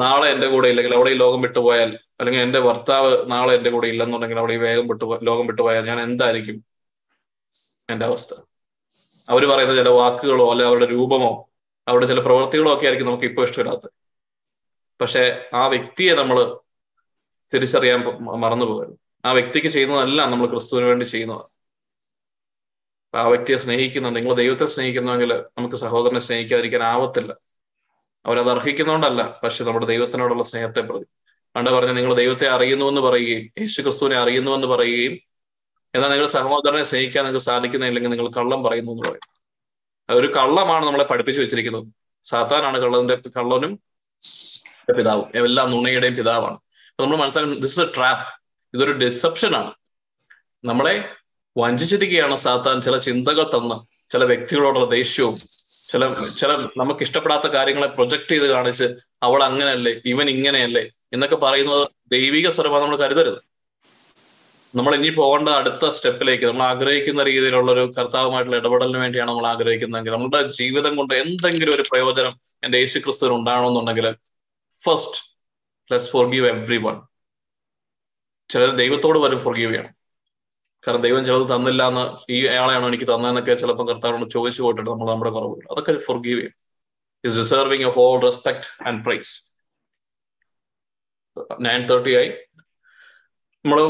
നാളെ 0.00 0.30
എന്റെ 0.30 0.46
കൂടെ 0.50 0.68
ഇല്ലെങ്കിൽ 0.68 0.94
അവിടെ 0.94 1.10
ഈ 1.10 1.14
ലോകം 1.14 1.42
വിട്ടുപോയാൽ 1.42 1.98
അല്ലെങ്കിൽ 2.20 2.42
എന്റെ 2.42 2.60
ഭർത്താവ് 2.60 3.30
നാളെ 3.30 3.54
എന്റെ 3.54 3.70
കൂടെ 3.70 3.86
ഇല്ലെന്നുണ്ടെങ്കിൽ 3.86 4.38
അവിടെ 4.38 4.52
ഈ 4.52 4.56
വേഗം 4.56 4.88
വിട്ടു 4.88 5.18
ലോകം 5.22 5.46
വിട്ടുപോയാൽ 5.46 5.86
ഞാൻ 5.86 6.00
എന്തായിരിക്കും? 6.00 6.54
എന്റെ 7.90 8.06
അവസ്ഥ. 8.06 8.40
അവർ 9.30 9.46
പറയുന്ന 9.46 9.74
ചില 9.74 9.88
വാക്കുകളോ 9.88 10.50
അല്ലെ 10.50 10.66
അവരുടെ 10.66 10.86
രൂപമോ 10.86 11.50
അവരുടെ 11.88 12.06
ചില 12.06 12.20
പ്രവൃത്തികളോ 12.20 12.74
ഒക്കെ 12.74 12.84
ആയിരിക്കും 12.84 13.06
നമുക്ക് 13.06 13.24
ഇപ്പോൾ 13.24 13.44
ഇഷ്ടമില്ലാത്തത്. 13.48 13.90
പക്ഷെ 15.00 15.48
ആ 15.54 15.66
വ്യക്തിയെ 15.66 16.14
നമ്മൾ 16.14 16.58
തിരിച്ചറിയാൻ 17.54 18.00
മറന്നു 18.40 18.64
പോകരുത് 18.64 19.05
ആ 19.24 19.32
വ്യക്തിക്ക് 19.32 19.68
ചെയ്യുന്നതല്ല 19.68 20.24
നമ്മൾ 20.26 20.46
ക്രിസ്തുവിന് 20.46 20.86
വേണ്ടി 20.86 21.04
ചെയ്യുന്നത്. 21.04 21.44
ആ 23.16 23.26
വ്യക്തിയെ 23.26 23.56
സ്നേഹിക്കുന്നുണ്ട്. 23.56 24.18
നിങ്ങൾ 24.18 24.34
ദൈവത്തെ 24.34 24.66
സ്നേഹിക്കുന്നുവെങ്കിൽ 24.66 25.42
നമുക്ക് 25.58 25.76
സഹോദരനെ 25.76 26.20
സ്നേഹിക്കാതിരിക്കാൻ 26.20 26.82
ആവത്തില്ല. 26.82 27.32
അവരത് 28.26 28.50
അർഹിക്കുന്നതുകൊണ്ടല്ല 28.50 29.40
പക്ഷെ 29.44 29.64
നമ്മുടെ 29.64 29.86
ദൈവത്തിനോടുള്ള 29.86 30.42
സ്നേഹത്തെ 30.42 30.80
പ്രതി 30.80 31.04
പണ്ട് 31.56 31.70
പറഞ്ഞ 31.70 31.92
നിങ്ങൾ 31.92 32.14
ദൈവത്തെ 32.14 32.48
അറിയുന്നുവെന്ന് 32.48 33.00
പറയുകയും 33.00 33.50
യേശു 33.60 33.82
ക്രിസ്തുവിനെ 33.82 34.16
അറിയുന്നുവെന്ന് 34.16 34.66
പറയുകയും 34.66 35.12
എന്നാൽ 35.94 36.10
നിങ്ങൾ 36.10 36.26
സഹോദരനെ 36.26 36.82
സ്നേഹിക്കാൻ 36.82 37.24
നിങ്ങൾക്ക് 37.24 37.46
സാധിക്കുന്നില്ലെങ്കിൽ 37.46 38.10
നിങ്ങൾ 38.10 38.30
കള്ളം 38.30 38.62
പറയുന്നു 38.62 38.92
എന്ന് 38.92 39.02
പറയും. 39.02 39.36
അതൊരു 40.10 40.34
കള്ളമാണ് 40.34 40.86
നമ്മളെ 40.86 41.04
പഠിപ്പിച്ചു 41.04 41.42
വെച്ചിരിക്കുന്നത്. 41.42 41.86
സാത്താനാണ് 42.24 42.78
കള്ളതിന്റെ 42.78 43.16
കള്ളനും 43.16 43.80
പിതാവും. 44.96 45.44
എല്ലാ 45.44 45.64
നുണയുടെയും 45.66 46.16
പിതാവാണ്. 46.16 46.58
നമ്മൾ 47.00 47.16
മനസ്സിലാക്കും 47.16 47.60
ദിസ് 47.60 47.80
എ 47.80 47.84
ട്രാപ്പ് 47.96 48.45
ഇതൊരു 48.76 48.92
ഡിസപ്ഷനാണ് 49.02 49.72
നമ്മളെ 50.64 50.94
വഞ്ചിച്ചിരിക്കുകയാണ് 51.56 52.36
സാത്താൻ. 52.36 52.76
ചില 52.82 52.96
ചിന്തകൾ 52.98 53.44
തന്ന് 53.54 53.76
ചില 54.10 54.24
വ്യക്തികളോടുള്ള 54.24 54.86
ദേഷ്യവും 54.90 55.34
ചില 55.90 56.02
ചില 56.40 56.50
നമുക്ക് 56.76 57.02
ഇഷ്ടപ്പെടാത്ത 57.02 57.46
കാര്യങ്ങളെ 57.46 57.86
പ്രൊജക്ട് 57.86 58.32
ചെയ്ത് 58.32 58.46
കാണിച്ച് 58.50 58.86
അവൾ 59.22 59.40
അങ്ങനെയല്ലേ 59.44 59.92
ഇവൻ 60.04 60.26
ഇങ്ങനെയല്ലേ 60.30 60.82
എന്നൊക്കെ 61.12 61.38
പറയുന്നത് 61.42 61.84
ദൈവിക 62.12 62.48
സ്വരമാണ് 62.48 62.82
നമ്മൾ 62.82 62.96
കരുതരുത്. 62.96 63.38
നമ്മൾ 64.74 64.92
ഇനി 64.94 65.10
പോകേണ്ട 65.10 65.48
അടുത്ത 65.60 65.88
സ്റ്റെപ്പിലേക്ക് 65.88 66.46
നമ്മൾ 66.46 66.64
ആഗ്രഹിക്കുന്ന 66.64 67.22
രീതിയിലുള്ള 67.22 67.70
ഒരു 67.72 67.84
കർത്താവുമായിട്ടുള്ള 67.98 68.56
ഇടപെടലിന് 68.56 68.98
വേണ്ടിയാണ് 68.98 69.30
നമ്മൾ 69.30 69.46
ആഗ്രഹിക്കുന്നതെങ്കിൽ 69.46 70.12
നമ്മുടെ 70.12 70.40
ജീവിതം 70.58 70.96
കൊണ്ട് 70.96 71.14
എന്തെങ്കിലും 71.14 71.74
ഒരു 71.74 71.84
പ്രയോജനം 71.90 72.34
എന്റെ 72.64 72.78
യേശു 72.78 72.98
ക്രിസ്തുവിന് 72.98 73.34
ഉണ്ടാകണമെന്നുണ്ടെങ്കിൽ 73.34 74.08
first 74.80 75.20
let's 75.90 76.10
four 76.10 76.26
give 76.30 76.48
every 76.54 76.78
one 76.78 76.96
ചിലർ 78.52 78.70
ദൈവത്തോട് 78.80 79.18
വരും 79.24 79.40
ഫോർഗീവ് 79.46 79.70
ചെയ്യണം 79.74 79.92
കാരണം 80.86 81.02
ദൈവം 81.06 81.22
ചിലത് 81.28 81.46
തന്നില്ല 81.54 81.82
എന്ന് 81.90 82.04
ഈ 82.32 82.38
അയാളെയാണോ 82.52 82.86
എനിക്ക് 82.90 83.04
തന്നതെന്നൊക്കെ 83.04 83.54
ചിലപ്പോൾ 83.62 83.86
കർത്താവിനോട് 83.90 84.30
ചോദിച്ചു 84.36 84.60
പോയിട്ടുണ്ട്. 84.62 84.90
നമ്മൾ 84.90 85.08
നമ്മുടെ 85.12 85.32
കുറവുകൾ 85.36 85.66
അതൊക്കെ 85.72 85.92
ഫോർഗീവ് 86.08 86.38
ചെയ്യും. 86.40 86.54
Is 87.26 87.36
deserving 87.40 87.86
of 87.90 87.98
all 88.04 88.16
respect 88.26 88.66
and 88.88 89.00
praise 89.06 89.32
nine 91.66 91.82
thirty 91.90 92.12
ആയി. 92.20 92.30
നമ്മൾ 93.64 93.80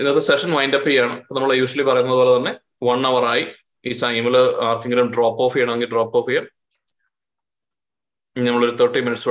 ഇന്നത്തെ 0.00 0.22
സെഷൻ 0.30 0.50
വൈൻഡ് 0.56 0.76
അപ്പ് 0.78 0.88
ചെയ്യാണ്. 0.90 1.14
നമ്മൾ 1.36 1.50
യൂഷ്വലി 1.60 1.84
പറയുന്നത് 1.90 2.16
പോലെ 2.20 2.32
തന്നെ 2.36 2.52
വൺ 2.88 3.00
അവർ 3.10 3.24
ആയി. 3.32 3.44
ഈ 3.88 3.92
ടൈമിൽ 4.02 4.36
ആർക്കെങ്കിലും 4.68 5.08
ഡ്രോപ്പ് 5.14 5.42
ഓഫ് 5.44 5.54
ചെയ്യണമെങ്കിൽ 5.54 5.90
ഡ്രോപ്പ് 5.94 6.16
ഓഫ് 6.18 6.28
ചെയ്യാം. 6.28 6.46
നമ്മളൊരു 8.36 8.74
തേർട്ടി 8.80 9.00
മിനിറ്റ്സ് 9.06 9.28